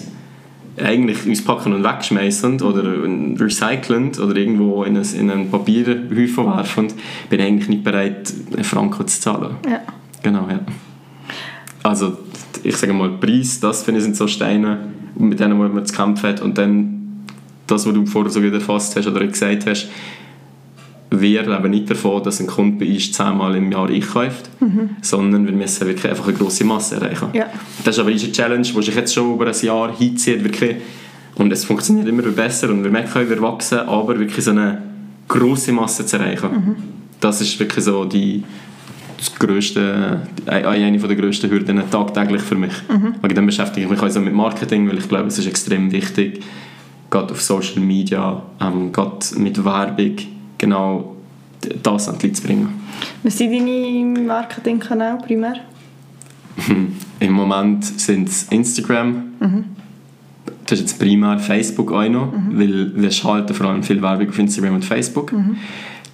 eigentlich 0.82 1.26
uns 1.26 1.44
packen 1.44 1.72
und 1.72 1.84
wegschmeißen 1.84 2.60
oder 2.62 2.82
recyceln 3.38 4.10
oder 4.18 4.36
irgendwo 4.36 4.84
in, 4.84 4.96
ein, 4.96 5.06
in 5.14 5.30
einen 5.30 5.50
Papierhäufen 5.50 6.46
werfen, 6.46 6.88
bin 7.28 7.40
ich 7.40 7.46
eigentlich 7.46 7.68
nicht 7.68 7.84
bereit, 7.84 8.32
einen 8.52 8.64
Franken 8.64 9.06
zu 9.06 9.20
zahlen. 9.20 9.56
Ja. 9.68 9.80
Genau, 10.22 10.46
ja. 10.48 10.60
Also, 11.82 12.18
ich 12.62 12.76
sage 12.76 12.92
mal, 12.92 13.10
Preis, 13.18 13.60
das 13.60 13.82
finde 13.82 13.98
ich 13.98 14.04
sind 14.04 14.16
so 14.16 14.26
Steine, 14.26 14.88
mit 15.16 15.40
denen 15.40 15.58
man 15.58 15.86
zu 15.86 15.94
kämpfen 15.94 16.28
hat 16.28 16.40
und 16.40 16.58
dann 16.58 17.24
das, 17.66 17.86
was 17.86 17.94
du 17.94 18.04
vorher 18.06 18.30
so 18.30 18.42
wieder 18.42 18.56
erfasst 18.56 18.96
hast 18.96 19.06
oder 19.06 19.26
gesagt 19.26 19.66
hast, 19.66 19.88
wir 21.10 21.42
leben 21.42 21.70
nicht 21.70 21.90
davon, 21.90 22.22
dass 22.22 22.40
ein 22.40 22.46
Kunde 22.46 22.84
bei 22.84 22.92
uns 22.92 23.12
zehnmal 23.12 23.56
im 23.56 23.72
Jahr 23.72 23.88
einkauft, 23.88 24.48
mhm. 24.60 24.90
sondern 25.02 25.44
wir 25.44 25.52
müssen 25.52 25.86
wirklich 25.86 26.08
einfach 26.08 26.28
eine 26.28 26.36
grosse 26.36 26.64
Masse 26.64 26.96
erreichen. 26.96 27.28
Ja. 27.32 27.46
Das 27.84 27.96
ist 27.96 28.00
aber 28.00 28.10
eine 28.10 28.18
Challenge, 28.18 28.62
die 28.62 28.82
sich 28.82 28.94
jetzt 28.94 29.14
schon 29.14 29.34
über 29.34 29.46
ein 29.46 29.54
Jahr 29.60 29.96
hinzieht, 29.96 30.44
wirklich. 30.44 30.76
Und 31.34 31.52
es 31.52 31.64
funktioniert 31.64 32.06
immer 32.06 32.22
besser 32.22 32.70
und 32.70 32.84
wir 32.84 32.90
merken, 32.90 33.28
wir 33.28 33.42
wachsen, 33.42 33.80
aber 33.80 34.18
wirklich 34.18 34.44
so 34.44 34.52
eine 34.52 34.82
grosse 35.26 35.72
Masse 35.72 36.06
zu 36.06 36.16
erreichen. 36.16 36.50
Mhm. 36.50 36.76
Das 37.20 37.40
ist 37.40 37.58
wirklich 37.58 37.84
so 37.84 38.04
die 38.04 38.44
das 39.16 39.34
grösste, 39.38 40.22
eine 40.46 40.98
der 40.98 41.16
grössten 41.16 41.50
Hürden 41.50 41.82
tagtäglich 41.90 42.40
für 42.40 42.54
mich. 42.54 42.72
Mhm. 42.88 43.16
Und 43.20 43.36
dann 43.36 43.44
beschäftige 43.44 43.84
ich 43.84 43.90
mich 43.90 44.00
also 44.00 44.18
mit 44.18 44.32
Marketing, 44.32 44.88
weil 44.88 44.98
ich 44.98 45.08
glaube, 45.08 45.28
es 45.28 45.38
ist 45.38 45.46
extrem 45.46 45.92
wichtig, 45.92 46.42
gerade 47.10 47.32
auf 47.32 47.42
Social 47.42 47.80
Media, 47.80 48.42
ähm, 48.62 48.92
gerade 48.92 49.18
mit 49.36 49.62
Werbung, 49.62 50.16
genau 50.60 51.16
das 51.82 52.08
an 52.08 52.18
die 52.18 52.28
Leute 52.28 52.40
zu 52.40 52.46
bringen. 52.46 52.68
Was 53.22 53.38
sind 53.38 53.52
deine 53.52 54.20
Marketingkanäle 54.26 55.18
primär? 55.18 55.54
Im 57.20 57.32
Moment 57.32 57.84
sind 57.84 58.28
es 58.28 58.44
Instagram. 58.44 59.24
Mhm. 59.40 59.64
Das 60.66 60.78
ist 60.78 60.90
jetzt 60.90 60.98
primär 60.98 61.38
Facebook 61.38 61.92
auch 61.92 62.08
noch, 62.08 62.32
mhm. 62.32 62.58
weil 62.58 63.02
wir 63.02 63.10
schalten 63.10 63.54
vor 63.54 63.66
allem 63.66 63.82
viel 63.82 64.00
Werbung 64.02 64.28
auf 64.28 64.38
Instagram 64.38 64.74
und 64.74 64.84
Facebook. 64.84 65.32
Mhm. 65.32 65.56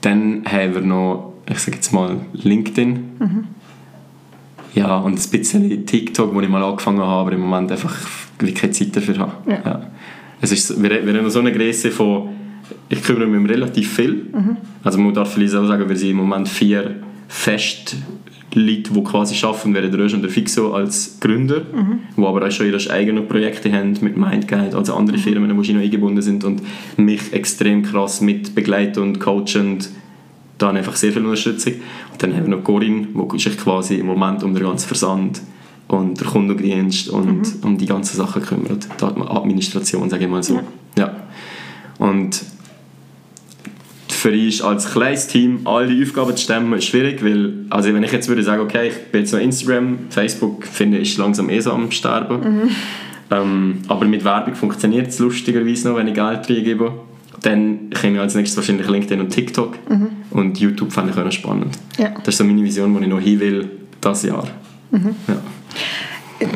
Dann 0.00 0.44
haben 0.46 0.74
wir 0.74 0.80
noch, 0.80 1.32
ich 1.50 1.58
sage 1.58 1.76
jetzt 1.76 1.92
mal, 1.92 2.20
LinkedIn. 2.32 2.90
Mhm. 3.18 3.44
Ja, 4.74 4.98
und 4.98 5.18
ein 5.18 5.30
bisschen 5.30 5.86
TikTok, 5.86 6.34
wo 6.34 6.40
ich 6.40 6.48
mal 6.48 6.62
angefangen 6.62 7.00
habe, 7.00 7.20
aber 7.20 7.32
im 7.32 7.40
Moment 7.40 7.72
einfach 7.72 7.94
keine 8.38 8.72
Zeit 8.72 8.94
dafür 8.94 9.18
habe. 9.18 9.32
Ja. 9.50 9.58
Ja. 9.64 9.82
Es 10.40 10.52
ist, 10.52 10.82
wir, 10.82 10.90
wir 10.90 11.14
haben 11.14 11.24
noch 11.24 11.30
so 11.30 11.40
eine 11.40 11.52
Größe 11.52 11.90
von 11.90 12.35
ich 12.88 13.02
kümmere 13.02 13.26
mich 13.26 13.38
um 13.38 13.46
relativ 13.46 13.94
viel. 13.94 14.26
Mhm. 14.32 14.56
Also 14.82 14.98
man 14.98 15.14
darf 15.14 15.34
vielleicht 15.34 15.54
auch 15.54 15.66
sagen, 15.66 15.88
wir 15.88 15.96
sind 15.96 16.10
im 16.10 16.16
Moment 16.16 16.48
vier 16.48 16.96
fest 17.28 17.96
Leute, 18.54 18.90
die 18.92 19.04
quasi 19.04 19.44
arbeiten, 19.44 19.74
während 19.74 19.92
der 19.92 20.00
Rösch 20.00 20.14
und 20.14 20.22
der 20.22 20.30
Fixo 20.30 20.72
als 20.72 21.18
Gründer, 21.20 21.60
mhm. 21.60 22.00
die 22.16 22.24
aber 22.24 22.46
auch 22.46 22.50
schon 22.50 22.66
ihre 22.66 22.90
eigenen 22.90 23.28
Projekte 23.28 23.70
haben 23.70 23.96
mit 24.00 24.16
Mindguide, 24.16 24.76
also 24.76 24.94
andere 24.94 25.18
mhm. 25.18 25.20
Firmen, 25.20 25.62
die 25.62 25.72
noch 25.72 25.82
eingebunden 25.82 26.22
sind 26.22 26.42
und 26.44 26.62
mich 26.96 27.32
extrem 27.32 27.82
krass 27.82 28.20
mit 28.20 28.54
begleiten 28.54 29.00
und 29.00 29.20
coachen 29.20 29.72
und 29.72 29.90
dann 30.58 30.76
einfach 30.76 30.96
sehr 30.96 31.12
viel 31.12 31.22
Unterstützung. 31.22 31.74
Und 32.12 32.22
dann 32.22 32.34
haben 32.34 32.46
wir 32.46 32.56
noch 32.56 32.64
Corinne, 32.64 33.08
die 33.34 33.38
sich 33.38 33.58
quasi 33.58 33.96
im 33.96 34.06
Moment 34.06 34.42
um 34.42 34.54
den 34.54 34.62
ganzen 34.62 34.88
Versand 34.88 35.42
und 35.88 36.18
den 36.18 36.26
Kundendienst 36.26 37.10
und 37.10 37.62
mhm. 37.62 37.68
um 37.68 37.78
die 37.78 37.86
ganzen 37.86 38.16
Sachen 38.16 38.42
kümmert. 38.42 38.88
Die 38.98 39.04
Administration, 39.04 40.08
sage 40.08 40.24
ich 40.24 40.30
mal 40.30 40.42
so. 40.42 40.54
Ja. 40.54 40.62
ja. 40.98 41.16
Und 41.98 42.42
für 44.16 44.32
uns 44.32 44.62
als 44.62 44.90
kleines 44.90 45.26
Team 45.26 45.60
all 45.64 45.86
die 45.86 46.02
Aufgaben 46.02 46.34
zu 46.36 46.42
stemmen, 46.42 46.72
ist 46.72 46.86
schwierig, 46.86 47.22
weil, 47.22 47.52
also 47.70 47.92
wenn 47.92 48.02
ich 48.02 48.12
jetzt 48.12 48.28
würde 48.28 48.42
sagen, 48.42 48.62
okay, 48.62 48.88
ich 48.88 49.12
bin 49.12 49.20
jetzt 49.20 49.32
noch 49.32 49.40
Instagram, 49.40 49.98
Facebook, 50.10 50.64
finde 50.64 50.98
ich 50.98 51.16
langlangsam 51.16 51.50
eh 51.50 51.60
so 51.60 51.72
am 51.72 51.90
Sterben. 51.90 52.40
Mhm. 52.40 52.70
Ähm, 53.30 53.78
aber 53.88 54.06
mit 54.06 54.24
Werbung 54.24 54.54
funktioniert 54.54 55.08
es 55.08 55.18
lustigerweise 55.18 55.88
noch, 55.88 55.96
wenn 55.96 56.08
ich 56.08 56.14
Geld 56.14 56.48
reingebe. 56.48 56.92
Dann 57.42 57.90
käme 57.90 58.20
als 58.20 58.34
nächstes 58.34 58.56
wahrscheinlich 58.56 58.88
LinkedIn 58.88 59.20
und 59.20 59.30
TikTok. 59.30 59.76
Mhm. 59.88 60.08
Und 60.30 60.58
YouTube 60.58 60.92
fände 60.92 61.12
ich 61.12 61.18
auch 61.18 61.24
noch 61.24 61.32
spannend. 61.32 61.76
Ja. 61.98 62.10
Das 62.24 62.28
ist 62.28 62.38
so 62.38 62.44
meine 62.44 62.62
Vision, 62.62 62.94
wo 62.94 63.00
ich 63.00 63.08
noch 63.08 63.20
hin 63.20 63.40
will, 63.40 63.70
dieses 64.02 64.22
Jahr. 64.22 64.48
Mhm. 64.90 65.14
Ja. 65.28 65.36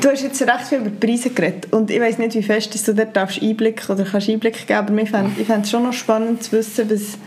Du 0.01 0.09
hast 0.11 0.23
jetzt 0.23 0.41
recht 0.43 0.67
viel 0.69 0.79
über 0.79 0.91
Preise 0.91 1.31
geredet 1.31 1.69
und 1.73 1.91
ich 1.91 2.01
weiß 2.01 2.19
nicht, 2.19 2.35
wie 2.35 2.43
fest 2.43 2.75
dass 2.75 2.85
du 2.85 2.95
dort 2.95 3.17
darfst 3.17 3.43
Einblick 3.43 3.83
oder 3.89 4.05
kannst 4.05 4.29
Einblick 4.29 4.67
geben, 4.67 4.79
aber 4.79 5.01
ich 5.01 5.09
fände 5.09 5.63
es 5.63 5.71
schon 5.71 5.85
noch 5.85 5.93
spannend 5.95 6.43
zu 6.43 6.53
wissen, 6.53 6.91
was, 6.91 7.19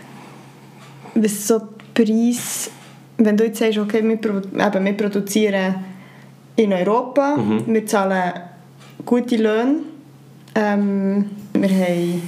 was 1.16 1.48
so 1.48 1.62
Preis, 1.94 2.72
wenn 3.18 3.38
du 3.38 3.46
jetzt 3.46 3.60
sagst, 3.60 3.78
okay, 3.78 4.04
wir, 4.04 4.14
eben, 4.14 4.86
wir 4.86 4.94
produzieren 4.94 5.76
in 6.56 6.74
Europa, 6.74 7.38
mhm. 7.38 7.64
wir 7.68 7.86
zahlen 7.86 8.34
gute 9.06 9.38
Löhne, 9.38 9.76
ähm, 10.56 11.30
wir 11.54 11.70
haben 11.70 12.22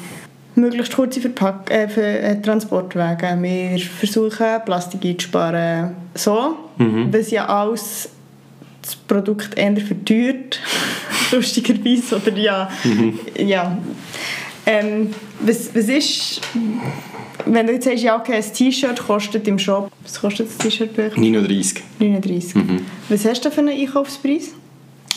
möglichst 0.55 0.95
kurze 0.95 1.21
Verpack 1.21 1.69
äh, 1.71 1.87
für, 1.87 2.01
äh, 2.01 2.41
Transportwege, 2.41 3.37
wir 3.41 3.79
versuchen 3.79 4.61
Plastik 4.65 5.05
einzusparen, 5.05 5.95
so, 6.13 6.55
mhm. 6.77 7.11
was 7.11 7.31
ja 7.31 7.47
alles 7.47 8.09
das 8.81 8.95
Produkt 8.95 9.57
eher 9.57 9.75
verteuert, 9.77 10.59
lustigerweise, 11.31 12.17
oder 12.17 12.37
ja, 12.37 12.69
mhm. 12.83 13.19
ja. 13.37 13.77
Ähm, 14.67 15.13
was, 15.41 15.75
was 15.75 15.89
ist, 15.89 16.41
wenn 17.45 17.67
du 17.67 17.73
jetzt 17.73 17.85
sagst, 17.85 18.03
ja 18.03 18.19
okay, 18.19 18.35
ein 18.35 18.53
T-Shirt 18.53 19.05
kostet 19.05 19.47
im 19.47 19.59
Shop, 19.59 19.91
was 20.03 20.19
kostet 20.19 20.47
das 20.47 20.57
T-Shirt 20.57 20.95
bei 20.95 21.07
euch? 21.07 21.17
39. 21.17 21.83
39. 21.99 22.55
Mhm. 22.55 22.81
Was 23.09 23.25
hast 23.25 23.45
du 23.45 23.51
für 23.51 23.61
einen 23.61 23.79
Einkaufspreis? 23.79 24.53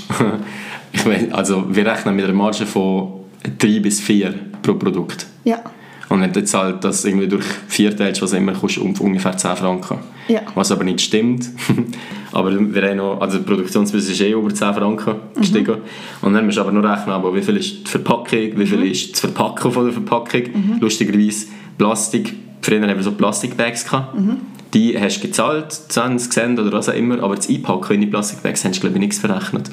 ich 0.92 1.04
meine, 1.04 1.34
also 1.34 1.64
wir 1.68 1.86
rechnen 1.86 2.16
mit 2.16 2.24
einer 2.24 2.34
Marge 2.34 2.66
von 2.66 3.24
3 3.58 3.80
bis 3.80 4.00
4 4.00 4.34
pro 4.62 4.74
Produkt. 4.74 5.26
Ja. 5.44 5.62
Und 6.08 6.22
wenn 6.22 6.32
du 6.32 6.40
jetzt 6.40 6.54
halt 6.54 6.82
das 6.84 7.04
irgendwie 7.04 7.28
durch 7.28 7.44
vier 7.68 7.94
teilst, 7.94 8.22
was 8.22 8.32
immer 8.32 8.52
kostet, 8.52 8.82
um 8.82 8.94
ungefähr 8.94 9.36
10 9.36 9.56
Franken. 9.56 9.98
Ja. 10.28 10.40
Was 10.54 10.72
aber 10.72 10.84
nicht 10.84 11.00
stimmt. 11.00 11.50
aber 12.32 12.50
wir 12.52 12.88
haben 12.88 12.96
noch, 12.96 13.20
also 13.20 13.38
der 13.38 13.44
Produktionspreis 13.44 14.08
ist 14.08 14.20
eh 14.20 14.32
über 14.32 14.52
10 14.52 14.74
Franken 14.74 15.16
gestiegen. 15.36 15.76
Mhm. 15.76 16.26
Und 16.26 16.34
dann 16.34 16.46
musst 16.46 16.56
du 16.56 16.62
aber 16.62 16.72
nur 16.72 16.84
rechnen, 16.84 17.10
aber 17.10 17.34
wie 17.34 17.42
viel 17.42 17.56
ist 17.58 17.86
die 17.86 17.90
Verpackung, 17.90 18.56
wie 18.56 18.66
viel 18.66 18.78
mhm. 18.78 18.90
ist 18.90 19.12
das 19.12 19.20
Verpacken 19.20 19.70
von 19.70 19.84
der 19.84 19.92
Verpackung. 19.92 20.42
Mhm. 20.54 20.78
Lustigerweise 20.80 21.46
Plastik, 21.78 22.34
früher 22.60 22.82
haben 22.82 22.96
wir 22.96 23.02
so 23.02 23.12
Plastikbags 23.12 23.84
gehabt. 23.84 24.18
Mhm. 24.18 24.36
Die 24.74 25.00
hast 25.00 25.18
du 25.18 25.28
gezahlt, 25.28 25.72
20 25.72 26.30
Cent 26.30 26.60
oder 26.60 26.72
was 26.72 26.88
auch 26.90 26.94
immer, 26.94 27.22
aber 27.22 27.36
das 27.36 27.48
Einpacken 27.48 27.94
in 27.94 28.00
die 28.02 28.06
Plastikbags 28.06 28.64
hast 28.64 28.76
du 28.76 28.80
glaube 28.80 28.96
ich 28.96 29.00
nichts 29.00 29.18
verrechnet. 29.18 29.70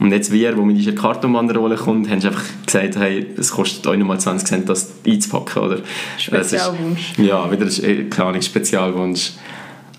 Und 0.00 0.10
jetzt 0.10 0.32
wir, 0.32 0.56
wo 0.56 0.62
mit 0.62 0.76
dieser 0.76 0.92
Kartonwanderrolle 0.92 1.76
kommt, 1.76 2.10
haben 2.10 2.20
einfach 2.20 2.42
gesagt, 2.66 2.96
hey, 2.96 3.26
es 3.38 3.52
kostet 3.52 3.86
euch 3.86 3.98
nochmal 3.98 4.18
20 4.18 4.48
Cent, 4.48 4.68
das 4.68 4.92
einzupacken. 5.06 5.62
Oder? 5.62 5.78
Spezialwunsch. 6.18 7.12
Ist, 7.12 7.18
ja, 7.18 7.50
wieder 7.50 7.66
ein 7.66 8.10
kleiner 8.10 8.42
Spezialwunsch. 8.42 9.32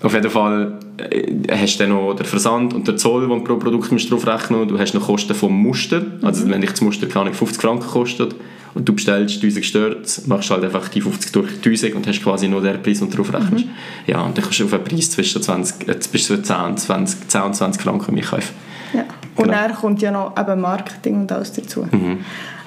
Auf 0.02 0.12
jeden 0.12 0.30
Fall 0.30 0.78
äh, 0.98 1.32
hast 1.50 1.76
du 1.76 1.84
dann 1.84 1.94
noch 1.94 2.12
den 2.12 2.26
Versand 2.26 2.74
und 2.74 2.86
den 2.86 2.98
Zoll, 2.98 3.26
den 3.26 3.42
pro 3.42 3.56
Produkt 3.56 3.90
musst 3.90 4.10
drauf 4.10 4.26
rechnen 4.26 4.68
Du 4.68 4.78
hast 4.78 4.92
noch 4.92 5.06
Kosten 5.06 5.34
vom 5.34 5.52
Muster. 5.62 6.02
Also 6.20 6.44
mhm. 6.44 6.50
wenn 6.50 6.60
dich 6.60 6.70
das 6.70 6.82
Muster 6.82 7.06
keine 7.06 7.32
50 7.32 7.62
Franken 7.62 7.86
kostet 7.86 8.34
und 8.76 8.86
du 8.86 8.92
bestellst 8.92 9.36
1000 9.36 9.54
gestört, 9.56 10.20
machst 10.26 10.50
halt 10.50 10.62
einfach 10.62 10.88
die 10.88 11.00
50 11.00 11.32
durch 11.32 11.50
1000 11.64 11.94
und 11.94 12.06
hast 12.06 12.22
quasi 12.22 12.46
nur 12.46 12.60
den 12.60 12.82
Preis 12.82 13.00
und 13.00 13.16
drauf 13.16 13.32
rechnest. 13.32 13.64
Mhm. 13.64 13.70
Ja, 14.06 14.20
und 14.20 14.36
dann 14.36 14.44
kannst 14.44 14.60
du 14.60 14.66
auf 14.66 14.74
einen 14.74 14.84
Preis 14.84 15.10
zwischen 15.10 15.42
20, 15.42 15.88
äh, 15.88 15.98
bis 16.12 16.26
10, 16.26 16.44
20, 16.44 17.28
10 17.28 17.40
und 17.40 17.54
20 17.54 17.82
Franken 17.82 18.14
einkaufen. 18.14 18.54
Ja. 18.92 19.04
Und 19.34 19.44
genau. 19.44 19.56
dann 19.56 19.74
kommt 19.74 20.02
ja 20.02 20.10
noch 20.10 20.38
eben 20.38 20.60
Marketing 20.60 21.22
und 21.22 21.32
alles 21.32 21.52
dazu. 21.54 21.88
Mhm. 21.90 22.18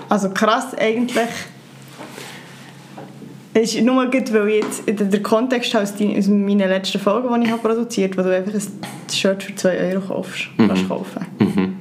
Also 0.09 0.31
krass 0.31 0.73
eigentlich. 0.75 1.29
Es 3.53 3.75
ist 3.75 3.83
nur 3.83 4.05
gut, 4.07 4.33
weil 4.33 4.49
ich 4.49 4.63
jetzt 4.63 4.83
der 4.87 5.21
Kontext 5.21 5.75
aus, 5.75 5.93
aus 5.93 6.27
meinen 6.27 6.69
letzten 6.69 6.99
Folgen, 6.99 7.39
die 7.39 7.45
ich 7.45 7.51
habe 7.51 7.61
produziert 7.61 8.17
habe, 8.17 8.23
wo 8.23 8.29
du 8.29 8.35
einfach 8.35 8.53
ein 8.53 9.13
Shirt 9.13 9.43
für 9.43 9.55
2 9.55 9.91
Euro 9.91 10.01
kaufst, 10.01 10.49
mhm. 10.57 10.67
kannst 10.67 10.87
kaufen. 10.87 11.25
Mhm. 11.37 11.78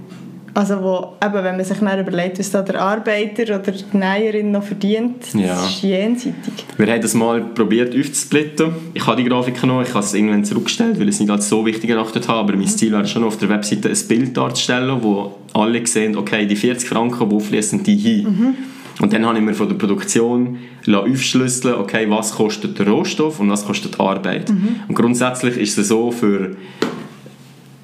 Also 0.55 0.83
wo, 0.83 1.15
eben, 1.25 1.35
wenn 1.45 1.57
man 1.57 1.65
sich 1.65 1.79
dann 1.79 2.01
überlegt, 2.01 2.39
was 2.39 2.51
da 2.51 2.63
der 2.63 2.81
Arbeiter 2.81 3.43
oder 3.43 3.73
die 3.73 3.97
Näherin 3.97 4.51
noch 4.51 4.63
verdient, 4.63 5.35
ja. 5.35 5.49
das 5.49 5.71
ist 5.71 5.83
jenseitig. 5.83 6.35
Wir 6.77 6.87
haben 6.87 7.03
das 7.03 7.15
mal 7.15 7.41
probiert 7.41 7.95
aufzusplitten. 7.95 8.73
Ich 8.95 9.07
habe 9.07 9.23
die 9.23 9.29
Grafik 9.29 9.63
noch, 9.65 9.83
ich 9.83 9.91
habe 9.91 10.05
es 10.05 10.15
irgendwann 10.15 10.45
zurückgestellt, 10.45 10.99
weil 10.99 11.09
ich 11.09 11.15
es 11.15 11.21
nicht 11.21 11.31
als 11.31 11.49
so 11.49 11.65
wichtig 11.67 11.91
erachtet 11.91 12.29
habe, 12.29 12.41
aber 12.41 12.57
mein. 12.57 12.69
Ziel 12.69 12.93
wäre 12.93 13.07
schon 13.07 13.25
auf 13.25 13.39
der 13.39 13.49
Webseite 13.49 13.89
ein 13.89 14.09
Bild 14.09 14.37
darzustellen, 14.37 15.03
wo 15.03 15.35
alle 15.55 15.85
sehen, 15.87 16.17
okay, 16.17 16.47
die 16.47 16.55
40 16.55 16.89
Franken, 16.89 17.31
wo 17.31 17.41
fließen 17.41 17.83
die 17.83 17.97
hin? 17.97 18.23
Mhm. 18.25 18.55
Und 19.01 19.13
dann 19.13 19.25
habe 19.27 19.39
ich 19.39 19.45
mir 19.45 19.55
von 19.55 19.69
der 19.69 19.77
Produktion 19.77 20.59
aufschlüsseln, 20.87 21.75
okay, 21.77 22.07
was 22.09 22.33
kostet 22.33 22.79
der 22.79 22.89
Rohstoff 22.89 23.41
und 23.41 23.51
was 23.51 23.65
kostet 23.65 23.95
die 23.95 24.01
Arbeit. 24.01 24.51
Mhm. 24.51 24.81
Und 24.89 24.95
grundsätzlich 24.95 25.57
ist 25.57 25.79
es 25.79 25.89
so, 25.89 26.11
für 26.11 26.57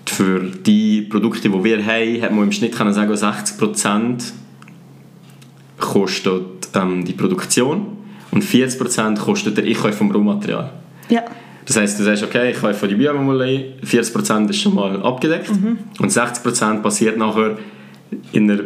für 0.07 0.40
die 0.40 1.03
Produkte, 1.03 1.49
die 1.49 1.64
wir 1.64 1.85
haben, 1.85 2.23
hat 2.23 2.33
man 2.33 2.45
im 2.45 2.53
Schnitt 2.53 2.77
können 2.77 2.93
sagen, 2.93 3.12
60% 3.12 4.33
kostet 5.79 6.69
ähm, 6.75 7.05
die 7.05 7.12
Produktion 7.12 7.99
und 8.31 8.45
40% 8.45 9.19
kostet 9.19 9.57
der 9.57 9.64
Einkauf 9.64 9.97
vom 9.97 10.11
Rohmaterial. 10.11 10.71
Ja. 11.09 11.23
Das 11.67 11.77
heisst, 11.77 11.99
du 11.99 12.05
sagst, 12.05 12.23
okay, 12.23 12.51
ich 12.51 12.61
kaufe 12.61 12.87
die 12.88 12.95
Biomolle, 12.95 13.75
40% 13.83 14.51
ist 14.51 14.61
schon 14.61 14.75
mal 14.75 15.03
abgedeckt 15.03 15.51
mhm. 15.51 15.79
und 15.99 16.12
60% 16.12 16.83
passiert 16.83 17.17
nachher 17.17 17.57
in 18.33 18.49
der 18.49 18.61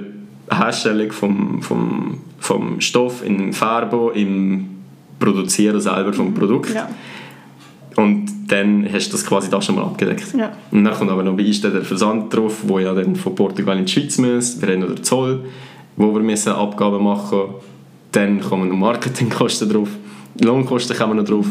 Herstellung 0.51 1.12
vom, 1.12 1.62
vom, 1.62 2.18
vom 2.38 2.81
Stoff, 2.81 3.24
im 3.24 3.53
Farbo, 3.53 4.11
im 4.11 4.68
Produzieren 5.20 5.81
selber 5.81 6.12
vom 6.12 6.35
Produkt. 6.35 6.74
Ja. 6.74 6.88
Und 7.96 8.38
dann 8.48 8.88
hast 8.90 9.08
du 9.08 9.12
das 9.12 9.26
quasi 9.26 9.50
da 9.50 9.61
schon 9.61 9.76
mal 9.76 9.84
abgedeckt. 9.84 10.34
Ja. 10.37 10.52
Und 10.70 10.84
dann 10.84 10.94
kommt 10.94 11.11
aber 11.11 11.22
noch 11.22 11.37
bei 11.37 11.46
uns 11.46 11.61
der 11.61 11.82
Versand 11.82 12.34
drauf, 12.34 12.56
wo 12.62 12.78
ja 12.78 12.94
dann 12.94 13.14
von 13.14 13.34
Portugal 13.34 13.78
in 13.78 13.84
die 13.84 13.92
Schweiz 13.92 14.18
muss. 14.18 14.61
Wir 14.61 14.72
haben 14.72 14.80
noch 14.80 14.88
den 14.88 15.04
Zoll, 15.04 15.44
wo 15.96 16.12
wir 16.12 16.22
müssen 16.22 16.52
Abgaben 16.52 17.04
machen 17.04 17.54
Dann 18.12 18.40
kommen 18.40 18.68
noch 18.68 18.76
Marketingkosten 18.76 19.68
drauf. 19.68 19.90
Lohnkosten 20.40 20.96
kommen 20.96 21.18
noch 21.18 21.24
drauf. 21.24 21.46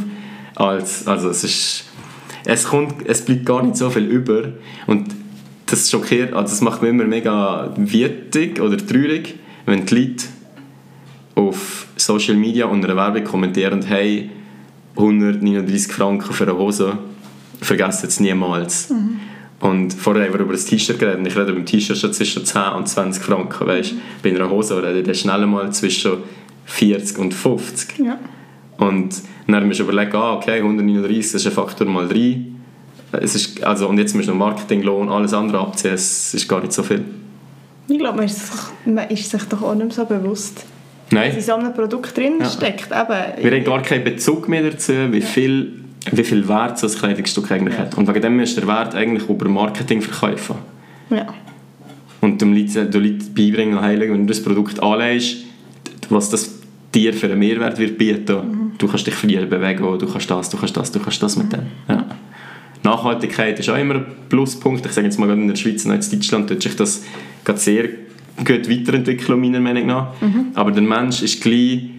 Als, 0.55 1.07
also 1.07 1.29
es 1.29 1.43
ist... 1.43 1.83
Es, 2.45 2.63
kommt, 2.63 3.05
es 3.05 3.23
bleibt 3.25 3.45
gar 3.45 3.61
nicht 3.61 3.77
so 3.77 3.89
viel 3.89 4.05
über. 4.05 4.53
Und 4.87 5.13
das 5.65 5.91
schockiert, 5.91 6.33
also 6.33 6.49
das 6.49 6.61
macht 6.61 6.81
mich 6.81 6.91
immer 6.91 7.03
mega 7.03 7.73
wütig 7.75 8.61
oder 8.61 8.77
traurig, 8.77 9.35
wenn 9.65 9.85
die 9.85 9.95
Leute 9.95 10.25
auf 11.35 11.87
Social 11.97 12.35
Media 12.35 12.65
unter 12.65 12.89
einer 12.89 12.95
Werbung 12.95 13.25
kommentieren, 13.25 13.81
hey, 13.83 14.29
139 14.97 15.91
Franken 15.91 16.33
für 16.33 16.43
eine 16.43 16.57
Hose, 16.57 16.97
vergessen 17.61 18.07
es 18.07 18.19
niemals. 18.19 18.89
Mhm. 18.89 19.19
Und 19.59 19.93
vorher 19.93 20.25
haben 20.25 20.33
wir 20.33 20.41
über 20.41 20.53
das 20.53 20.65
T-Shirt 20.65 20.99
geredet. 20.99 21.25
Ich 21.25 21.35
rede 21.35 21.53
beim 21.53 21.65
T-Shirt 21.65 21.97
schon 21.97 22.13
zwischen 22.13 22.45
10 22.45 22.61
und 22.75 22.87
20 22.87 23.23
Franken. 23.23 23.65
Weißt? 23.65 23.93
Mhm. 23.93 23.99
Bei 24.21 24.29
einer 24.29 24.49
Hose 24.49 24.81
rede 24.81 25.11
ich 25.11 25.19
schnell 25.19 25.45
mal 25.47 25.71
zwischen 25.71 26.17
40 26.65 27.17
und 27.17 27.33
50. 27.33 27.99
Ja. 27.99 28.19
Und 28.77 29.21
dann 29.47 29.65
musst 29.65 29.79
du 29.79 29.83
überlegen, 29.83 30.15
ah, 30.15 30.33
okay, 30.33 30.57
139 30.57 31.31
das 31.31 31.41
ist 31.41 31.47
ein 31.47 31.53
Faktor 31.53 31.87
mal 31.87 32.07
3. 32.07 32.41
Es 33.13 33.35
ist, 33.35 33.63
also, 33.63 33.87
und 33.87 33.97
jetzt 33.97 34.13
musst 34.15 34.27
du 34.27 34.33
noch 34.33 34.39
Marketinglohn, 34.39 35.09
alles 35.09 35.33
andere 35.33 35.59
abziehen. 35.59 35.93
Es 35.93 36.33
ist 36.33 36.47
gar 36.47 36.59
nicht 36.59 36.73
so 36.73 36.83
viel. 36.83 37.03
Ich 37.87 37.97
glaube, 37.97 38.17
man 38.17 38.25
ist 38.25 38.51
sich, 38.51 38.61
man 38.85 39.09
ist 39.09 39.29
sich 39.31 39.43
doch 39.43 39.61
auch 39.61 39.73
nicht 39.73 39.87
mehr 39.87 39.95
so 39.95 40.05
bewusst 40.05 40.65
Nein. 41.11 41.33
in 41.33 41.41
so 41.41 41.55
einem 41.55 41.73
Produkt 41.73 42.17
drin 42.17 42.35
ja. 42.39 42.49
steckt. 42.49 42.87
Eben, 42.91 43.43
Wir 43.43 43.51
haben 43.51 43.63
gar 43.63 43.81
keinen 43.81 44.03
Bezug 44.03 44.49
mehr 44.49 44.63
dazu, 44.63 44.93
wie, 45.11 45.19
ja. 45.19 45.25
viel, 45.25 45.73
wie 46.11 46.23
viel 46.23 46.47
Wert 46.47 46.79
so 46.79 46.87
ein 46.87 46.93
Kleidungsstück 46.93 47.51
eigentlich 47.51 47.75
ja. 47.75 47.81
hat. 47.81 47.97
Und 47.97 48.07
wegen 48.07 48.21
dem 48.21 48.39
ist 48.39 48.57
der 48.57 48.67
Wert 48.67 48.95
eigentlich 48.95 49.29
über 49.29 49.47
Marketing 49.47 50.01
verkaufen. 50.01 50.55
Ja. 51.09 51.27
Und 52.19 52.41
du 52.41 52.45
Leuten, 52.45 52.91
du 52.91 52.99
Leuten 52.99 53.33
beibringen, 53.33 53.79
heilig, 53.79 54.11
wenn 54.11 54.25
du 54.25 54.33
das 54.33 54.43
Produkt 54.43 54.81
anlegst, 54.81 55.37
was 56.09 56.29
das 56.29 56.55
dir 56.93 57.13
für 57.13 57.27
einen 57.27 57.39
Mehrwert 57.39 57.77
wird 57.77 57.97
bieten. 57.97 58.35
Mhm. 58.35 58.71
Du 58.77 58.87
kannst 58.87 59.07
dich 59.07 59.13
früher 59.13 59.45
bewegen, 59.45 59.83
du 59.99 60.07
kannst 60.07 60.29
das, 60.29 60.49
du 60.49 60.57
kannst 60.57 60.75
das, 60.75 60.91
du 60.91 60.99
kannst 60.99 61.21
das 61.21 61.37
mit 61.37 61.53
dem. 61.53 61.67
Ja. 61.87 62.05
Nachhaltigkeit 62.83 63.59
ist 63.59 63.69
auch 63.69 63.77
immer 63.77 63.95
ein 63.95 64.05
Pluspunkt. 64.29 64.85
Ich 64.85 64.91
sage 64.91 65.07
jetzt 65.07 65.19
mal, 65.19 65.29
in 65.29 65.47
der 65.47 65.55
Schweiz 65.55 65.85
und 65.85 65.91
in 65.91 66.19
Deutschland 66.19 66.49
tut 66.49 66.61
sich 66.61 66.75
das 66.75 67.03
gerade 67.43 67.59
sehr 67.59 67.89
gut 68.37 68.69
weiterentwickeln, 68.69 69.39
meiner 69.39 69.59
Meinung 69.59 69.85
nach. 69.87 70.21
Mhm. 70.21 70.47
Aber 70.53 70.71
der 70.71 70.83
Mensch 70.83 71.21
ist 71.21 71.41
gleich 71.41 71.89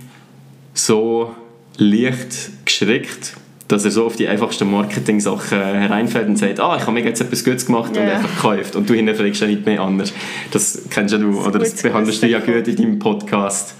so 0.74 1.34
leicht 1.76 2.50
geschreckt, 2.64 3.34
dass 3.68 3.84
er 3.84 3.90
so 3.90 4.06
auf 4.06 4.16
die 4.16 4.26
einfachsten 4.26 4.70
Marketing-Sachen 4.70 5.58
hereinfällt 5.58 6.28
und 6.28 6.36
sagt, 6.36 6.58
ah, 6.60 6.76
ich 6.76 6.82
habe 6.82 6.92
mir 6.92 7.04
jetzt 7.04 7.20
etwas 7.20 7.44
Gutes 7.44 7.66
gemacht 7.66 7.94
yeah. 7.94 8.04
und 8.04 8.10
einfach 8.10 8.34
gekauft 8.34 8.76
und 8.76 8.88
du 8.88 8.94
hinterfragst 8.94 9.42
ja 9.42 9.46
nicht 9.46 9.66
mehr 9.66 9.80
anders. 9.80 10.12
Das 10.50 10.82
kennst 10.90 11.12
ja 11.12 11.18
du, 11.18 11.38
oder 11.40 11.58
das 11.58 11.74
behandelst 11.82 12.22
du 12.22 12.28
ja 12.28 12.40
gut 12.40 12.66
in 12.66 12.76
deinem 12.76 12.98
Podcast. 12.98 13.74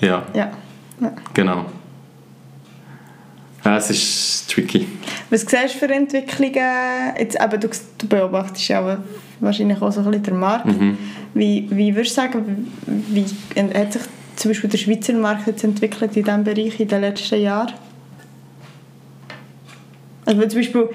Ja. 0.00 0.24
ja. 0.34 0.52
ja. 1.00 1.12
Genau. 1.34 1.66
Ja, 3.66 3.78
es 3.78 3.90
ist 3.90 4.48
tricky. 4.48 4.86
Was 5.28 5.40
siehst 5.40 5.74
du 5.74 5.78
für 5.80 5.92
Entwicklungen? 5.92 6.54
Jetzt, 7.18 7.34
eben, 7.34 7.60
du, 7.60 7.68
du 7.98 8.06
beobachtest 8.06 8.68
ja 8.68 8.98
wahrscheinlich 9.40 9.82
auch 9.82 9.90
so 9.90 10.02
ein 10.02 10.06
bisschen 10.06 10.22
den 10.22 10.38
Markt. 10.38 10.66
Mhm. 10.66 10.96
Wie, 11.34 11.66
wie 11.72 11.92
würdest 11.96 12.16
du 12.16 12.20
sagen, 12.20 12.72
wie 12.86 13.24
hat 13.76 13.92
sich 13.92 14.02
zum 14.36 14.50
Beispiel 14.52 14.70
der 14.70 14.78
Schweizer 14.78 15.14
Markt 15.14 15.48
jetzt 15.48 15.64
entwickelt 15.64 16.16
in 16.16 16.22
diesem 16.22 16.44
Bereich 16.44 16.78
in 16.78 16.86
den 16.86 17.00
letzten 17.00 17.42
Jahren? 17.42 17.72
Also 20.24 20.46
zum 20.46 20.60
Beispiel 20.60 20.88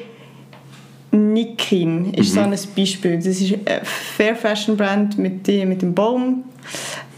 Nikin 1.12 2.14
ist 2.14 2.30
mhm. 2.30 2.36
so 2.36 2.40
ein 2.40 2.56
Beispiel. 2.74 3.18
Das 3.18 3.26
ist 3.26 3.54
eine 3.66 3.82
Fair 3.84 4.34
Fashion 4.38 4.78
Brand 4.78 5.18
mit, 5.18 5.46
mit 5.46 5.82
dem 5.82 5.94
Baum. 5.94 6.46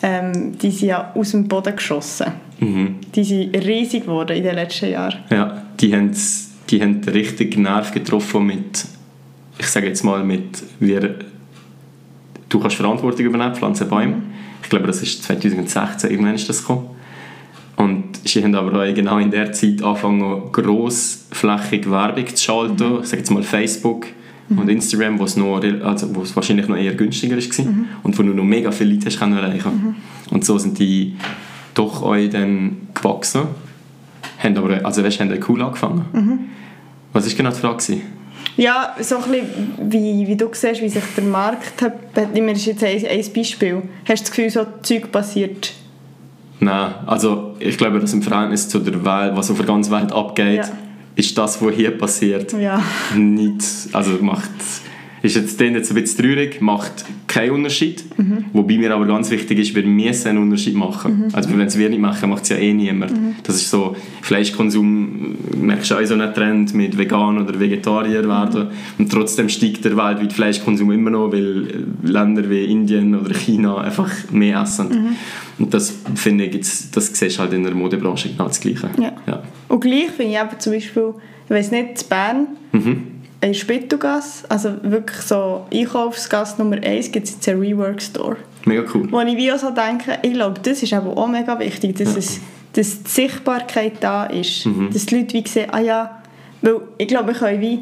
Ähm, 0.02 0.58
die 0.58 0.72
sind 0.72 0.88
ja 0.88 1.12
aus 1.14 1.30
dem 1.30 1.48
Boden 1.48 1.76
geschossen. 1.76 2.32
Mhm. 2.60 2.96
Die 3.16 3.24
sind 3.24 3.56
riesig 3.56 4.04
geworden 4.04 4.36
in 4.36 4.44
den 4.44 4.56
letzten 4.56 4.92
Jahren. 4.92 5.20
Ja, 5.30 5.64
die 5.80 5.96
haben, 5.96 6.12
die 6.70 6.82
haben 6.82 7.02
richtig 7.06 7.58
Nerv 7.58 7.92
getroffen 7.92 8.46
mit, 8.46 8.86
ich 9.60 9.68
sage 9.68 9.88
jetzt 9.88 10.04
mal, 10.04 10.24
mit, 10.24 10.64
wir, 10.80 11.16
du 12.50 12.60
kannst 12.60 12.76
Verantwortung 12.76 13.26
übernehmen, 13.26 13.56
pflanzen 13.56 13.88
Bäume. 13.90 14.16
Mhm. 14.16 14.24
Ich 14.62 14.70
glaube, 14.70 14.88
das 14.88 15.02
ist 15.02 15.24
2016, 15.24 16.10
irgendwann 16.10 16.36
ist 16.36 16.48
das 16.50 16.62
gekommen. 16.62 16.90
Und 17.76 18.04
sie 18.24 18.44
haben 18.44 18.56
aber 18.56 18.82
auch 18.82 18.94
genau 18.94 19.18
in 19.18 19.32
der 19.32 19.52
Zeit 19.52 19.82
angefangen, 19.82 20.52
grossflächig 20.52 21.90
Werbung 21.90 22.28
zu 22.28 22.44
schalten. 22.44 22.94
Mhm. 22.94 23.00
Ich 23.02 23.08
sage 23.08 23.18
jetzt 23.18 23.32
mal 23.32 23.44
Facebook 23.44 24.08
mhm. 24.50 24.60
und 24.60 24.70
Instagram, 24.70 25.20
wo 25.20 25.26
es, 25.26 25.36
noch, 25.36 25.62
also, 25.84 26.16
wo 26.16 26.22
es 26.22 26.36
wahrscheinlich 26.36 26.68
noch 26.68 26.78
eher 26.78 26.94
günstiger 26.94 27.36
war 27.36 27.66
mhm. 27.66 27.86
und 28.04 28.18
wo 28.18 28.24
du 28.24 28.34
noch 28.34 28.44
mega 28.44 28.72
viele 28.72 28.94
Leute 28.94 29.08
hast 29.08 29.20
können 29.20 29.38
erreichen 29.38 29.72
mhm. 29.72 29.96
Und 30.32 30.46
so 30.46 30.58
sind 30.58 30.80
die 30.80 31.16
doch 31.74 32.04
auch 32.04 32.16
dann 32.32 32.88
gewachsen. 32.94 33.44
Haben 34.40 34.58
aber, 34.58 34.86
also 34.86 35.04
weißt, 35.04 35.20
haben 35.20 35.40
cool 35.48 35.62
angefangen. 35.62 36.06
Mhm. 36.12 36.40
Was 37.14 37.28
war 37.28 37.38
genau 37.38 37.52
die 37.52 37.60
Frage? 37.60 38.02
Ja, 38.58 38.96
so 39.00 39.18
ein 39.18 39.24
bisschen, 39.24 39.48
wie, 39.92 40.28
wie 40.28 40.36
du 40.36 40.50
siehst, 40.52 40.82
wie 40.82 40.90
sich 40.90 41.04
der 41.16 41.24
Markt 41.24 41.82
hat. 41.82 42.34
Mir 42.34 42.52
ist 42.52 42.66
jetzt 42.66 42.84
ein, 42.84 43.06
ein 43.06 43.34
Beispiel. 43.34 43.82
Hast 44.08 44.08
du 44.08 44.24
das 44.24 44.32
Gefühl, 44.32 44.50
so 44.50 44.66
Zeug 44.82 45.12
passiert 45.12 45.74
Nein, 46.64 46.94
also 47.06 47.56
ich 47.60 47.78
glaube, 47.78 48.00
dass 48.00 48.14
im 48.14 48.22
Verhältnis 48.22 48.70
zu 48.70 48.80
der 48.80 49.04
Welt, 49.04 49.36
was 49.36 49.52
auf 49.52 49.58
der 49.58 49.66
ganzen 49.66 49.92
Welt 49.92 50.12
abgeht, 50.12 50.58
ja. 50.58 50.72
ist 51.16 51.38
das, 51.38 51.62
was 51.62 51.74
hier 51.74 51.98
passiert, 51.98 52.54
ja. 52.54 52.82
nicht, 53.16 53.64
also 53.92 54.12
macht 54.22 54.50
ist 55.24 55.38
jetzt 55.38 55.60
dann 55.62 55.74
jetzt 55.74 55.90
ein 55.90 55.96
bisschen 55.96 56.26
traurig, 56.26 56.62
macht 56.62 57.06
keinen 57.28 57.52
Unterschied. 57.52 58.04
Mhm. 58.18 58.46
Wobei 58.52 58.78
mir 58.78 58.94
aber 58.94 59.06
ganz 59.06 59.32
wichtig 59.32 59.58
ist, 59.58 59.74
wir 59.74 59.84
müssen 59.84 60.28
einen 60.28 60.40
Unterschied 60.40 60.76
machen. 60.76 61.28
Mhm. 61.28 61.28
Also 61.32 61.50
wenn 61.50 61.62
es 61.62 61.78
wir 61.78 61.90
nicht 61.90 62.02
machen, 62.02 62.30
macht 62.30 62.44
es 62.44 62.50
ja 62.50 62.58
eh 62.58 62.74
niemand. 62.74 63.14
Mhm. 63.14 63.36
Das 63.42 63.56
ist 63.56 63.70
so, 63.70 63.96
Fleischkonsum, 64.22 65.36
merkst 65.56 65.92
du 65.92 65.96
auch 65.96 66.06
so 66.06 66.16
einen 66.16 66.34
Trend 66.34 66.74
mit 66.74 66.98
Vegan 66.98 67.42
oder 67.42 67.58
Vegetarier 67.58 68.28
werden. 68.28 68.68
Und 68.98 69.10
trotzdem 69.10 69.48
steigt 69.48 69.86
der 69.86 69.96
weltweit 69.96 70.34
Fleischkonsum 70.34 70.92
immer 70.92 71.10
noch, 71.10 71.32
weil 71.32 71.86
Länder 72.04 72.50
wie 72.50 72.66
Indien 72.66 73.16
oder 73.16 73.34
China 73.34 73.78
einfach 73.78 74.12
mehr 74.30 74.62
essen. 74.62 74.90
Mhm. 74.90 75.16
Und 75.58 75.74
das 75.74 75.96
finde 76.16 76.48
ich, 76.48 76.56
jetzt, 76.56 76.98
das 76.98 77.18
siehst 77.18 77.38
du 77.38 77.44
halt 77.44 77.54
in 77.54 77.64
der 77.64 77.74
Modebranche 77.74 78.28
genau 78.28 78.50
das 78.50 78.60
Gleiche. 78.60 78.90
Ja. 79.00 79.14
ja. 79.26 79.42
Und 79.70 79.80
gleich 79.80 80.12
finde 80.12 80.34
ich 80.34 80.40
aber 80.40 80.60
zum 80.60 80.74
Beispiel, 80.74 81.14
ich 81.46 81.50
weiß 81.50 81.72
nicht, 81.72 82.02
in 82.02 82.10
Bern, 82.10 82.48
mhm 82.74 83.14
in 83.44 83.54
Spittelgasse, 83.54 84.46
also 84.50 84.72
wirklich 84.84 85.22
so 85.22 85.66
Einkaufsgasse 85.72 86.62
Nummer 86.62 86.78
1, 86.78 87.12
gibt 87.12 87.28
es 87.28 87.36
jetzt 87.36 87.50
einen 87.50 87.60
Rework-Store. 87.60 88.38
Mega 88.66 88.84
cool. 88.94 89.12
Wo 89.12 89.20
ich 89.20 89.36
wie 89.36 89.52
auch 89.52 89.58
so 89.58 89.72
denke, 89.72 90.18
ich 90.22 90.34
glaube, 90.34 90.60
das 90.64 90.82
ist 90.82 90.94
aber 90.94 91.18
auch 91.18 91.28
mega 91.28 91.60
wichtig, 91.60 91.98
dass, 91.98 92.14
ja. 92.14 92.20
es, 92.20 92.40
dass 92.74 93.04
die 93.04 93.10
Sichtbarkeit 93.10 93.94
da 94.00 94.26
ist. 94.26 94.66
Mhm. 94.66 94.92
Dass 94.92 95.06
die 95.06 95.18
Leute 95.18 95.34
wie 95.34 95.48
sehen, 95.48 95.70
ah 95.72 95.82
ja, 95.82 96.24
weil 96.62 96.82
ich 96.98 97.08
glaube, 97.08 97.34
wir 97.34 97.34
können 97.34 97.62
wie 97.62 97.80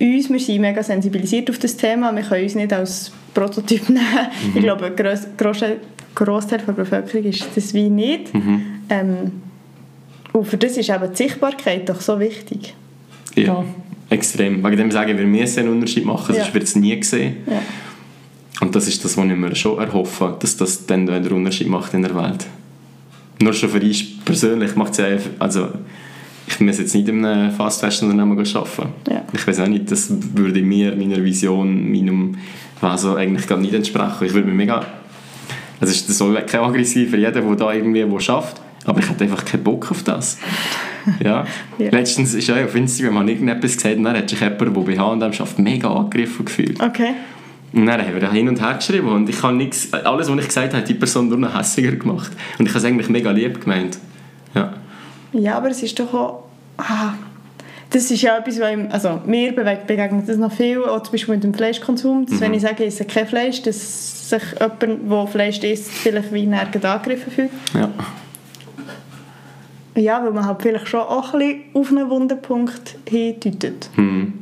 uns, 0.00 0.28
wir 0.28 0.38
sind 0.38 0.60
mega 0.60 0.82
sensibilisiert 0.82 1.48
auf 1.48 1.58
das 1.58 1.76
Thema, 1.76 2.14
wir 2.14 2.22
können 2.22 2.44
uns 2.44 2.54
nicht 2.54 2.72
als 2.72 3.10
Prototyp 3.32 3.88
nehmen. 3.88 4.00
Mhm. 4.00 4.56
Ich 4.56 4.62
glaube, 4.62 4.86
ein 4.86 4.96
grosser 5.36 5.76
Großteil 6.14 6.58
der 6.66 6.72
Bevölkerung 6.72 7.24
ist 7.24 7.46
das 7.54 7.72
wie 7.72 7.88
nicht. 7.88 8.34
Mhm. 8.34 8.62
Ähm, 8.90 9.32
und 10.32 10.46
für 10.46 10.58
das 10.58 10.76
ist 10.76 10.90
eben 10.90 11.10
die 11.10 11.16
Sichtbarkeit 11.16 11.88
doch 11.88 12.00
so 12.00 12.20
wichtig. 12.20 12.74
Ja. 13.34 13.44
ja. 13.44 13.64
Extrem. 14.10 14.62
Wegen 14.64 14.76
dem 14.76 14.90
sagen 14.90 15.16
wir, 15.16 15.26
müssen 15.26 15.60
einen 15.60 15.68
Unterschied 15.70 16.04
machen, 16.04 16.34
sonst 16.34 16.48
ja. 16.48 16.54
wird 16.54 16.64
es 16.64 16.76
nie 16.76 16.98
gesehen. 16.98 17.36
Ja. 17.46 17.62
Und 18.60 18.74
das 18.74 18.88
ist 18.88 19.04
das, 19.04 19.16
was 19.16 19.24
ich 19.24 19.36
mir 19.36 19.54
schon 19.54 19.78
erhoffe, 19.78 20.36
dass 20.38 20.56
das 20.56 20.86
dann 20.86 21.08
einen 21.08 21.32
Unterschied 21.32 21.68
macht 21.68 21.94
in 21.94 22.02
der 22.02 22.14
Welt. 22.14 22.46
Nur 23.40 23.54
schon 23.54 23.70
für 23.70 23.80
uns 23.80 24.04
persönlich 24.24 24.76
macht 24.76 24.92
es 24.92 24.98
ja 24.98 25.06
also 25.38 25.68
ich 26.46 26.60
muss 26.60 26.78
jetzt 26.78 26.94
nicht 26.94 27.08
in 27.08 27.24
einem 27.24 27.52
Fast 27.52 27.80
Fashion 27.80 28.10
Unternehmen 28.10 28.38
arbeiten. 28.38 28.88
Ja. 29.08 29.22
Ich 29.32 29.46
weiß 29.46 29.60
auch 29.60 29.68
nicht, 29.68 29.90
das 29.90 30.12
würde 30.34 30.60
mir, 30.60 30.94
meiner 30.96 31.22
Vision, 31.24 31.90
meinem 31.90 32.36
also 32.80 33.14
eigentlich 33.14 33.46
gar 33.46 33.58
nicht 33.58 33.72
entsprechen. 33.72 34.26
Ich 34.26 34.34
würde 34.34 34.48
mir 34.48 34.54
mega 34.54 34.84
also 35.80 35.94
es 35.94 36.18
soll 36.18 36.40
kein 36.42 36.60
aggressiv 36.60 37.10
für 37.10 37.16
jeden, 37.16 37.32
der 37.32 37.56
da 37.56 37.72
irgendwie 37.72 38.08
wo 38.08 38.18
schafft, 38.18 38.60
aber 38.84 39.00
ich 39.00 39.08
hätte 39.08 39.24
einfach 39.24 39.44
keinen 39.44 39.64
Bock 39.64 39.90
auf 39.90 40.02
das. 40.02 40.38
ja. 41.24 41.44
ja. 41.78 41.90
Letztens 41.90 42.34
ist 42.34 42.48
ja 42.48 42.64
auf 42.64 42.74
Instagram 42.74 43.18
habe 43.18 43.30
irgendetwas 43.30 43.76
gesagt 43.76 43.96
und 43.96 44.04
dann 44.04 44.16
hat 44.16 44.28
sich 44.28 44.40
jemand, 44.40 44.60
der 44.60 44.66
bei 44.68 44.98
H&M 44.98 45.32
schafft, 45.32 45.58
mega 45.58 45.92
angegriffen 45.92 46.44
gefühlt. 46.44 46.80
Okay. 46.80 47.14
Und 47.72 47.86
dann 47.86 48.00
haben 48.00 48.20
wir 48.20 48.32
hin 48.32 48.48
und 48.48 48.60
her 48.60 48.74
geschrieben 48.74 49.08
und 49.08 49.28
ich 49.28 49.42
habe 49.42 49.54
nichts, 49.54 49.92
alles, 49.92 50.28
was 50.28 50.38
ich 50.38 50.46
gesagt 50.46 50.68
habe, 50.68 50.78
hat 50.78 50.88
die 50.88 50.94
Person 50.94 51.28
nur 51.28 51.38
noch 51.38 51.56
hässiger 51.56 51.92
gemacht. 51.92 52.32
Und 52.58 52.66
ich 52.66 52.72
habe 52.72 52.78
es 52.78 52.84
eigentlich 52.84 53.08
mega 53.08 53.30
lieb 53.30 53.60
gemeint. 53.60 53.98
Ja. 54.54 54.74
Ja, 55.32 55.56
aber 55.56 55.68
es 55.68 55.82
ist 55.82 55.98
doch 55.98 56.12
auch... 56.12 56.44
Ah, 56.76 57.12
das 57.90 58.10
ist 58.10 58.22
ja 58.22 58.38
etwas, 58.38 58.60
was 58.60 58.72
ihm, 58.72 58.88
also 58.90 59.20
mir 59.26 59.52
begegnet 59.52 60.28
das 60.28 60.36
noch 60.36 60.52
viel, 60.52 60.82
auch 60.82 61.02
zum 61.02 61.12
Beispiel 61.12 61.34
mit 61.34 61.44
dem 61.44 61.54
Fleischkonsum. 61.54 62.26
Dass, 62.26 62.36
mhm. 62.36 62.40
Wenn 62.40 62.54
ich 62.54 62.62
sage, 62.62 62.84
ich 62.84 62.88
esse 62.88 63.04
kein 63.04 63.26
Fleisch, 63.26 63.62
dass 63.62 64.30
sich 64.30 64.42
jemand, 64.60 65.10
der 65.10 65.26
Fleisch 65.26 65.58
isst, 65.58 65.90
vielleicht 65.90 66.32
wie 66.32 66.46
nirgends 66.46 66.84
angegriffen 66.84 67.32
fühlt. 67.32 67.50
Ja. 67.74 67.90
Ja, 69.96 70.22
weil 70.22 70.32
man 70.32 70.46
halt 70.46 70.62
vielleicht 70.62 70.88
schon 70.88 71.00
auch 71.00 71.34
ein 71.34 71.40
bisschen 71.40 71.62
auf 71.74 71.90
einen 71.90 72.10
Wunderpunkt 72.10 72.96
hindeutet. 73.08 73.90
Hm. 73.96 74.32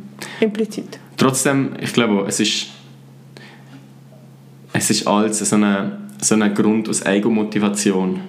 Implizit. 0.41 0.99
Trotzdem, 1.17 1.71
ich 1.81 1.93
glaube, 1.93 2.25
es 2.29 2.41
ist, 2.41 2.69
es 4.73 4.91
ist 4.91 5.07
alles 5.07 5.39
so 5.39 5.57
ein 5.57 6.09
so 6.21 6.35
eine 6.35 6.53
Grund 6.53 6.89
aus 6.89 7.05
Eigenmotivation. 7.05 8.21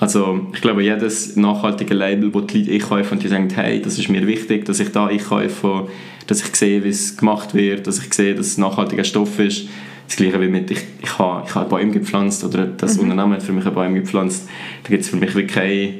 Also 0.00 0.48
ich 0.52 0.60
glaube, 0.60 0.82
jedes 0.82 1.36
nachhaltige 1.36 1.94
Label, 1.94 2.30
das 2.30 2.46
die 2.48 2.64
Leute 2.64 2.72
einkaufen 2.72 3.12
und 3.14 3.22
die 3.22 3.28
sagen, 3.28 3.48
hey, 3.54 3.80
das 3.80 3.98
ist 3.98 4.08
mir 4.08 4.26
wichtig, 4.26 4.64
dass 4.64 4.80
ich 4.80 4.90
da 4.92 5.06
einkaufe, 5.06 5.88
dass 6.26 6.42
ich 6.42 6.54
sehe, 6.56 6.82
wie 6.84 6.88
es 6.88 7.16
gemacht 7.16 7.54
wird, 7.54 7.86
dass 7.86 7.98
ich 7.98 8.12
sehe, 8.12 8.34
dass 8.34 8.48
es 8.48 8.58
nachhaltiger 8.58 9.04
Stoff 9.04 9.38
ist. 9.38 9.68
Das 10.06 10.16
gleiche 10.16 10.40
wie 10.40 10.48
mit, 10.48 10.70
ich, 10.70 10.82
ich 11.00 11.18
habe, 11.18 11.44
ich 11.46 11.54
habe 11.54 11.68
Bäume 11.68 11.92
gepflanzt 11.92 12.44
oder 12.44 12.66
das 12.66 12.96
mhm. 12.96 13.04
Unternehmen 13.04 13.32
hat 13.34 13.42
für 13.42 13.52
mich 13.52 13.64
Baum 13.64 13.94
gepflanzt. 13.94 14.48
Da 14.82 14.90
gibt 14.90 15.02
es 15.02 15.08
für 15.08 15.16
mich 15.16 15.34
wirklich 15.34 15.52
keine 15.52 15.94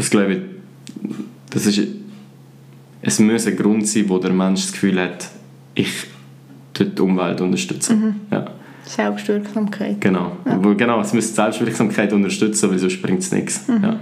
das 0.00 0.08
glaube 0.08 0.32
ich, 0.32 0.40
das 1.50 1.66
ist, 1.66 1.78
es 3.02 3.18
muss 3.18 3.46
ein 3.46 3.54
Grund 3.54 3.86
sein, 3.86 4.08
wo 4.08 4.16
der 4.16 4.32
Mensch 4.32 4.62
das 4.62 4.72
Gefühl 4.72 4.98
hat, 4.98 5.28
ich 5.74 5.92
tue 6.72 6.86
die 6.86 7.02
Umwelt 7.02 7.42
unterstützen. 7.42 8.00
Mhm. 8.00 8.14
Ja. 8.30 8.46
Selbstwirksamkeit. 8.86 10.00
Genau. 10.00 10.38
Ja. 10.46 10.56
genau, 10.56 11.00
es 11.02 11.12
muss 11.12 11.34
Selbstwirksamkeit 11.34 12.14
unterstützen, 12.14 12.70
weil 12.70 12.78
sonst 12.78 13.02
bringt 13.02 13.20
es 13.20 13.30
nichts. 13.30 13.68
Mhm. 13.68 13.84
Ja. 13.84 13.96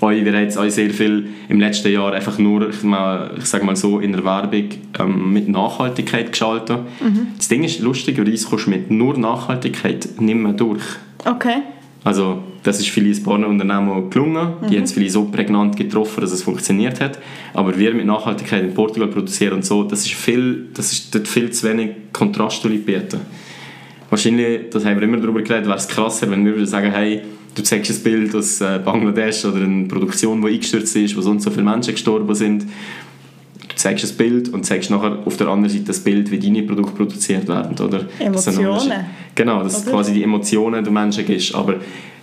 Wir 0.00 0.32
haben 0.32 0.42
jetzt 0.42 0.56
auch 0.56 0.68
sehr 0.68 0.90
viel 0.90 1.28
im 1.48 1.60
letzten 1.60 1.92
Jahr 1.92 2.12
einfach 2.14 2.38
nur, 2.38 2.70
ich, 2.70 2.82
mal, 2.82 3.32
ich 3.36 3.44
sage 3.44 3.64
mal 3.64 3.76
so, 3.76 4.00
in 4.00 4.12
der 4.12 4.24
Werbung 4.24 4.70
ähm, 4.98 5.32
mit 5.32 5.46
Nachhaltigkeit 5.48 6.32
geschaltet. 6.32 6.78
Mhm. 7.00 7.28
Das 7.36 7.48
Ding 7.48 7.62
ist, 7.64 7.80
lustigerweise 7.80 8.46
kommst 8.46 8.66
du 8.66 8.70
mit 8.70 8.90
nur 8.90 9.16
Nachhaltigkeit 9.18 10.08
nicht 10.18 10.34
mehr 10.34 10.54
durch. 10.54 10.82
Okay. 11.24 11.58
Also 12.02 12.42
das 12.62 12.78
ist 12.80 12.96
ein 12.96 13.22
paar 13.22 13.34
Unternehmen 13.34 14.10
gelungen. 14.10 14.52
Die 14.62 14.66
mhm. 14.66 14.76
haben 14.76 14.84
es 14.84 14.92
vielleicht 14.92 15.12
so 15.12 15.24
prägnant 15.24 15.76
getroffen, 15.76 16.20
dass 16.20 16.32
es 16.32 16.42
funktioniert 16.42 17.00
hat. 17.00 17.18
Aber 17.54 17.76
wir 17.76 17.92
mit 17.94 18.06
Nachhaltigkeit 18.06 18.62
in 18.62 18.74
Portugal 18.74 19.08
produzieren 19.08 19.54
und 19.54 19.64
so, 19.64 19.82
das 19.82 20.06
ist 20.06 20.14
viel, 20.14 20.68
das 20.74 20.92
ist 20.92 21.14
dort 21.14 21.26
viel 21.26 21.50
zu 21.50 21.68
wenig 21.68 21.90
Kontrast 22.12 22.62
bieten. 22.62 23.20
Wahrscheinlich, 24.10 24.70
das 24.70 24.84
haben 24.84 24.96
wir 24.96 25.02
immer 25.02 25.16
darüber 25.16 25.42
geredet, 25.42 25.66
wäre 25.66 25.78
es 25.78 25.88
krasser, 25.88 26.30
wenn 26.30 26.44
wir 26.44 26.66
sagen, 26.66 26.92
hey, 26.92 27.22
du 27.54 27.62
zeigst 27.62 27.90
ein 27.90 28.02
Bild 28.02 28.34
aus 28.34 28.60
äh, 28.60 28.78
Bangladesch 28.84 29.44
oder 29.44 29.62
eine 29.62 29.86
Produktion, 29.86 30.42
die 30.42 30.48
eingestürzt 30.48 30.94
ist, 30.96 31.16
wo 31.16 31.20
sonst 31.22 31.44
so 31.44 31.50
viele 31.50 31.64
Menschen 31.64 31.94
gestorben 31.94 32.34
sind. 32.34 32.64
Du 32.64 33.74
zeigst 33.76 34.04
ein 34.04 34.16
Bild 34.16 34.50
und 34.50 34.64
zeigst 34.64 34.90
nachher 34.90 35.18
auf 35.24 35.36
der 35.36 35.48
anderen 35.48 35.72
Seite 35.72 35.86
das 35.86 36.00
Bild, 36.00 36.30
wie 36.30 36.38
deine 36.38 36.62
Produkte 36.62 36.94
produziert 36.94 37.48
werden. 37.48 37.74
Oder? 37.84 38.06
Emotionen. 38.18 39.06
Genau, 39.34 39.62
dass 39.62 39.82
oder? 39.82 39.92
quasi 39.92 40.12
die 40.12 40.22
Emotionen 40.22 40.84
der 40.84 40.92
Menschen 40.92 41.24
gibst. 41.24 41.54
Aber 41.54 41.76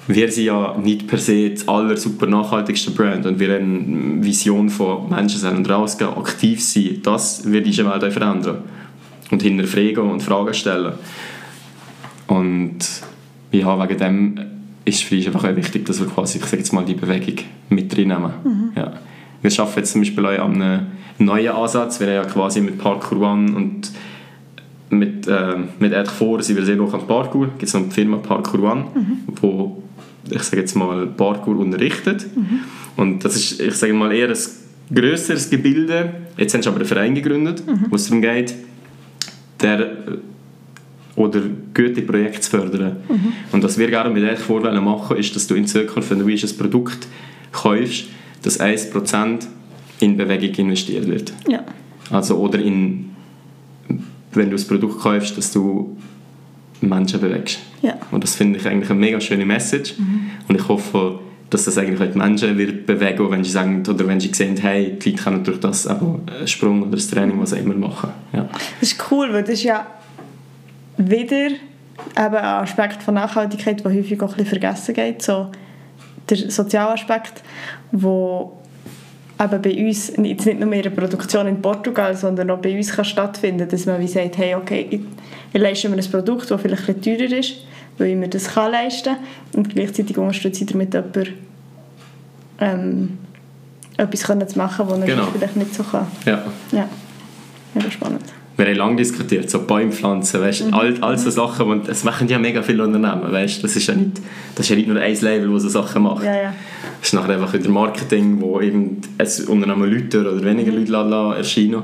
wir 0.09 0.31
sind 0.31 0.45
ja 0.45 0.75
nicht 0.75 1.07
per 1.07 1.19
se 1.19 1.51
das 1.51 1.67
aller 1.67 1.95
super 1.95 2.25
nachhaltigste 2.25 2.89
Brand 2.89 3.27
und 3.27 3.39
wir 3.39 3.53
haben 3.53 4.15
eine 4.15 4.25
Vision 4.25 4.67
von 4.71 5.07
Menschen 5.07 5.39
sein 5.39 5.55
und 5.55 5.69
rausgehen, 5.69 6.09
aktiv 6.09 6.63
sein. 6.63 6.99
Das 7.03 7.45
wird 7.45 7.67
diese 7.67 7.85
Welt 7.85 8.03
auch 8.03 8.11
verändern. 8.11 8.63
Und 9.29 9.43
hinterfragen 9.43 10.09
und 10.09 10.23
Fragen 10.23 10.55
stellen. 10.55 10.93
Und 12.25 12.79
ja, 13.51 13.79
wegen 13.79 13.99
dem 13.99 14.39
ist 14.83 15.03
für 15.03 15.15
uns 15.15 15.27
einfach 15.27 15.43
auch 15.43 15.55
wichtig, 15.55 15.85
dass 15.85 15.99
wir 15.99 16.07
quasi, 16.07 16.39
ich 16.39 16.45
sage 16.45 16.57
jetzt 16.57 16.73
mal, 16.73 16.83
die 16.83 16.95
Bewegung 16.95 17.45
mit 17.69 17.95
reinnehmen. 17.95 18.31
Mhm. 18.43 18.71
Ja. 18.75 18.93
Wir 19.43 19.51
arbeiten 19.59 19.77
jetzt 19.77 19.91
zum 19.91 20.01
Beispiel 20.01 20.25
auch 20.25 20.39
an 20.39 20.59
einem 20.59 20.87
neuen 21.19 21.49
Ansatz. 21.49 21.99
Wir 21.99 22.07
haben 22.07 22.15
ja 22.15 22.25
quasi 22.25 22.61
mit 22.61 22.79
Parkour 22.79 23.21
One 23.21 23.55
und 23.55 23.91
mit, 24.89 25.27
äh, 25.27 25.55
mit 25.77 25.93
Ed 25.93 26.07
vor 26.07 26.41
sind 26.41 26.55
wir 26.55 26.65
sehr 26.65 26.79
hoch 26.79 26.95
an 26.95 27.05
Parkour. 27.05 27.49
Es 27.61 27.71
gibt 27.71 27.73
noch 27.75 27.89
die 27.89 27.93
Firma 27.93 28.17
Parkour 28.17 28.63
One, 28.71 28.85
mhm. 28.95 29.17
wo 29.39 29.83
ich 30.29 30.43
sage 30.43 30.61
jetzt 30.61 30.75
mal 30.75 31.07
Parkour 31.07 31.57
unterrichtet. 31.59 32.25
Mhm. 32.35 32.59
Und 32.97 33.25
das 33.25 33.35
ist, 33.35 33.59
ich 33.59 33.75
sage 33.75 33.93
mal, 33.93 34.13
eher 34.13 34.29
ein 34.29 34.37
grösseres 34.93 35.49
Gebilde. 35.49 36.13
Jetzt 36.37 36.53
haben 36.53 36.61
sie 36.61 36.69
aber 36.69 36.77
einen 36.77 36.87
Verein 36.87 37.15
gegründet, 37.15 37.65
mhm. 37.65 37.85
wo 37.89 37.95
es 37.95 38.05
darum 38.05 38.21
geht, 38.21 38.53
der 39.61 40.19
oder 41.15 41.41
gute 41.73 42.01
Projekte 42.01 42.41
zu 42.41 42.49
fördern. 42.51 42.97
Mhm. 43.09 43.33
Und 43.51 43.63
was 43.63 43.77
wir 43.77 43.87
gerne 43.87 44.09
mit 44.09 44.23
euch 44.23 44.39
vorwählen 44.39 44.83
machen, 44.83 45.17
ist, 45.17 45.35
dass 45.35 45.47
du 45.47 45.55
in 45.55 45.67
Zukunft, 45.67 46.09
wenn 46.11 46.19
du 46.19 46.27
ein 46.27 46.57
Produkt 46.57 47.07
kaufst, 47.51 48.05
dass 48.41 48.59
1% 48.59 49.39
in 49.99 50.15
Bewegung 50.15 50.67
investiert 50.67 51.07
wird. 51.07 51.33
Ja. 51.47 51.63
Also, 52.09 52.37
oder 52.37 52.59
in, 52.59 53.09
wenn 54.31 54.45
du 54.45 54.51
das 54.51 54.65
Produkt 54.65 55.01
kaufst, 55.01 55.37
dass 55.37 55.51
du 55.51 55.97
Menschen 56.81 57.19
bewegst. 57.19 57.59
Ja. 57.81 57.95
Und 58.11 58.23
das 58.23 58.35
finde 58.35 58.59
ich 58.59 58.67
eigentlich 58.67 58.89
eine 58.89 58.99
mega 58.99 59.19
schöne 59.19 59.45
Message. 59.45 59.97
Mhm. 59.97 60.31
Und 60.47 60.55
ich 60.55 60.67
hoffe, 60.67 61.19
dass 61.49 61.65
das 61.65 61.77
eigentlich 61.77 61.99
auch 61.99 62.11
die 62.11 62.17
Menschen 62.17 62.57
wird 62.57 62.85
bewegen, 62.85 63.31
wenn 63.31 63.43
sie 63.43 63.51
sagen, 63.51 63.83
oder 63.87 64.07
wenn 64.07 64.19
sie 64.19 64.31
sehen, 64.33 64.55
hey, 64.57 64.97
die 64.99 65.11
Leute 65.11 65.23
können 65.23 65.43
durch 65.43 65.59
das 65.59 65.87
einen 65.87 66.21
Sprung 66.45 66.83
oder 66.83 66.91
das 66.91 67.07
Training, 67.07 67.39
was 67.39 67.53
auch 67.53 67.57
immer 67.57 67.75
machen. 67.75 68.09
Ja. 68.33 68.47
Das 68.79 68.91
ist 68.91 69.11
cool, 69.11 69.33
weil 69.33 69.41
das 69.41 69.55
ist 69.55 69.63
ja 69.63 69.85
wieder 70.97 71.47
eben 71.47 71.57
ein 72.15 72.35
Aspekt 72.35 73.01
von 73.01 73.15
Nachhaltigkeit, 73.15 73.83
der 73.83 73.93
häufig 73.93 74.21
auch 74.21 74.31
ein 74.31 74.37
bisschen 74.37 74.59
vergessen 74.59 74.93
geht, 74.93 75.21
so 75.21 75.51
der 76.29 76.51
Sozialaspekt, 76.51 77.41
wo 77.91 78.58
eben 79.39 79.61
bei 79.61 79.87
uns, 79.87 80.11
jetzt 80.17 80.45
nicht 80.45 80.59
nur 80.59 80.71
in 80.73 80.81
der 80.81 80.89
Produktion 80.89 81.47
in 81.47 81.61
Portugal, 81.61 82.15
sondern 82.15 82.49
auch 82.51 82.59
bei 82.59 82.75
uns 82.75 82.91
kann 82.91 83.05
stattfinden, 83.05 83.67
dass 83.67 83.85
man 83.85 83.99
wie 83.99 84.07
sagt, 84.07 84.37
hey, 84.37 84.55
okay, 84.55 84.87
ich, 84.89 85.01
ich 85.53 85.61
leiste 85.61 85.89
mir 85.89 85.97
ein 85.97 86.11
Produkt, 86.11 86.51
das 86.51 86.61
vielleicht 86.61 86.89
ein 86.89 87.01
teurer 87.01 87.37
ist, 87.37 87.55
weil 87.97 88.09
ich 88.09 88.15
mir 88.15 88.27
das 88.27 88.49
kann 88.49 88.71
leisten 88.71 89.15
kann 89.15 89.23
und 89.55 89.69
gleichzeitig 89.69 90.17
unterstütze 90.17 90.63
ich 90.63 90.71
damit 90.71 90.93
jemanden, 90.93 91.33
ähm, 92.59 93.17
etwas 93.97 94.21
zu 94.21 94.57
machen, 94.57 94.85
was 94.89 94.99
er 94.99 95.05
genau. 95.05 95.27
vielleicht 95.31 95.55
nicht 95.55 95.73
so 95.73 95.83
kann. 95.83 96.07
Ja. 96.25 96.43
Ja, 96.71 96.89
ja 97.75 97.91
spannend 97.91 98.38
wir 98.59 98.67
haben 98.67 98.75
lange 98.75 98.95
diskutiert, 98.97 99.49
so 99.49 99.61
Bäumpflanzen, 99.61 100.41
weißt, 100.41 100.67
mhm. 100.67 100.73
all, 100.73 100.93
all 101.01 101.17
so 101.17 101.29
Sachen, 101.29 101.67
und 101.67 101.87
es 101.87 102.03
machen 102.03 102.27
ja 102.27 102.37
mega 102.37 102.61
viele 102.61 102.83
Unternehmen, 102.83 103.31
weißt, 103.31 103.63
das 103.63 103.75
ist 103.75 103.87
ja 103.87 103.95
nicht, 103.95 104.21
das 104.55 104.65
ist 104.65 104.69
ja 104.69 104.75
nicht 104.75 104.87
nur 104.87 104.99
ein 104.99 105.19
Label, 105.21 105.51
das 105.53 105.63
so 105.63 105.69
Sachen 105.69 106.03
macht. 106.03 106.23
Ja, 106.23 106.35
ja. 106.35 106.53
Es 107.01 107.07
ist 107.07 107.13
nachher 107.13 107.33
einfach 107.35 107.53
wieder 107.53 107.69
Marketing, 107.69 108.41
wo 108.41 108.59
eben 108.59 109.01
ein 109.17 109.47
Unternehmen 109.47 109.91
Leute 109.91 110.19
oder 110.19 110.43
weniger 110.43 110.71
mhm. 110.71 110.85
Leute 110.85 111.37
erscheinen 111.37 111.83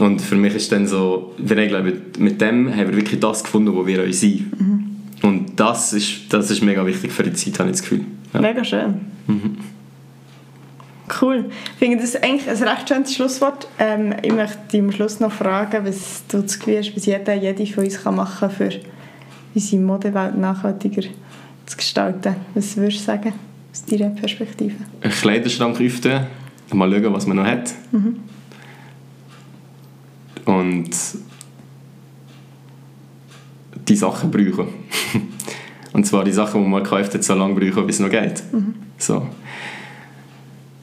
und 0.00 0.20
für 0.20 0.36
mich 0.36 0.54
ist 0.54 0.72
dann 0.72 0.86
so, 0.86 1.34
wir 1.36 1.66
glaube, 1.66 1.92
mit 2.18 2.40
dem 2.40 2.70
haben 2.70 2.88
wir 2.88 2.96
wirklich 2.96 3.20
das 3.20 3.44
gefunden, 3.44 3.74
wo 3.74 3.86
wir 3.86 4.02
uns 4.02 4.20
sind. 4.20 4.58
Mhm. 4.58 4.86
Und 5.22 5.60
das 5.60 5.92
ist, 5.92 6.32
das 6.32 6.50
ist 6.50 6.62
mega 6.62 6.86
wichtig 6.86 7.12
für 7.12 7.22
die 7.22 7.34
Zeit, 7.34 7.58
habe 7.58 7.68
ich 7.68 7.76
das 7.76 7.82
Gefühl. 7.82 8.04
Ja. 8.32 8.40
Mega 8.40 8.64
schön. 8.64 8.94
Mhm. 9.26 9.56
Cool. 11.20 11.46
Ich 11.72 11.78
finde 11.78 11.98
das 11.98 12.16
eigentlich 12.16 12.48
ein 12.48 12.68
recht 12.68 12.88
schönes 12.88 13.14
Schlusswort. 13.14 13.68
Ähm, 13.78 14.14
ich 14.22 14.32
möchte 14.32 14.58
dich 14.72 14.80
am 14.80 14.92
Schluss 14.92 15.20
noch 15.20 15.32
fragen, 15.32 15.84
was 15.84 16.22
du 16.28 16.42
das 16.42 16.58
Gefühl 16.58 16.78
hast, 16.78 16.94
was 16.94 17.06
jeder, 17.06 17.34
jede 17.34 17.66
von 17.66 17.84
uns 17.84 18.02
kann 18.02 18.16
machen 18.16 18.48
kann, 18.48 18.50
für 18.50 18.80
unsere 19.54 19.82
Modewelt 19.82 20.36
nachhaltiger 20.36 21.02
zu 21.66 21.76
gestalten. 21.76 22.36
Was 22.54 22.76
würdest 22.76 23.00
du 23.00 23.04
sagen 23.04 23.32
aus 23.72 23.84
deiner 23.84 24.10
Perspektive? 24.10 24.76
Ein 25.00 25.10
Kleiderschrank 25.10 25.80
öffnen, 25.80 26.26
mal 26.72 26.90
schauen, 26.90 27.12
was 27.12 27.26
man 27.26 27.36
noch 27.38 27.46
hat. 27.46 27.72
Mhm. 27.92 28.16
Und 30.44 30.90
die 33.88 33.96
Sachen 33.96 34.30
brauchen. 34.30 34.68
Und 35.92 36.06
zwar 36.06 36.24
die 36.24 36.32
Sachen, 36.32 36.62
die 36.62 36.68
man 36.68 36.88
hat, 36.88 37.24
so 37.24 37.34
lange 37.34 37.54
brauchen, 37.54 37.86
bis 37.86 37.96
es 37.96 38.00
noch 38.00 38.10
geht. 38.10 38.42
Mhm. 38.52 38.74
So. 38.96 39.26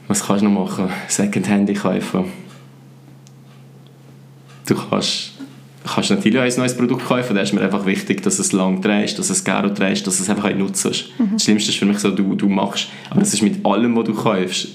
Was 0.08 0.26
kannst 0.26 0.42
du 0.42 0.48
noch 0.48 0.64
machen? 0.64 0.88
Secondhand 1.06 1.72
kaufen. 1.74 2.24
Du 4.66 4.74
kannst, 4.74 5.32
kannst 5.94 6.10
natürlich 6.10 6.40
ein 6.40 6.52
neues 6.56 6.76
Produkt 6.76 7.06
kaufen, 7.06 7.36
da 7.36 7.42
ist 7.42 7.52
mir 7.52 7.60
einfach 7.60 7.86
wichtig, 7.86 8.22
dass 8.22 8.38
es 8.38 8.52
lang 8.52 8.82
trägst, 8.82 9.18
dass 9.18 9.30
es 9.30 9.44
gerne 9.44 9.72
trägst, 9.72 10.06
dass 10.06 10.18
es 10.18 10.28
einfach 10.28 10.52
nutzt. 10.54 10.86
Mhm. 11.18 11.30
Das 11.34 11.44
Schlimmste 11.44 11.70
ist 11.70 11.78
für 11.78 11.86
mich 11.86 11.98
so, 11.98 12.10
du, 12.10 12.34
du 12.34 12.48
machst, 12.48 12.88
aber 13.10 13.20
das 13.20 13.32
ist 13.32 13.42
mit 13.42 13.64
allem, 13.64 13.96
was 13.96 14.04
du 14.04 14.14
kaufst, 14.14 14.68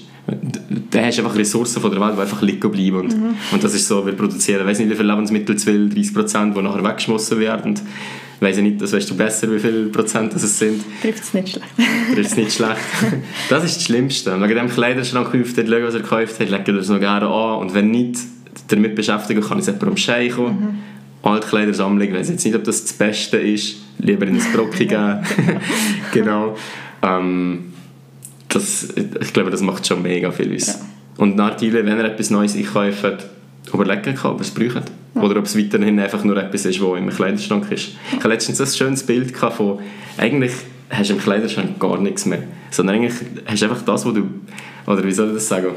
da 0.90 1.04
hast 1.04 1.18
du 1.18 1.22
einfach 1.22 1.36
Ressourcen 1.36 1.82
von 1.82 1.90
der 1.90 2.00
Welt, 2.00 2.16
die 2.16 2.20
einfach 2.20 2.42
liegen 2.42 2.70
bleiben. 2.70 2.96
Und, 2.96 3.16
mhm. 3.16 3.34
und 3.52 3.62
das 3.62 3.74
ist 3.74 3.86
so, 3.86 4.06
wir 4.06 4.14
produzieren, 4.14 4.66
weiß 4.66 4.78
nicht, 4.78 4.90
wie 4.90 4.96
viele 4.96 5.12
Lebensmittel, 5.12 5.56
12, 5.56 5.94
30 5.94 6.14
Prozent, 6.14 6.56
die 6.56 6.62
nachher 6.62 6.82
weggeschmissen 6.82 7.38
werden 7.40 7.74
weiß 8.40 8.58
ich 8.58 8.62
nicht, 8.62 8.80
das 8.80 8.92
weißt 8.92 9.10
du 9.10 9.16
besser, 9.16 9.50
wie 9.52 9.58
viele 9.58 9.86
Prozent 9.86 10.34
das 10.34 10.58
sind. 10.58 10.84
Trifft 11.02 11.22
es 11.22 11.34
nicht 11.34 11.50
schlecht. 11.50 11.68
Trifft 12.14 12.30
es 12.30 12.36
nicht 12.36 12.52
schlecht. 12.52 12.80
Das 13.48 13.64
ist 13.64 13.76
das 13.76 13.84
Schlimmste. 13.84 14.40
Wenn 14.40 14.48
dem 14.48 14.68
Kleiderschrank 14.68 15.32
kauft, 15.32 15.56
schauen, 15.56 15.84
was 15.84 15.94
er 15.94 16.00
gekauft 16.00 16.40
hat, 16.40 16.48
legt 16.48 16.68
er 16.68 16.74
es 16.74 16.88
noch 16.88 17.00
gerne 17.00 17.28
an. 17.28 17.58
Und 17.60 17.74
wenn 17.74 17.90
nicht 17.90 18.18
damit 18.68 18.94
beschäftigen, 18.94 19.40
kann 19.40 19.58
ich 19.58 19.66
es 19.66 19.66
jemandem 19.66 19.96
schenken. 19.96 20.44
Mhm. 20.44 20.78
Altkleidersammlung, 21.22 22.06
ich 22.06 22.14
weiß 22.14 22.28
jetzt 22.28 22.44
nicht, 22.44 22.54
ob 22.54 22.64
das 22.64 22.82
das 22.82 22.92
Beste 22.92 23.38
ist, 23.38 23.76
lieber 23.98 24.26
in 24.26 24.34
ein 24.34 24.52
Brocki 24.52 24.86
geben. 24.86 25.20
genau. 26.12 26.56
Ähm, 27.02 27.72
das, 28.48 28.88
ich 28.96 29.32
glaube, 29.32 29.50
das 29.50 29.62
macht 29.62 29.86
schon 29.86 30.02
mega 30.02 30.30
viel 30.30 30.54
aus. 30.54 30.66
Ja. 30.66 30.74
Und 31.16 31.36
natürlich, 31.36 31.84
wenn 31.84 31.98
er 31.98 32.04
etwas 32.04 32.30
Neues 32.30 32.56
einkauft, 32.56 33.26
überlegen 33.72 34.14
kann, 34.14 34.32
ob 34.32 34.38
er 34.38 34.42
es 34.42 34.50
braucht. 34.50 34.90
Ja. 35.14 35.22
Oder 35.22 35.38
ob 35.38 35.44
es 35.44 35.56
weiterhin 35.56 35.98
einfach 36.00 36.24
nur 36.24 36.36
etwas 36.36 36.64
ist, 36.64 36.80
was 36.80 36.98
im 36.98 37.08
Kleiderschrank 37.08 37.70
ist. 37.70 37.92
Ich 38.10 38.16
hatte 38.16 38.28
letztens 38.28 38.60
ein 38.60 38.66
schönes 38.66 39.02
Bild 39.04 39.36
von, 39.36 39.78
eigentlich 40.18 40.52
hast 40.90 41.10
du 41.10 41.14
im 41.14 41.20
Kleiderschrank 41.20 41.78
gar 41.78 41.98
nichts 42.00 42.26
mehr, 42.26 42.42
sondern 42.70 42.96
eigentlich 42.96 43.14
hast 43.46 43.62
du 43.62 43.66
einfach 43.66 43.82
das, 43.82 44.04
was 44.04 44.14
du, 44.14 44.28
oder 44.86 45.04
wie 45.04 45.12
soll 45.12 45.28
ich 45.28 45.34
das 45.34 45.48
sagen, 45.48 45.68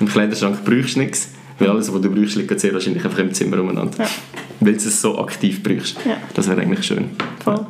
im 0.00 0.08
Kleiderschrank 0.08 0.64
brauchst 0.64 0.96
du 0.96 1.00
nichts, 1.00 1.30
weil 1.58 1.70
alles, 1.70 1.92
was 1.92 2.00
du 2.00 2.10
brauchst, 2.10 2.36
liegt 2.36 2.58
sehr 2.58 2.72
wahrscheinlich 2.72 3.04
einfach 3.04 3.18
im 3.18 3.32
Zimmer 3.32 3.60
umeinander. 3.60 3.98
Ja. 3.98 4.08
Weil 4.60 4.72
du 4.72 4.78
es 4.78 5.00
so 5.00 5.18
aktiv 5.18 5.62
brauchst. 5.62 5.96
Ja. 6.04 6.16
Das 6.34 6.48
wäre 6.48 6.60
eigentlich 6.60 6.84
schön. 6.84 7.10
Voll. 7.42 7.66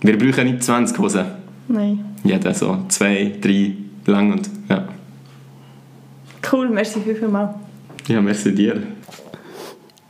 Wir 0.00 0.18
brauchen 0.18 0.44
nicht 0.44 0.62
20 0.62 0.98
Hosen. 0.98 1.24
Nein. 1.68 2.04
Jeder 2.22 2.54
so 2.54 2.84
zwei, 2.88 3.32
drei 3.40 3.72
lang 4.06 4.32
und 4.32 4.50
ja. 4.68 4.88
Cool, 6.50 6.68
merci 6.68 7.00
vielmals. 7.00 7.54
Ja, 8.06 8.20
merci 8.20 8.54
dir. 8.54 8.82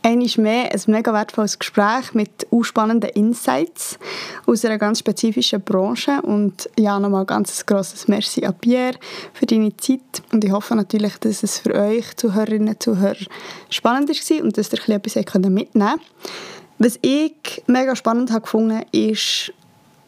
Einmal 0.07 0.29
mehr 0.37 0.71
ein 0.71 0.81
mega 0.89 1.15
wertvolles 1.15 1.59
Gespräch 1.59 2.13
mit 2.13 2.47
spannenden 2.61 3.09
Insights 3.09 3.99
aus 4.45 4.63
einer 4.63 4.77
ganz 4.77 4.99
spezifischen 4.99 5.63
Branche. 5.63 6.21
Und 6.21 6.69
ja, 6.79 7.01
nochmal 7.01 7.25
ganz 7.25 7.59
ein 7.59 7.65
grosses 7.65 8.07
Merci 8.07 8.45
an 8.45 8.55
Pierre 8.61 8.99
für 9.33 9.47
deine 9.47 9.75
Zeit. 9.79 10.23
Und 10.31 10.45
ich 10.45 10.53
hoffe 10.53 10.77
natürlich, 10.77 11.17
dass 11.21 11.43
es 11.43 11.59
für 11.59 11.75
euch 11.75 12.15
Zuhörerinnen 12.17 12.69
und 12.69 12.83
Zuhörer 12.83 13.17
spannend 13.71 14.11
war 14.11 14.45
und 14.45 14.59
dass 14.59 14.73
ihr 14.75 14.95
etwas 14.95 15.17
mitnehmen 15.17 15.65
könnt. 15.73 16.03
Was 16.79 16.99
ich 17.01 17.63
mega 17.67 17.97
spannend 17.97 18.31
gefunden 18.31 18.83
ist, 18.93 19.55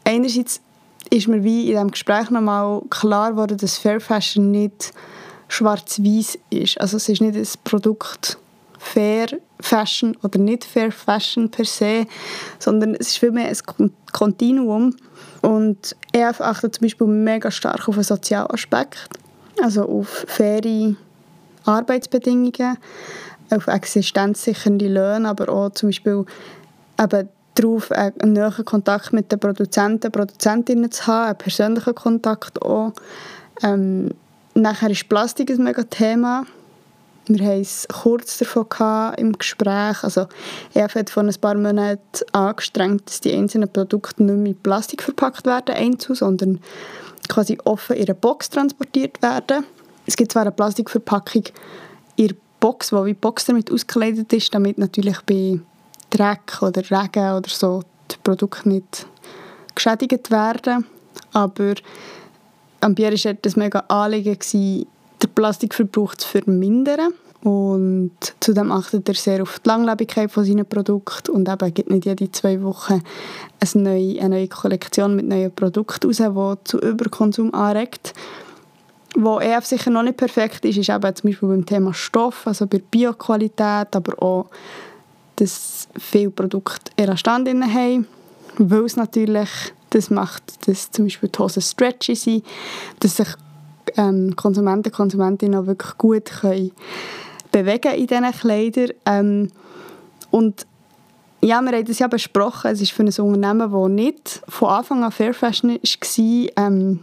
einerseits 0.04 0.60
ist 1.08 1.26
mir 1.26 1.42
wie 1.42 1.68
in 1.68 1.70
diesem 1.70 1.90
Gespräch 1.90 2.28
nochmal 2.28 2.82
klar 2.90 3.30
geworden, 3.30 3.56
dass 3.56 3.78
Fair 3.78 4.02
Fashion 4.02 4.50
nicht 4.50 4.92
schwarz-weiß 5.48 6.38
ist. 6.50 6.78
Also 6.82 6.98
es 6.98 7.08
ist 7.08 7.22
nicht 7.22 7.34
ein 7.34 7.48
Produkt 7.64 8.36
Fair 8.92 9.28
Fashion 9.60 10.16
oder 10.22 10.38
nicht 10.38 10.64
Fair 10.64 10.92
Fashion 10.92 11.50
per 11.50 11.64
se, 11.64 12.06
sondern 12.58 12.94
es 12.94 13.08
ist 13.08 13.18
vielmehr 13.18 13.48
ein 13.48 13.90
Kontinuum. 14.12 14.96
Und 15.42 15.96
EF 16.12 16.40
achtet 16.40 16.76
zum 16.76 16.82
Beispiel 16.82 17.06
mega 17.06 17.50
stark 17.50 17.88
auf 17.88 17.94
den 17.94 18.04
Sozialaspekt, 18.04 19.08
also 19.62 19.88
auf 19.88 20.24
faire 20.26 20.94
Arbeitsbedingungen, 21.64 22.78
auf 23.50 23.66
existenzsichernde 23.66 24.88
Löhne, 24.88 25.28
aber 25.28 25.48
auch 25.48 25.70
zum 25.70 25.90
Beispiel 25.90 26.24
eben 27.00 27.28
darauf, 27.54 27.92
einen 27.92 28.32
näheren 28.32 28.64
Kontakt 28.64 29.12
mit 29.12 29.30
den 29.30 29.40
Produzenten, 29.40 30.10
Produzentinnen 30.10 30.90
zu 30.90 31.06
haben, 31.06 31.26
einen 31.26 31.38
persönlichen 31.38 31.94
Kontakt 31.94 32.60
auch. 32.62 32.92
Ähm, 33.62 34.10
Nachher 34.56 34.88
ist 34.88 35.06
Plastik 35.10 35.50
ein 35.50 35.62
mega 35.62 35.82
Thema. 35.82 36.46
Wir 37.28 37.44
haben 37.44 37.60
es 37.60 37.88
kurz 37.88 38.38
davon 38.38 38.66
im 39.16 39.32
Gespräch. 39.32 40.04
Also, 40.04 40.26
EF 40.74 40.94
hat 40.94 41.10
vor 41.10 41.24
ein 41.24 41.34
paar 41.40 41.56
Monaten 41.56 42.00
angestrengt, 42.32 43.08
dass 43.08 43.20
die 43.20 43.34
einzelnen 43.34 43.72
Produkte 43.72 44.22
nicht 44.22 44.36
mehr 44.36 44.52
in 44.52 44.62
Plastik 44.62 45.02
verpackt 45.02 45.44
werden, 45.44 45.74
einzu, 45.74 46.14
sondern 46.14 46.60
quasi 47.28 47.58
offen 47.64 47.96
in 47.96 48.04
einer 48.04 48.14
Box 48.14 48.50
transportiert 48.50 49.20
werden. 49.22 49.64
Es 50.06 50.16
gibt 50.16 50.32
zwar 50.32 50.42
eine 50.42 50.52
Plastikverpackung 50.52 51.44
in 52.14 52.28
der 52.28 52.36
Box, 52.60 52.90
die 52.90 53.04
wie 53.04 53.14
Box 53.14 53.46
damit 53.46 53.72
ausgekleidet 53.72 54.32
ist, 54.32 54.54
damit 54.54 54.78
natürlich 54.78 55.20
bei 55.22 55.58
Dreck 56.10 56.62
oder 56.62 56.82
Regen 56.82 57.32
oder 57.32 57.48
so 57.48 57.82
die 58.10 58.16
Produkte 58.22 58.68
nicht 58.68 59.06
geschädigt 59.74 60.30
werden. 60.30 60.86
Aber 61.32 61.74
am 62.80 62.94
Pierre 62.94 63.16
war 63.16 63.34
das 63.34 63.56
mega 63.56 63.80
Anliegen, 63.88 64.38
den 65.22 65.30
Plastikverbrauch 65.34 66.14
zu 66.14 66.28
vermindern. 66.28 67.12
Und 67.42 68.12
zudem 68.40 68.72
achtet 68.72 69.08
er 69.08 69.14
sehr 69.14 69.42
auf 69.42 69.60
die 69.60 69.68
Langlebigkeit 69.68 70.32
von 70.32 70.44
seinen 70.44 70.66
Produkten 70.66 71.30
und 71.30 71.48
eben 71.48 71.74
gibt 71.74 71.90
nicht 71.90 72.04
jede 72.04 72.30
zwei 72.32 72.60
Wochen 72.62 73.02
eine 73.60 73.82
neue, 73.82 74.20
eine 74.20 74.36
neue 74.36 74.48
Kollektion 74.48 75.14
mit 75.14 75.28
neuen 75.28 75.54
Produkten 75.54 76.08
raus, 76.08 76.16
die 76.16 76.64
zu 76.64 76.80
Überkonsum 76.80 77.54
anregt. 77.54 78.14
Wo 79.14 79.38
EF 79.38 79.64
sicher 79.64 79.90
noch 79.90 80.02
nicht 80.02 80.16
perfekt 80.16 80.64
ist, 80.64 80.76
ist 80.76 80.88
eben 80.88 81.14
zum 81.14 81.30
Beispiel 81.30 81.48
beim 81.48 81.64
Thema 81.64 81.94
Stoff, 81.94 82.46
also 82.46 82.66
bei 82.66 82.78
Bioqualität, 82.78 83.94
aber 83.94 84.20
auch, 84.20 84.46
dass 85.36 85.88
viele 85.98 86.30
Produkte 86.30 86.90
ihren 86.98 87.16
Stand 87.16 87.48
haben, 87.48 88.06
weil 88.58 88.84
es 88.84 88.96
natürlich 88.96 89.50
das 89.90 90.10
macht, 90.10 90.68
dass 90.68 90.90
zum 90.90 91.04
Beispiel 91.04 91.28
die 91.28 91.38
Hosen 91.38 91.62
stretchy 91.62 92.14
sind, 92.14 92.44
dass 93.00 93.16
sich 93.16 93.28
ähm, 93.96 94.34
Konsumenten 94.36 94.92
Konsumentinnen 94.92 95.60
auch 95.60 95.66
wirklich 95.66 95.96
gut 95.98 96.26
können 96.26 96.72
bewegen 97.52 97.94
in 97.94 98.06
diesen 98.06 98.32
Kleidern. 98.32 98.90
Ähm, 99.06 99.50
und 100.30 100.66
ja, 101.40 101.60
wir 101.62 101.72
haben 101.72 101.84
das 101.84 101.98
ja 101.98 102.08
besprochen, 102.08 102.70
es 102.70 102.80
ist 102.80 102.92
für 102.92 103.02
ein 103.02 103.08
Unternehmen, 103.08 103.72
das 103.72 103.88
nicht 103.88 104.42
von 104.48 104.68
Anfang 104.68 105.04
an 105.04 105.12
Fair 105.12 105.32
Fashion 105.32 105.70
war, 105.70 106.66
ähm, 106.66 107.00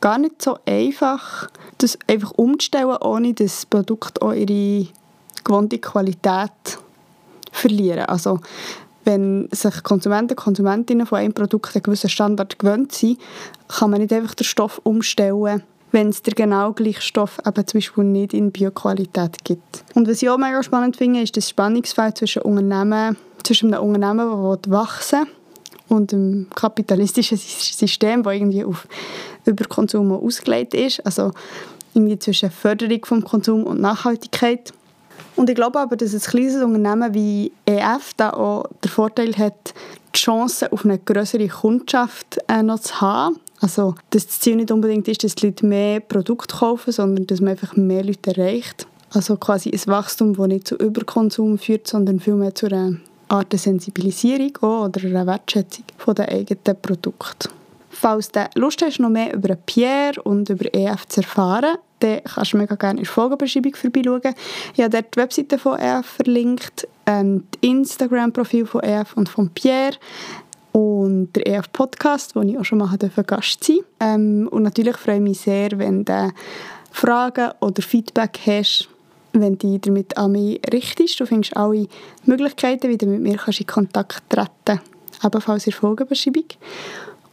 gar 0.00 0.18
nicht 0.18 0.42
so 0.42 0.58
einfach, 0.66 1.48
das 1.78 1.98
einfach 2.06 2.32
umzustellen, 2.32 2.96
ohne 3.00 3.34
dass 3.34 3.54
das 3.54 3.66
Produkt 3.66 4.22
auch 4.22 4.32
ihre 4.32 4.88
gewohnte 5.42 5.78
Qualität 5.78 6.78
verlieren. 7.50 8.04
Also 8.06 8.40
wenn 9.04 9.48
sich 9.52 9.82
Konsumenten 9.82 10.32
und 10.32 10.36
Konsumentinnen 10.36 11.06
von 11.06 11.18
einem 11.18 11.32
Produkt 11.32 11.74
einen 11.74 11.82
gewissen 11.82 12.10
Standard 12.10 12.58
gewöhnt 12.58 12.92
sind, 12.92 13.18
kann 13.66 13.90
man 13.90 14.00
nicht 14.00 14.12
einfach 14.12 14.34
den 14.34 14.44
Stoff 14.44 14.80
umstellen, 14.84 15.62
wenn 15.92 16.08
es 16.08 16.22
der 16.22 16.34
genau 16.34 16.72
gleiche 16.72 17.00
Stoff 17.00 17.38
eben 17.46 17.66
zum 17.66 17.78
Beispiel 17.78 18.04
nicht 18.04 18.34
in 18.34 18.52
Bioqualität 18.52 19.44
gibt. 19.44 19.84
Und 19.94 20.08
was 20.08 20.22
ich 20.22 20.28
auch 20.28 20.38
mega 20.38 20.62
spannend 20.62 20.96
finde, 20.96 21.22
ist 21.22 21.36
das 21.36 21.48
Spannungsfeld 21.48 22.18
zwischen, 22.18 22.42
Unternehmen, 22.42 23.16
zwischen 23.42 23.72
einem 23.72 23.84
Unternehmen, 23.84 24.58
das 24.62 24.70
wachsen 24.70 25.26
und 25.88 26.12
einem 26.12 26.48
kapitalistischen 26.54 27.38
System, 27.38 28.22
das 28.22 28.34
irgendwie 28.34 28.64
auf 28.64 28.86
Überkonsum 29.46 30.12
ausgelegt 30.12 30.74
ist. 30.74 31.04
Also 31.06 31.32
irgendwie 31.94 32.18
zwischen 32.18 32.50
Förderung 32.50 33.04
vom 33.04 33.24
Konsum 33.24 33.64
und 33.64 33.80
Nachhaltigkeit. 33.80 34.72
Und 35.36 35.48
ich 35.48 35.56
glaube 35.56 35.78
aber, 35.78 35.96
dass 35.96 36.12
ein 36.14 36.20
kleines 36.20 36.62
Unternehmen 36.62 37.14
wie 37.14 37.52
EF 37.64 38.12
da 38.16 38.30
auch 38.30 38.64
den 38.84 38.90
Vorteil 38.90 39.36
hat, 39.36 39.74
die 40.14 40.18
Chance 40.18 40.72
auf 40.72 40.84
eine 40.84 40.98
größere 40.98 41.48
Kundschaft 41.48 42.38
äh, 42.48 42.62
noch 42.62 42.80
zu 42.80 43.00
haben. 43.00 43.36
Also, 43.60 43.94
dass 44.10 44.26
das 44.26 44.40
Ziel 44.40 44.56
nicht 44.56 44.70
unbedingt 44.70 45.08
ist, 45.08 45.24
dass 45.24 45.34
die 45.34 45.46
Leute 45.46 45.66
mehr 45.66 46.00
Produkte 46.00 46.56
kaufen, 46.56 46.92
sondern 46.92 47.26
dass 47.26 47.40
man 47.40 47.50
einfach 47.50 47.76
mehr 47.76 48.04
Leute 48.04 48.36
erreicht. 48.36 48.86
Also 49.10 49.36
quasi 49.36 49.70
ein 49.70 49.86
Wachstum, 49.86 50.34
das 50.34 50.46
nicht 50.46 50.68
zu 50.68 50.76
Überkonsum 50.76 51.58
führt, 51.58 51.88
sondern 51.88 52.20
vielmehr 52.20 52.54
zu 52.54 52.66
einer 52.66 52.96
Art 53.28 53.52
der 53.52 53.58
Sensibilisierung 53.58 54.56
oder 54.56 55.04
einer 55.04 55.26
Wertschätzung 55.26 55.84
der 56.06 56.28
eigenen 56.28 56.80
Produkte. 56.80 57.48
Falls 57.90 58.30
du 58.30 58.48
Lust 58.54 58.82
hast, 58.82 59.00
noch 59.00 59.08
mehr 59.08 59.34
über 59.34 59.56
Pierre 59.56 60.22
und 60.22 60.48
über 60.50 60.72
EF 60.72 61.06
zu 61.08 61.20
erfahren, 61.22 61.78
dann 62.00 62.20
kannst 62.22 62.52
du 62.52 62.58
mega 62.58 62.76
gerne 62.76 63.00
in 63.00 63.04
der 63.04 63.12
Folgenbeschreibung 63.12 63.74
vorbeischauen. 63.74 64.34
Ich 64.74 64.80
habe 64.80 64.90
dort 64.90 65.14
die 65.14 65.18
Webseite 65.18 65.58
von 65.58 65.78
EF 65.78 66.06
verlinkt, 66.06 66.86
ähm, 67.06 67.44
das 67.50 67.68
Instagram-Profil 67.68 68.66
von 68.66 68.82
EF 68.82 69.16
und 69.16 69.28
von 69.28 69.48
Pierre 69.50 69.96
und 70.78 71.32
der 71.32 71.44
EF 71.44 71.72
Podcast, 71.72 72.36
wo 72.36 72.42
ich 72.42 72.56
auch 72.56 72.64
schon 72.64 72.78
mal 72.78 72.96
Gast 73.26 73.64
sein 73.64 73.78
ähm, 73.98 74.48
Und 74.52 74.62
natürlich 74.62 74.96
freue 74.96 75.16
ich 75.16 75.22
mich 75.22 75.40
sehr, 75.40 75.70
wenn 75.72 76.04
du 76.04 76.30
Fragen 76.92 77.50
oder 77.58 77.82
Feedback 77.82 78.38
hast, 78.46 78.88
wenn 79.32 79.58
du 79.58 79.76
damit 79.78 80.16
an 80.16 80.30
mich 80.30 80.60
richtest. 80.72 81.18
Du 81.18 81.26
findest 81.26 81.56
alle 81.56 81.88
Möglichkeiten, 82.26 82.88
wie 82.90 82.96
du 82.96 83.06
mit 83.06 83.22
mir 83.22 83.32
in 83.32 83.66
Kontakt 83.66 84.22
treten 84.30 84.50
kannst, 84.66 84.84
ebenfalls 85.24 85.66
in 85.66 85.72
der 85.72 85.80
Folgenbeschreibung. 85.80 86.46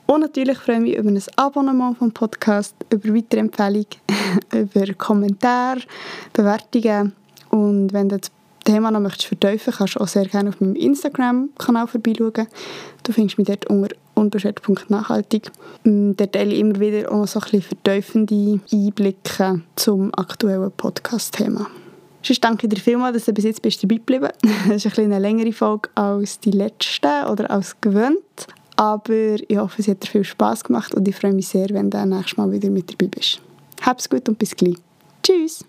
Und 0.07 0.21
natürlich 0.21 0.57
freue 0.57 0.77
ich 0.77 0.81
mich 0.81 0.95
über 0.95 1.09
ein 1.11 1.23
Abonnement 1.35 1.99
vom 1.99 2.11
Podcast, 2.11 2.75
über 2.89 3.13
weitere 3.13 3.41
Empfehlungen, 3.41 3.85
über 4.53 4.91
Kommentare, 4.95 5.81
Bewertungen. 6.33 7.13
Und 7.51 7.93
wenn 7.93 8.09
du 8.09 8.17
das 8.17 8.31
Thema 8.65 8.91
noch 8.91 8.99
möchtest 8.99 9.27
vertiefen 9.27 9.73
kannst 9.77 9.95
du 9.95 10.01
auch 10.01 10.07
sehr 10.07 10.25
gerne 10.25 10.49
auf 10.49 10.59
meinem 10.59 10.75
Instagram-Kanal 10.75 11.87
vorbeischauen. 11.87 12.47
Du 13.03 13.13
findest 13.13 13.37
mich 13.37 13.47
dort 13.47 13.67
unter 13.67 13.95
unbeschwert.nachhaltig. 14.15 15.51
Mm, 15.83 16.13
dort 16.17 16.33
teile 16.33 16.53
ich 16.53 16.59
immer 16.59 16.79
wieder 16.79 17.11
auch 17.11 17.19
noch 17.19 17.27
so 17.27 17.39
ein 17.39 17.43
bisschen 17.43 17.61
vertiefende 17.61 18.59
Einblicke 18.71 19.61
zum 19.75 20.13
aktuellen 20.15 20.71
Podcast-Thema. 20.71 21.67
Sonst 22.23 22.43
danke 22.43 22.67
dir 22.67 22.79
vielmals, 22.79 23.13
dass 23.13 23.25
du 23.25 23.33
bis 23.33 23.45
jetzt 23.45 23.61
bist 23.61 23.83
dabei 23.83 23.95
geblieben 23.95 24.29
bist. 24.41 24.55
Das 24.67 24.85
ist 24.85 24.99
eine 24.99 25.19
längere 25.19 25.53
Folge 25.53 25.89
als 25.93 26.39
die 26.39 26.51
letzte 26.51 27.27
oder 27.29 27.51
als 27.51 27.79
gewöhnt. 27.79 28.47
Aber 28.77 29.35
ich 29.47 29.57
hoffe, 29.57 29.81
es 29.81 29.87
hat 29.87 30.03
dir 30.03 30.07
viel 30.07 30.23
Spass 30.23 30.63
gemacht 30.63 30.93
und 30.95 31.07
ich 31.07 31.15
freue 31.15 31.33
mich 31.33 31.47
sehr, 31.47 31.69
wenn 31.69 31.89
du 31.89 32.05
nächstes 32.05 32.37
Mal 32.37 32.51
wieder 32.51 32.69
mit 32.69 32.91
dabei 32.91 33.07
bist. 33.07 33.39
Hab's 33.81 34.09
gut 34.09 34.27
und 34.27 34.39
bis 34.39 34.55
gleich. 34.55 34.75
Tschüss! 35.23 35.63